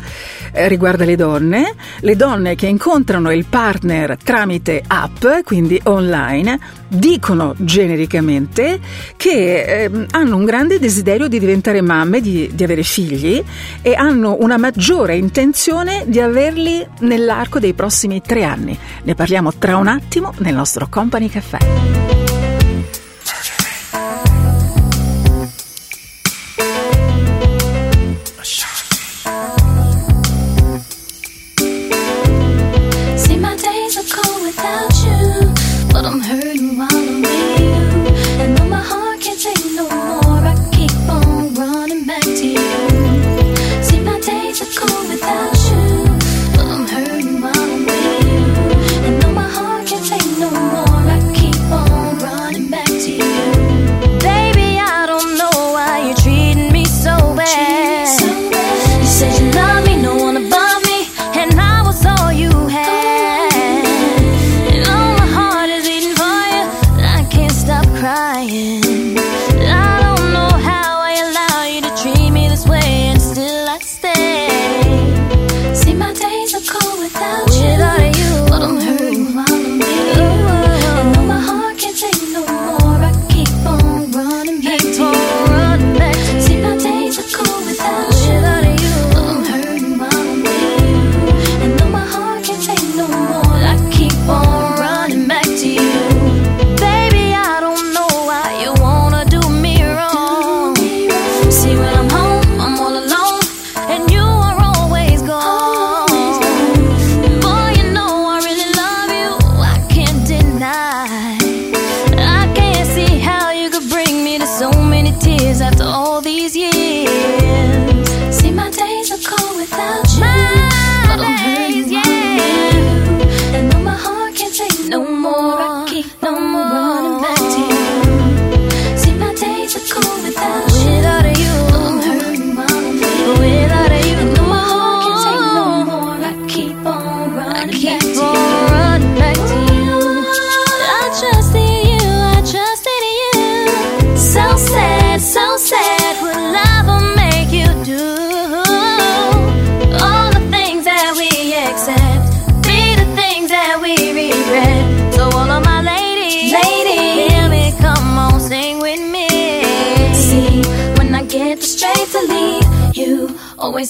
Eh, 0.52 0.68
riguarda 0.68 1.04
le 1.04 1.16
donne, 1.16 1.74
le 2.00 2.16
donne 2.16 2.54
che 2.54 2.66
incontrano 2.66 3.32
il 3.32 3.46
partner 3.46 4.16
tramite 4.22 4.82
app, 4.86 5.24
quindi 5.44 5.80
online, 5.84 6.58
dicono 6.88 7.54
genericamente 7.56 8.78
che 9.16 9.84
eh, 9.84 9.90
hanno 10.10 10.36
un 10.36 10.44
grande 10.44 10.78
desiderio 10.78 11.26
di 11.26 11.38
diventare 11.38 11.80
mamme, 11.80 12.20
di, 12.20 12.50
di 12.52 12.64
avere 12.64 12.82
figli 12.82 13.42
e 13.80 13.94
hanno 13.94 14.36
una 14.40 14.58
maggiore 14.58 15.16
intenzione 15.16 16.04
di 16.06 16.20
averli 16.20 16.86
nell'arco 17.00 17.58
dei 17.58 17.72
prossimi 17.72 18.20
tre 18.20 18.44
anni. 18.44 18.78
Ne 19.04 19.14
parliamo 19.14 19.54
tra 19.54 19.76
un 19.76 19.86
attimo 19.86 20.32
nel 20.38 20.54
nostro 20.54 20.86
Company 20.88 21.28
Caffè. 21.28 22.21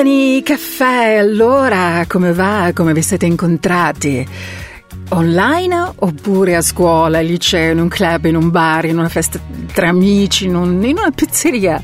Company 0.00 0.42
Caffè, 0.42 1.16
allora 1.16 2.04
come 2.08 2.32
va? 2.32 2.70
Come 2.74 2.94
vi 2.94 3.02
siete 3.02 3.26
incontrati? 3.26 4.26
Online 5.10 5.92
oppure 5.96 6.56
a 6.56 6.62
scuola, 6.62 7.18
al 7.18 7.26
liceo, 7.26 7.72
in 7.72 7.80
un 7.80 7.88
club, 7.88 8.24
in 8.24 8.34
un 8.36 8.50
bar, 8.50 8.86
in 8.86 8.96
una 8.96 9.10
festa 9.10 9.38
tra 9.74 9.88
amici, 9.88 10.46
in, 10.46 10.54
un- 10.54 10.82
in 10.86 10.96
una 10.96 11.10
pizzeria, 11.10 11.78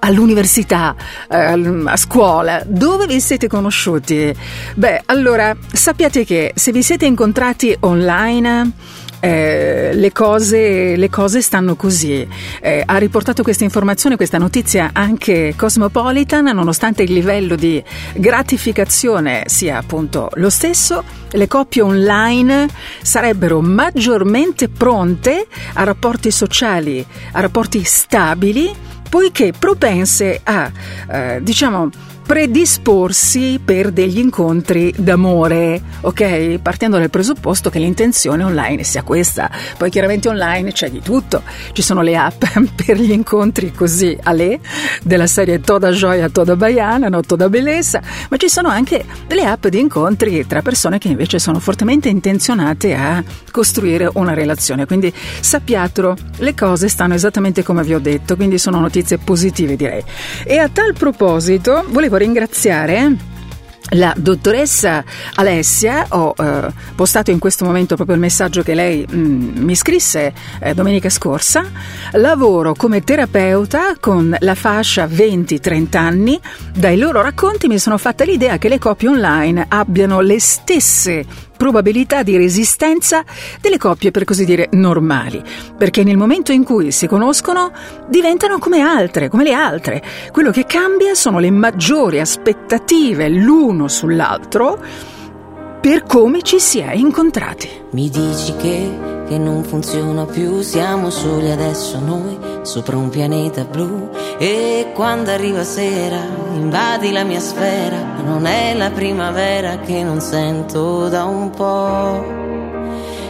all'università, 0.00 0.94
al- 1.28 1.84
a 1.86 1.96
scuola? 1.96 2.62
Dove 2.66 3.06
vi 3.06 3.18
siete 3.18 3.48
conosciuti? 3.48 4.30
Beh, 4.74 5.04
allora 5.06 5.56
sappiate 5.72 6.26
che 6.26 6.52
se 6.54 6.70
vi 6.70 6.82
siete 6.82 7.06
incontrati 7.06 7.74
online 7.80 8.72
eh, 9.20 9.90
le, 9.94 10.12
cose, 10.12 10.96
le 10.96 11.10
cose 11.10 11.40
stanno 11.40 11.76
così. 11.76 12.26
Eh, 12.60 12.82
ha 12.84 12.96
riportato 12.98 13.42
questa 13.42 13.64
informazione, 13.64 14.16
questa 14.16 14.38
notizia 14.38 14.90
anche 14.92 15.54
Cosmopolitan, 15.56 16.44
nonostante 16.44 17.02
il 17.02 17.12
livello 17.12 17.56
di 17.56 17.82
gratificazione 18.14 19.44
sia 19.46 19.78
appunto 19.78 20.30
lo 20.34 20.50
stesso, 20.50 21.04
le 21.30 21.46
coppie 21.46 21.82
online 21.82 22.68
sarebbero 23.02 23.60
maggiormente 23.60 24.68
pronte 24.68 25.46
a 25.74 25.84
rapporti 25.84 26.30
sociali, 26.30 27.04
a 27.32 27.40
rapporti 27.40 27.82
stabili, 27.84 28.74
poiché 29.08 29.52
propense 29.58 30.40
a, 30.42 30.70
eh, 31.10 31.38
diciamo, 31.42 31.90
predisporsi 32.28 33.58
per 33.64 33.90
degli 33.90 34.18
incontri 34.18 34.92
d'amore, 34.94 35.80
ok? 36.02 36.58
Partendo 36.58 36.98
dal 36.98 37.08
presupposto 37.08 37.70
che 37.70 37.78
l'intenzione 37.78 38.44
online 38.44 38.84
sia 38.84 39.02
questa. 39.02 39.50
Poi 39.78 39.88
chiaramente 39.88 40.28
online 40.28 40.72
c'è 40.72 40.90
di 40.90 41.00
tutto. 41.00 41.42
Ci 41.72 41.80
sono 41.80 42.02
le 42.02 42.18
app 42.18 42.44
per 42.84 42.98
gli 43.00 43.12
incontri 43.12 43.72
così 43.72 44.14
a 44.24 44.32
lei, 44.32 44.60
della 45.02 45.26
serie 45.26 45.60
Toda 45.60 45.90
Gioia, 45.90 46.28
Toda 46.28 46.54
Baiana, 46.54 47.08
no? 47.08 47.22
Toda 47.22 47.48
Bellezza, 47.48 48.02
ma 48.28 48.36
ci 48.36 48.50
sono 48.50 48.68
anche 48.68 49.06
delle 49.26 49.46
app 49.46 49.66
di 49.68 49.80
incontri 49.80 50.46
tra 50.46 50.60
persone 50.60 50.98
che 50.98 51.08
invece 51.08 51.38
sono 51.38 51.58
fortemente 51.60 52.10
intenzionate 52.10 52.94
a 52.94 53.24
costruire 53.50 54.10
una 54.12 54.34
relazione. 54.34 54.84
Quindi 54.84 55.10
sappiatelo, 55.40 56.14
le 56.36 56.54
cose 56.54 56.88
stanno 56.88 57.14
esattamente 57.14 57.62
come 57.62 57.82
vi 57.82 57.94
ho 57.94 58.00
detto, 58.00 58.36
quindi 58.36 58.58
sono 58.58 58.80
notizie 58.80 59.16
positive 59.16 59.76
direi. 59.76 60.04
E 60.44 60.58
a 60.58 60.68
tal 60.68 60.92
proposito 60.92 61.86
volevo 61.88 62.16
ringraziare 62.18 63.36
la 63.92 64.12
dottoressa 64.16 65.04
Alessia, 65.34 66.06
ho 66.10 66.34
eh, 66.36 66.66
postato 66.94 67.30
in 67.30 67.38
questo 67.38 67.64
momento 67.64 67.94
proprio 67.94 68.16
il 68.16 68.20
messaggio 68.22 68.62
che 68.62 68.74
lei 68.74 69.06
mm, 69.10 69.62
mi 69.62 69.74
scrisse 69.74 70.32
eh, 70.60 70.74
domenica 70.74 71.08
scorsa, 71.08 71.64
lavoro 72.12 72.74
come 72.74 73.02
terapeuta 73.02 73.96
con 73.98 74.36
la 74.40 74.54
fascia 74.54 75.06
20-30 75.06 75.96
anni, 75.96 76.40
dai 76.74 76.98
loro 76.98 77.22
racconti 77.22 77.66
mi 77.66 77.78
sono 77.78 77.96
fatta 77.96 78.24
l'idea 78.24 78.58
che 78.58 78.68
le 78.68 78.78
coppie 78.78 79.08
online 79.08 79.64
abbiano 79.68 80.20
le 80.20 80.40
stesse 80.40 81.24
probabilità 81.58 82.22
di 82.22 82.38
resistenza 82.38 83.22
delle 83.60 83.76
coppie 83.76 84.10
per 84.10 84.24
così 84.24 84.46
dire 84.46 84.68
normali, 84.72 85.42
perché 85.76 86.02
nel 86.02 86.16
momento 86.16 86.52
in 86.52 86.64
cui 86.64 86.90
si 86.92 87.06
conoscono 87.06 87.70
diventano 88.08 88.58
come 88.58 88.80
altre, 88.80 89.28
come 89.28 89.44
le 89.44 89.52
altre. 89.52 90.02
Quello 90.32 90.50
che 90.50 90.64
cambia 90.64 91.14
sono 91.14 91.38
le 91.38 91.50
maggiori 91.50 92.20
aspettative 92.20 93.28
l'uno 93.28 93.88
sull'altro 93.88 94.82
per 95.80 96.04
come 96.04 96.42
ci 96.42 96.58
si 96.58 96.78
è 96.78 96.94
incontrati. 96.94 97.68
Mi 97.90 98.08
dici 98.08 98.54
che, 98.56 99.17
che 99.28 99.36
non 99.36 99.62
funziona 99.62 100.24
più, 100.24 100.62
siamo 100.62 101.10
soli 101.10 101.50
adesso 101.50 102.00
noi, 102.00 102.38
sopra 102.62 102.96
un 102.96 103.10
pianeta 103.10 103.64
blu. 103.64 104.08
E 104.38 104.92
quando 104.94 105.30
arriva 105.30 105.62
sera, 105.64 106.18
invadi 106.54 107.12
la 107.12 107.24
mia 107.24 107.40
sfera, 107.40 107.98
non 108.24 108.46
è 108.46 108.74
la 108.74 108.90
primavera 108.90 109.80
che 109.80 110.02
non 110.02 110.20
sento 110.20 111.08
da 111.08 111.24
un 111.24 111.50
po', 111.50 112.24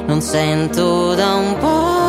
non 0.06 0.20
sento 0.20 1.14
da 1.14 1.34
un 1.34 1.56
po'. 1.58 2.06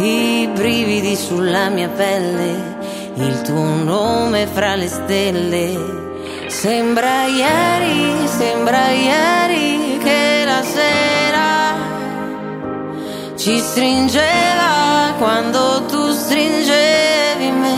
I 0.00 0.48
brividi 0.54 1.16
sulla 1.16 1.68
mia 1.68 1.88
pelle, 1.88 2.76
il 3.14 3.42
tuo 3.42 3.74
nome 3.82 4.46
fra 4.46 4.76
le 4.76 4.88
stelle. 4.88 6.06
Sembra 6.46 7.26
ieri, 7.26 8.26
sembra 8.28 8.90
ieri 8.90 9.87
che 10.58 10.62
la 10.62 10.62
sera 10.62 11.76
ci 13.36 13.58
stringeva 13.58 15.14
quando 15.18 15.84
tu 15.86 16.12
stringevi 16.12 17.50
me. 17.50 17.76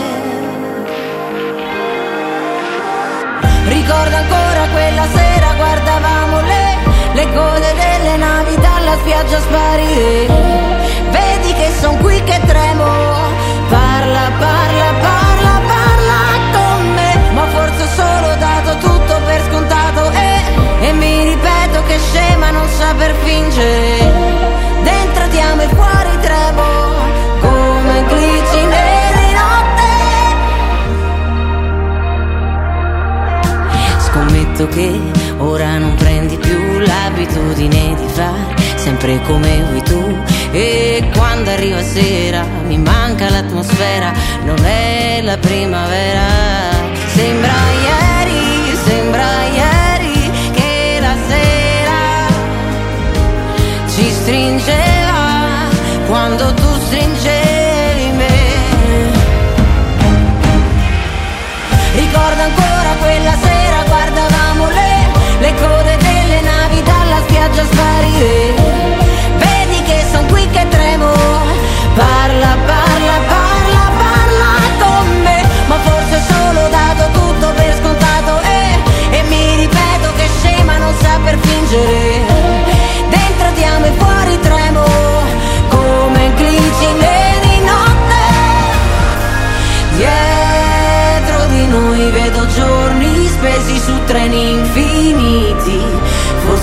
Ricordo 3.65 4.15
ancora 4.15 4.67
quella 4.71 5.07
sera 5.13 5.53
guardavamo 5.55 6.41
le, 6.41 6.77
le 7.13 7.33
code 7.33 7.73
delle 7.73 8.17
navi 8.17 8.55
dalla 8.55 8.95
spiaggia 8.99 9.39
sparire. 9.39 10.27
Vedi 11.11 11.53
che 11.53 11.71
son 11.79 11.97
qui 11.99 12.21
che 12.23 12.39
tremo. 12.45 13.20
per 22.95 23.13
fingere. 23.23 24.11
Dentro 24.83 25.27
ti 25.29 25.39
amo 25.39 25.61
e 25.61 25.67
fuori 25.67 26.19
tremo 26.21 26.63
Come 27.39 28.03
glitch 28.07 28.53
neri 28.53 29.33
notte. 29.33 29.89
Scommetto 33.99 34.67
che 34.67 34.99
ora 35.37 35.77
non 35.77 35.95
prendi 35.95 36.37
più 36.37 36.79
l'abitudine 36.79 37.95
di 37.95 38.07
fare 38.07 38.55
Sempre 38.75 39.21
come 39.23 39.63
vuoi 39.63 39.83
tu. 39.83 40.23
E 40.51 41.09
quando 41.15 41.51
arriva 41.51 41.81
sera 41.81 42.43
mi 42.65 42.77
manca 42.77 43.29
l'atmosfera 43.29 44.11
Non 44.43 44.63
è 44.65 45.21
la 45.23 45.37
primavera. 45.37 46.23
Sembra 47.13 47.51
ieri. 47.83 48.01
yeah. 48.01 48.10
stringeva 54.21 55.69
quando 56.07 56.53
tu 56.53 56.69
stringevi 56.85 58.11
me. 58.11 58.39
Ricordo 61.95 62.41
ancora 62.41 62.91
quella 62.99 63.35
sera, 63.41 63.83
guardavamo 63.87 64.67
le, 64.69 64.93
le 65.39 65.53
code 65.55 65.97
delle 65.97 66.41
navi 66.41 66.83
dalla 66.83 67.21
spiaggia 67.25 67.63
sparire. 67.65 68.60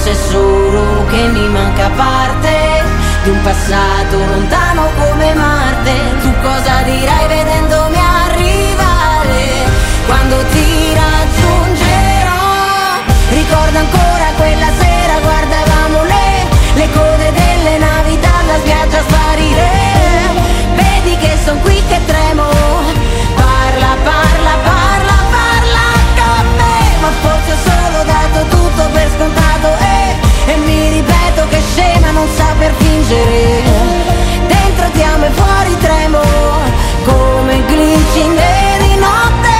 Forse 0.08 0.10
è 0.10 0.14
solo 0.14 1.04
che 1.10 1.28
mi 1.28 1.48
manca 1.48 1.90
parte 1.90 2.82
di 3.24 3.30
un 3.30 3.42
passato 3.42 4.16
lontano 4.16 4.88
come 4.96 5.34
Marte. 5.34 5.92
Tu 6.22 6.32
cosa 6.40 6.82
dirai? 6.82 7.27
piangere 33.08 33.62
Dentro 34.46 34.90
ti 34.92 35.02
amo 35.02 35.24
e 35.24 35.30
fuori 35.30 35.76
tremo 35.78 36.20
Come 37.04 37.54
il 37.54 37.64
glicine 37.64 38.76
di 38.80 38.94
notte. 39.00 39.56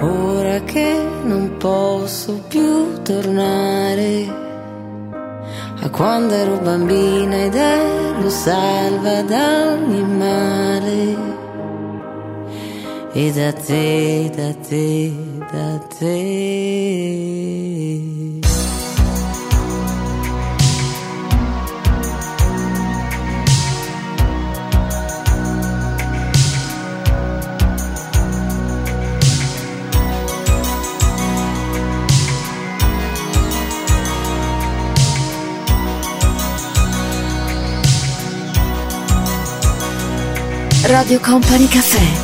Ora 0.00 0.60
che 0.64 1.06
non 1.22 1.56
posso 1.58 2.42
più 2.48 3.02
tornare 3.02 4.42
a 5.80 5.90
quando 5.90 6.34
ero 6.34 6.56
bambina 6.58 7.36
ed 7.36 7.54
ero 7.54 8.28
salva 8.30 9.22
da 9.22 9.74
ogni 9.74 10.02
male. 10.02 11.16
E 13.12 13.32
da 13.32 13.52
te, 13.52 14.30
da 14.34 14.54
te, 14.66 15.12
da 15.52 15.78
te. 15.98 17.03
Radio 40.94 41.18
Company 41.18 41.66
Caffè. 41.66 42.23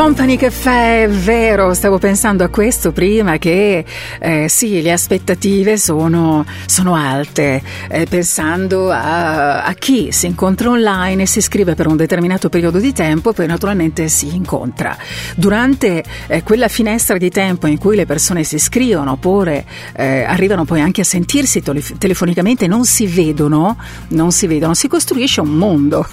Company 0.00 0.36
Caffè, 0.36 1.02
è 1.02 1.08
vero, 1.10 1.74
stavo 1.74 1.98
pensando 1.98 2.42
a 2.42 2.48
questo 2.48 2.90
prima 2.90 3.36
che 3.36 3.84
eh, 4.18 4.48
sì, 4.48 4.80
le 4.80 4.92
aspettative 4.92 5.76
sono, 5.76 6.46
sono 6.64 6.94
alte, 6.94 7.62
eh, 7.86 8.06
pensando 8.06 8.90
a, 8.90 9.62
a 9.62 9.72
chi 9.74 10.10
si 10.10 10.24
incontra 10.24 10.70
online 10.70 11.24
e 11.24 11.26
si 11.26 11.40
iscrive 11.40 11.74
per 11.74 11.86
un 11.86 11.96
determinato 11.96 12.48
periodo 12.48 12.78
di 12.78 12.94
tempo, 12.94 13.34
poi 13.34 13.46
naturalmente 13.46 14.08
si 14.08 14.34
incontra. 14.34 14.96
Durante 15.36 16.02
eh, 16.28 16.42
quella 16.44 16.68
finestra 16.68 17.18
di 17.18 17.28
tempo 17.28 17.66
in 17.66 17.76
cui 17.76 17.94
le 17.94 18.06
persone 18.06 18.42
si 18.42 18.54
iscrivono 18.54 19.12
oppure 19.12 19.66
eh, 19.92 20.22
arrivano 20.22 20.64
poi 20.64 20.80
anche 20.80 21.02
a 21.02 21.04
sentirsi 21.04 21.62
telefonicamente, 21.98 22.66
non 22.66 22.86
si 22.86 23.06
vedono, 23.06 23.76
non 24.08 24.32
si 24.32 24.46
vedono, 24.46 24.72
si 24.72 24.88
costruisce 24.88 25.42
un 25.42 25.50
mondo, 25.50 26.08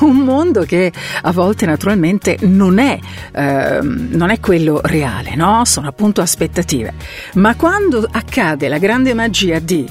un 0.00 0.16
mondo 0.18 0.62
che 0.62 0.92
a 1.22 1.32
volte 1.32 1.66
naturalmente 1.66 2.38
non 2.42 2.78
è 2.78 2.98
ehm, 3.32 4.08
non 4.12 4.30
è 4.30 4.40
quello 4.40 4.80
reale, 4.82 5.34
no? 5.34 5.64
Sono 5.64 5.88
appunto 5.88 6.20
aspettative. 6.20 6.94
Ma 7.34 7.54
quando 7.56 8.06
accade 8.10 8.68
la 8.68 8.78
grande 8.78 9.14
magia 9.14 9.58
di 9.58 9.88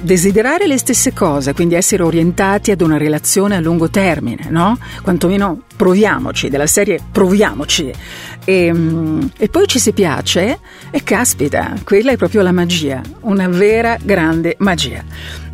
desiderare 0.00 0.66
le 0.66 0.78
stesse 0.78 1.12
cose, 1.12 1.52
quindi 1.54 1.74
essere 1.74 2.02
orientati 2.02 2.70
ad 2.70 2.80
una 2.80 2.96
relazione 2.96 3.56
a 3.56 3.60
lungo 3.60 3.90
termine, 3.90 4.46
no? 4.48 4.78
Quantomeno 5.02 5.62
proviamoci, 5.76 6.48
della 6.48 6.66
serie 6.66 7.00
proviamoci. 7.10 7.92
E, 8.44 8.72
mm, 8.72 9.22
e 9.36 9.48
poi 9.48 9.66
ci 9.66 9.78
si 9.78 9.92
piace 9.92 10.58
e 10.90 11.02
caspita, 11.02 11.74
quella 11.84 12.12
è 12.12 12.16
proprio 12.16 12.42
la 12.42 12.52
magia, 12.52 13.00
una 13.20 13.48
vera 13.48 13.96
grande 14.00 14.56
magia. 14.58 15.04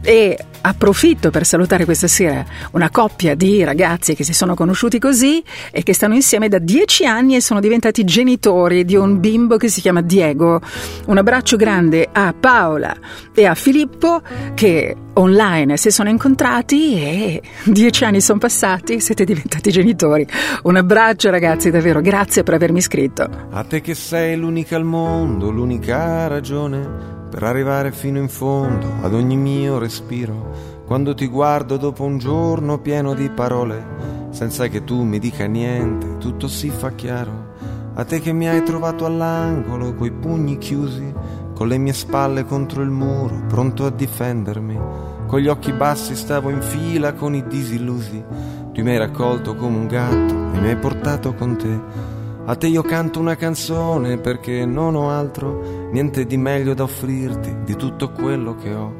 E 0.02 0.38
approfitto 0.66 1.30
per 1.30 1.44
salutare 1.44 1.84
questa 1.84 2.06
sera 2.06 2.44
una 2.72 2.90
coppia 2.90 3.34
di 3.34 3.62
ragazzi 3.64 4.14
che 4.14 4.24
si 4.24 4.32
sono 4.32 4.54
conosciuti 4.54 4.98
così 4.98 5.42
e 5.70 5.82
che 5.82 5.92
stanno 5.92 6.14
insieme 6.14 6.48
da 6.48 6.58
dieci 6.58 7.04
anni 7.04 7.36
e 7.36 7.40
sono 7.40 7.60
diventati 7.60 8.04
genitori 8.04 8.84
di 8.84 8.96
un 8.96 9.20
bimbo 9.20 9.56
che 9.56 9.68
si 9.68 9.80
chiama 9.80 10.00
Diego. 10.00 10.60
Un 11.06 11.18
abbraccio 11.18 11.56
grande 11.56 12.08
a 12.10 12.34
Paola 12.38 12.94
e 13.34 13.44
a 13.46 13.54
Filippo 13.54 14.22
che 14.54 14.96
online 15.14 15.76
si 15.76 15.90
sono 15.90 16.08
incontrati 16.08 16.94
e 16.94 17.42
dieci 17.64 18.04
anni 18.04 18.20
sono 18.20 18.38
passati, 18.38 19.00
siete 19.00 19.24
diventati 19.24 19.70
genitori. 19.70 20.26
Un 20.62 20.76
abbraccio 20.76 21.30
ragazzi, 21.30 21.70
davvero, 21.70 22.00
grazie 22.00 22.42
per 22.42 22.54
avermi 22.54 22.78
iscritto. 22.78 23.28
A 23.50 23.64
te 23.64 23.80
che 23.80 23.94
sei 23.94 24.36
l'unica 24.36 24.76
al 24.76 24.84
mondo, 24.84 25.50
l'unica 25.50 26.26
ragione 26.26 27.13
per 27.34 27.42
arrivare 27.42 27.90
fino 27.90 28.20
in 28.20 28.28
fondo 28.28 28.86
ad 29.02 29.12
ogni 29.12 29.36
mio 29.36 29.78
respiro. 29.78 30.52
Quando 30.86 31.14
ti 31.14 31.26
guardo 31.26 31.76
dopo 31.76 32.04
un 32.04 32.16
giorno 32.16 32.78
pieno 32.78 33.12
di 33.12 33.28
parole, 33.28 34.28
senza 34.30 34.68
che 34.68 34.84
tu 34.84 35.02
mi 35.02 35.18
dica 35.18 35.44
niente, 35.46 36.18
tutto 36.18 36.46
si 36.46 36.70
fa 36.70 36.92
chiaro. 36.92 37.54
A 37.94 38.04
te 38.04 38.20
che 38.20 38.32
mi 38.32 38.48
hai 38.48 38.62
trovato 38.62 39.04
all'angolo, 39.04 39.94
coi 39.94 40.12
pugni 40.12 40.58
chiusi, 40.58 41.12
con 41.54 41.66
le 41.66 41.76
mie 41.76 41.92
spalle 41.92 42.44
contro 42.44 42.82
il 42.82 42.90
muro, 42.90 43.42
pronto 43.48 43.84
a 43.84 43.90
difendermi. 43.90 44.78
Con 45.26 45.40
gli 45.40 45.48
occhi 45.48 45.72
bassi 45.72 46.14
stavo 46.14 46.50
in 46.50 46.62
fila 46.62 47.14
con 47.14 47.34
i 47.34 47.44
disillusi. 47.48 48.24
Tu 48.72 48.80
mi 48.80 48.90
hai 48.90 48.98
raccolto 48.98 49.56
come 49.56 49.76
un 49.76 49.86
gatto 49.88 50.34
e 50.52 50.60
mi 50.60 50.68
hai 50.68 50.76
portato 50.76 51.34
con 51.34 51.56
te. 51.56 52.13
A 52.46 52.56
te 52.56 52.66
io 52.66 52.82
canto 52.82 53.20
una 53.20 53.36
canzone 53.36 54.18
perché 54.18 54.66
non 54.66 54.94
ho 54.96 55.08
altro, 55.08 55.88
niente 55.90 56.26
di 56.26 56.36
meglio 56.36 56.74
da 56.74 56.82
offrirti 56.82 57.62
di 57.64 57.74
tutto 57.74 58.10
quello 58.10 58.54
che 58.54 58.74
ho. 58.74 58.92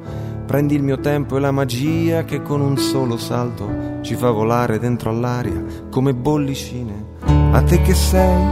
Prendi 0.47 0.75
il 0.75 0.83
mio 0.83 0.99
tempo 0.99 1.37
e 1.37 1.41
la 1.41 1.51
magia 1.51 2.25
che 2.25 2.41
con 2.41 2.63
un 2.63 2.79
solo 2.79 3.19
salto 3.19 3.99
ci 4.01 4.15
fa 4.15 4.31
volare 4.31 4.79
dentro 4.79 5.11
all'aria 5.11 5.63
come 5.91 6.15
bollicine. 6.15 7.13
a 7.53 7.61
te 7.63 7.83
che 7.83 7.93
sei, 7.93 8.43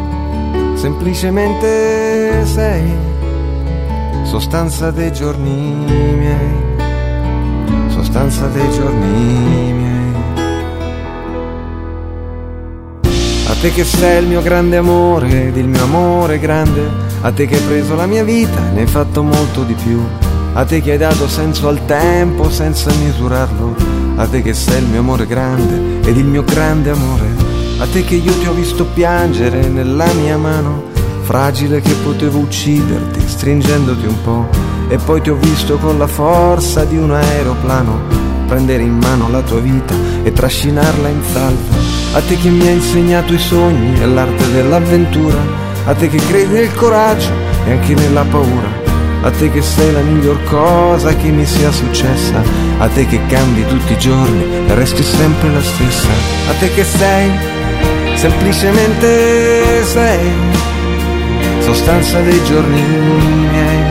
semplicemente 0.74 2.44
sei, 2.44 2.93
sostanza 4.24 4.90
dei 4.90 5.10
giorni 5.10 5.74
miei, 6.19 7.89
sostanza 7.89 8.47
dei 8.48 8.70
giorni 8.70 9.73
miei. 9.73 9.91
Te 13.62 13.70
che 13.70 13.84
sei 13.84 14.20
il 14.20 14.26
mio 14.26 14.43
grande 14.43 14.76
amore 14.76 15.47
ed 15.47 15.56
il 15.56 15.68
mio 15.68 15.84
amore 15.84 16.40
grande, 16.40 16.84
a 17.20 17.30
te 17.30 17.47
che 17.47 17.55
hai 17.55 17.60
preso 17.60 17.94
la 17.94 18.06
mia 18.06 18.24
vita 18.24 18.59
e 18.59 18.72
ne 18.72 18.80
hai 18.80 18.86
fatto 18.89 19.22
molto 19.22 19.62
di 19.62 19.74
più, 19.74 20.02
a 20.55 20.64
te 20.64 20.82
che 20.82 20.90
hai 20.90 20.98
dato 20.98 21.28
senso 21.28 21.68
al 21.68 21.84
tempo 21.86 22.51
senza 22.51 22.90
misurarlo, 22.93 23.76
a 24.16 24.26
te 24.26 24.43
che 24.43 24.52
sei 24.52 24.82
il 24.82 24.89
mio 24.89 24.98
amore 24.98 25.28
grande 25.28 26.01
ed 26.05 26.16
il 26.16 26.24
mio 26.24 26.43
grande 26.43 26.90
amore, 26.90 27.28
a 27.78 27.86
te 27.86 28.02
che 28.02 28.16
io 28.16 28.36
ti 28.36 28.48
ho 28.48 28.52
visto 28.52 28.84
piangere 28.84 29.68
nella 29.68 30.12
mia 30.14 30.36
mano, 30.36 30.86
fragile 31.20 31.80
che 31.80 31.94
potevo 32.02 32.40
ucciderti 32.40 33.20
stringendoti 33.28 34.06
un 34.06 34.22
po', 34.24 34.48
e 34.89 34.97
poi 34.97 35.20
ti 35.20 35.30
ho 35.30 35.36
visto 35.36 35.76
con 35.76 35.98
la 35.98 36.09
forza 36.09 36.84
di 36.84 36.97
un 36.97 37.12
aeroplano 37.12 38.22
prendere 38.53 38.83
in 38.83 38.99
mano 38.99 39.31
la 39.31 39.41
tua 39.41 39.61
vita 39.61 39.95
e 40.23 40.31
trascinarla 40.31 41.09
in 41.09 41.23
salvo. 41.33 41.74
A 42.12 42.20
te 42.20 42.37
che 42.37 42.51
mi 42.51 42.66
hai 42.66 42.74
insegnato 42.74 43.33
i 43.33 43.39
sogni 43.39 43.99
e 43.99 44.05
l'arte 44.05 44.53
dell'avventura, 44.53 45.39
a 45.87 45.95
te 45.95 46.11
che 46.11 46.19
credi 46.19 46.53
nel 46.53 46.74
coraggio 46.74 47.31
e 47.66 47.70
anche 47.70 47.95
nella 47.95 48.24
paura, 48.24 48.69
a 49.23 49.31
te 49.31 49.51
che 49.51 49.62
sei 49.62 49.91
la 49.93 50.01
miglior 50.01 50.45
cosa 50.45 51.16
che 51.16 51.29
mi 51.29 51.47
sia 51.47 51.73
successa, 51.73 52.43
a 52.77 52.89
te 52.89 53.07
che 53.07 53.24
cambi 53.27 53.65
tutti 53.65 53.95
i 53.95 53.99
giorni 53.99 54.45
e 54.69 54.74
resti 54.74 55.03
sempre 55.03 55.51
la 55.51 55.62
stessa, 55.62 56.11
a 56.51 56.53
te 56.59 56.70
che 56.74 56.85
sei, 56.85 57.31
semplicemente 58.16 59.83
sei, 59.85 60.31
sostanza 61.61 62.20
dei 62.20 62.45
giorni 62.45 62.83
miei, 63.51 63.83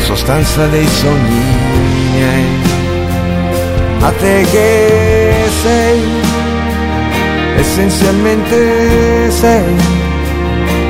sostanza 0.00 0.66
dei 0.66 0.86
sogni 0.86 1.42
miei 2.12 2.77
a 4.00 4.10
te 4.12 4.46
che 4.50 5.48
sei, 5.62 6.00
essenzialmente 7.56 9.30
sei, 9.30 9.76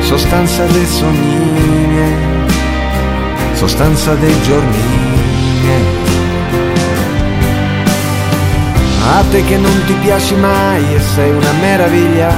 sostanza 0.01 0.65
dei 0.67 0.87
sogni 0.87 1.87
miei, 1.87 2.17
sostanza 3.55 4.15
dei 4.15 4.41
giorni 4.43 4.83
miei. 5.63 6.07
A 9.11 9.25
te 9.31 9.43
che 9.45 9.57
non 9.57 9.85
ti 9.87 9.95
piaci 9.95 10.35
mai 10.35 10.95
e 10.95 11.01
sei 11.01 11.31
una 11.31 11.53
meraviglia, 11.61 12.29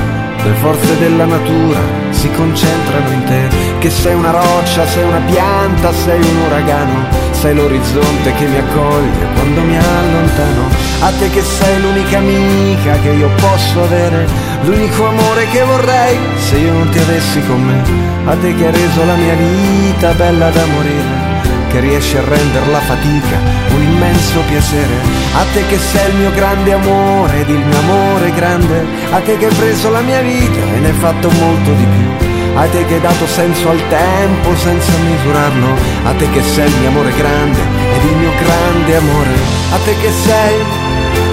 le 0.43 0.53
forze 0.61 0.99
della 0.99 1.27
natura 1.27 1.81
si 2.11 2.31
concentrano 2.31 3.11
in 3.11 3.25
te, 3.25 3.49
che 3.81 3.91
sei 3.91 4.15
una 4.15 4.31
roccia, 4.31 4.87
sei 4.87 5.05
una 5.05 5.21
pianta, 5.27 5.93
sei 5.93 6.21
un 6.21 6.37
uragano, 6.47 7.20
sei 7.41 7.55
l'orizzonte 7.55 8.35
che 8.35 8.45
mi 8.45 8.59
accoglie 8.59 9.27
quando 9.35 9.63
mi 9.63 9.75
allontano. 9.75 10.69
A 11.01 11.11
te 11.19 11.31
che 11.31 11.43
sei 11.43 11.81
l'unica 11.81 12.19
amica 12.19 13.01
che 13.01 13.09
io 13.09 13.31
posso 13.37 13.83
avere, 13.83 14.27
l'unico 14.65 15.07
amore 15.07 15.49
che 15.49 15.63
vorrei 15.63 16.19
se 16.37 16.59
io 16.59 16.73
non 16.73 16.91
ti 16.91 16.99
avessi 16.99 17.41
con 17.47 17.63
me. 17.63 17.83
A 18.27 18.37
te 18.37 18.55
che 18.55 18.67
hai 18.67 18.73
reso 18.73 19.05
la 19.07 19.15
mia 19.15 19.35
vita 19.35 20.13
bella 20.13 20.51
da 20.51 20.67
morire 20.67 21.29
che 21.71 21.81
riesci 21.81 22.17
a 22.17 22.25
rendere 22.25 22.67
la 22.67 22.81
fatica 22.81 23.39
un 23.75 23.83
immenso 23.83 24.41
piacere. 24.47 24.97
A 25.33 25.45
te 25.55 25.65
che 25.67 25.79
sei 25.79 26.11
il 26.11 26.17
mio 26.17 26.33
grande 26.33 26.73
amore 26.75 27.41
ed 27.41 27.49
il 27.49 27.65
mio 27.65 27.79
amore 27.79 28.33
grande, 28.33 28.85
a 29.13 29.21
te 29.21 29.39
che 29.39 29.47
hai 29.47 29.55
preso 29.55 29.89
la 29.89 30.01
mia 30.01 30.21
vita 30.21 30.61
e 30.75 30.79
ne 30.79 30.89
hai 30.89 30.93
fatto 30.93 31.31
molto 31.31 31.73
di 31.73 31.85
più. 31.85 32.30
A 32.55 32.67
te 32.67 32.85
che 32.85 32.95
hai 32.95 33.01
dato 33.01 33.27
senso 33.27 33.71
al 33.71 33.81
tempo 33.89 34.55
senza 34.57 34.93
misurarlo, 34.99 35.75
a 36.05 36.13
te 36.13 36.29
che 36.31 36.43
sei 36.43 36.69
il 36.69 36.77
mio 36.79 36.89
amore 36.89 37.13
grande 37.13 37.61
ed 37.95 38.05
il 38.05 38.17
mio 38.17 38.33
grande 38.39 38.97
amore, 38.97 39.31
a 39.73 39.79
te 39.85 39.97
che 39.97 40.11
sei 40.11 40.89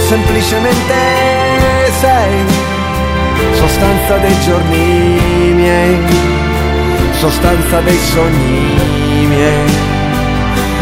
semplicemente 0.08 0.94
sei. 2.00 2.46
Sostanza 3.54 4.18
dei 4.18 4.40
giorni 4.40 5.54
miei, 5.54 5.98
sostanza 7.20 7.82
dei 7.82 7.98
sogni 7.98 9.26
miei. 9.28 9.96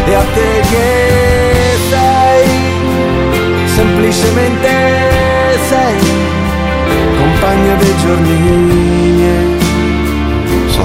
E 0.08 0.14
a 0.14 0.24
te 0.36 0.62
che 0.70 1.78
sei, 1.90 2.48
semplicemente 3.74 4.70
sei, 5.68 5.98
compagna 7.18 7.74
dei 7.76 7.96
giorni 7.98 8.30
miei, 8.30 8.95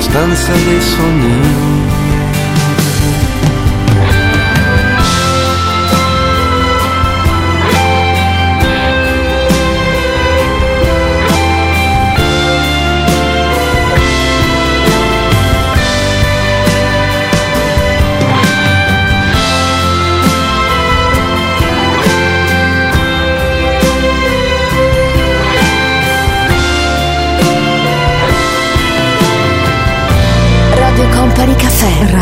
sostanza 0.01 0.53
dei 0.65 0.81
sogni. 0.81 1.80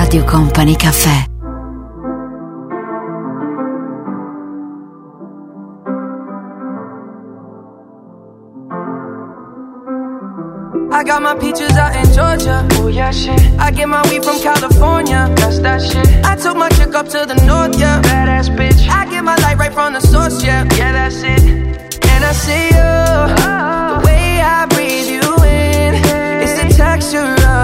Radio 0.08 0.24
Company 0.24 0.74
Caffè. 0.74 1.26
I 10.90 11.04
got 11.04 11.20
my 11.20 11.34
peaches 11.34 11.76
out 11.76 11.94
in 11.94 12.10
Georgia. 12.14 12.66
Oh 12.80 12.88
yeah, 12.88 13.10
shit. 13.10 13.38
I 13.58 13.70
get 13.70 13.86
my 13.86 14.00
weed 14.08 14.24
from 14.24 14.40
California. 14.40 15.30
That's 15.36 15.58
that 15.58 15.82
shit. 15.82 16.08
I 16.24 16.36
took 16.36 16.56
my 16.56 16.70
chick 16.70 16.94
up 16.94 17.06
to 17.08 17.26
the 17.26 17.34
north, 17.44 17.78
yeah. 17.78 18.00
Badass 18.00 18.48
bitch. 18.56 18.88
I 18.88 19.04
get 19.10 19.22
my 19.22 19.36
light 19.36 19.58
right 19.58 19.74
from 19.74 19.92
the 19.92 20.00
source, 20.00 20.42
yeah. 20.42 20.64
Yeah, 20.78 20.92
that's 20.92 21.16
it. 21.16 21.42
And 22.08 22.24
I 22.24 22.32
see 22.32 22.68
you. 22.68 22.94
The 23.92 24.00
way 24.06 24.40
I 24.40 24.64
breathe 24.70 25.10
you 25.16 25.20
in. 25.44 25.92
It's 26.40 26.54
the 26.62 26.82
texture 26.82 27.37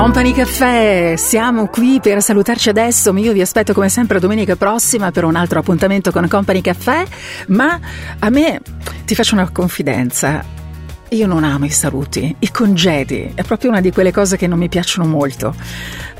Company 0.00 0.32
Caffè, 0.32 1.14
siamo 1.18 1.66
qui 1.66 2.00
per 2.00 2.22
salutarci 2.22 2.70
adesso, 2.70 3.14
io 3.18 3.34
vi 3.34 3.42
aspetto 3.42 3.74
come 3.74 3.90
sempre 3.90 4.18
domenica 4.18 4.56
prossima 4.56 5.10
per 5.10 5.24
un 5.24 5.36
altro 5.36 5.58
appuntamento 5.58 6.10
con 6.10 6.26
Company 6.26 6.62
Caffè, 6.62 7.04
ma 7.48 7.78
a 8.18 8.30
me 8.30 8.62
ti 9.04 9.14
faccio 9.14 9.34
una 9.34 9.50
confidenza. 9.50 10.59
Io 11.12 11.26
non 11.26 11.42
amo 11.42 11.64
i 11.64 11.70
saluti, 11.70 12.36
i 12.38 12.52
congedi, 12.52 13.32
è 13.34 13.42
proprio 13.42 13.70
una 13.70 13.80
di 13.80 13.90
quelle 13.90 14.12
cose 14.12 14.36
che 14.36 14.46
non 14.46 14.58
mi 14.58 14.68
piacciono 14.68 15.08
molto. 15.08 15.52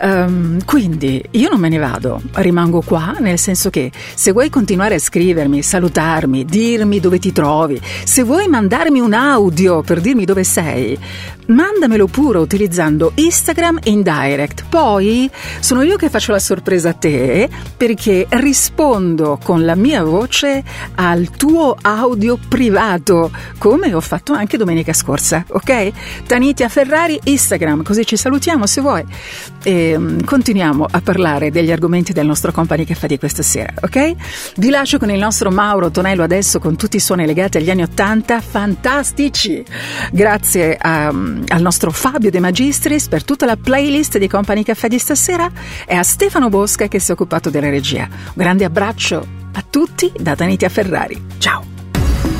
Ehm, 0.00 0.64
quindi 0.64 1.22
io 1.30 1.48
non 1.48 1.60
me 1.60 1.68
ne 1.68 1.78
vado, 1.78 2.20
rimango 2.32 2.80
qua, 2.80 3.14
nel 3.20 3.38
senso 3.38 3.70
che 3.70 3.92
se 4.14 4.32
vuoi 4.32 4.50
continuare 4.50 4.96
a 4.96 4.98
scrivermi, 4.98 5.62
salutarmi, 5.62 6.44
dirmi 6.44 6.98
dove 6.98 7.20
ti 7.20 7.30
trovi, 7.30 7.80
se 8.02 8.24
vuoi 8.24 8.48
mandarmi 8.48 8.98
un 8.98 9.12
audio 9.12 9.82
per 9.82 10.00
dirmi 10.00 10.24
dove 10.24 10.42
sei, 10.42 10.98
mandamelo 11.46 12.06
pure 12.06 12.38
utilizzando 12.38 13.12
Instagram 13.14 13.78
in 13.84 14.02
direct. 14.02 14.64
Poi 14.68 15.30
sono 15.60 15.82
io 15.82 15.96
che 15.96 16.08
faccio 16.08 16.32
la 16.32 16.38
sorpresa 16.40 16.90
a 16.90 16.94
te 16.94 17.48
perché 17.76 18.26
rispondo 18.30 19.38
con 19.42 19.64
la 19.64 19.74
mia 19.74 20.02
voce 20.02 20.62
al 20.96 21.30
tuo 21.30 21.76
audio 21.80 22.38
privato, 22.48 23.30
come 23.58 23.94
ho 23.94 24.00
fatto 24.00 24.32
anche 24.32 24.56
domenica 24.56 24.78
scorsa, 24.92 25.44
ok? 25.48 25.92
Tanitia 26.26 26.68
Ferrari, 26.68 27.18
Instagram, 27.24 27.82
così 27.82 28.04
ci 28.06 28.16
salutiamo 28.16 28.66
se 28.66 28.80
vuoi. 28.80 29.04
E 29.62 29.96
mm, 29.98 30.20
continuiamo 30.24 30.86
a 30.90 31.00
parlare 31.00 31.50
degli 31.50 31.70
argomenti 31.70 32.12
del 32.12 32.26
nostro 32.26 32.52
company 32.52 32.84
caffè 32.84 33.06
di 33.06 33.18
questa 33.18 33.42
sera, 33.42 33.72
ok? 33.80 34.12
Vi 34.56 34.70
lascio 34.70 34.98
con 34.98 35.10
il 35.10 35.18
nostro 35.18 35.50
Mauro 35.50 35.90
Tonello 35.90 36.22
adesso 36.22 36.58
con 36.58 36.76
tutti 36.76 36.96
i 36.96 37.00
suoni 37.00 37.26
legati 37.26 37.56
agli 37.58 37.70
anni 37.70 37.82
Ottanta, 37.82 38.40
fantastici! 38.40 39.64
Grazie 40.12 40.76
a, 40.76 41.06
al 41.06 41.60
nostro 41.60 41.90
Fabio 41.90 42.30
De 42.30 42.40
Magistris 42.40 43.08
per 43.08 43.24
tutta 43.24 43.46
la 43.46 43.56
playlist 43.56 44.18
di 44.18 44.28
Company 44.28 44.62
Caffè 44.62 44.88
di 44.88 44.98
stasera 44.98 45.50
e 45.86 45.94
a 45.94 46.02
Stefano 46.02 46.48
Bosca 46.48 46.88
che 46.88 46.98
si 46.98 47.10
è 47.10 47.14
occupato 47.14 47.50
della 47.50 47.70
regia. 47.70 48.08
Un 48.10 48.32
grande 48.34 48.64
abbraccio 48.64 49.26
a 49.52 49.64
tutti 49.68 50.12
da 50.18 50.34
Tanitia 50.34 50.68
Ferrari. 50.68 51.20
Ciao! 51.38 51.79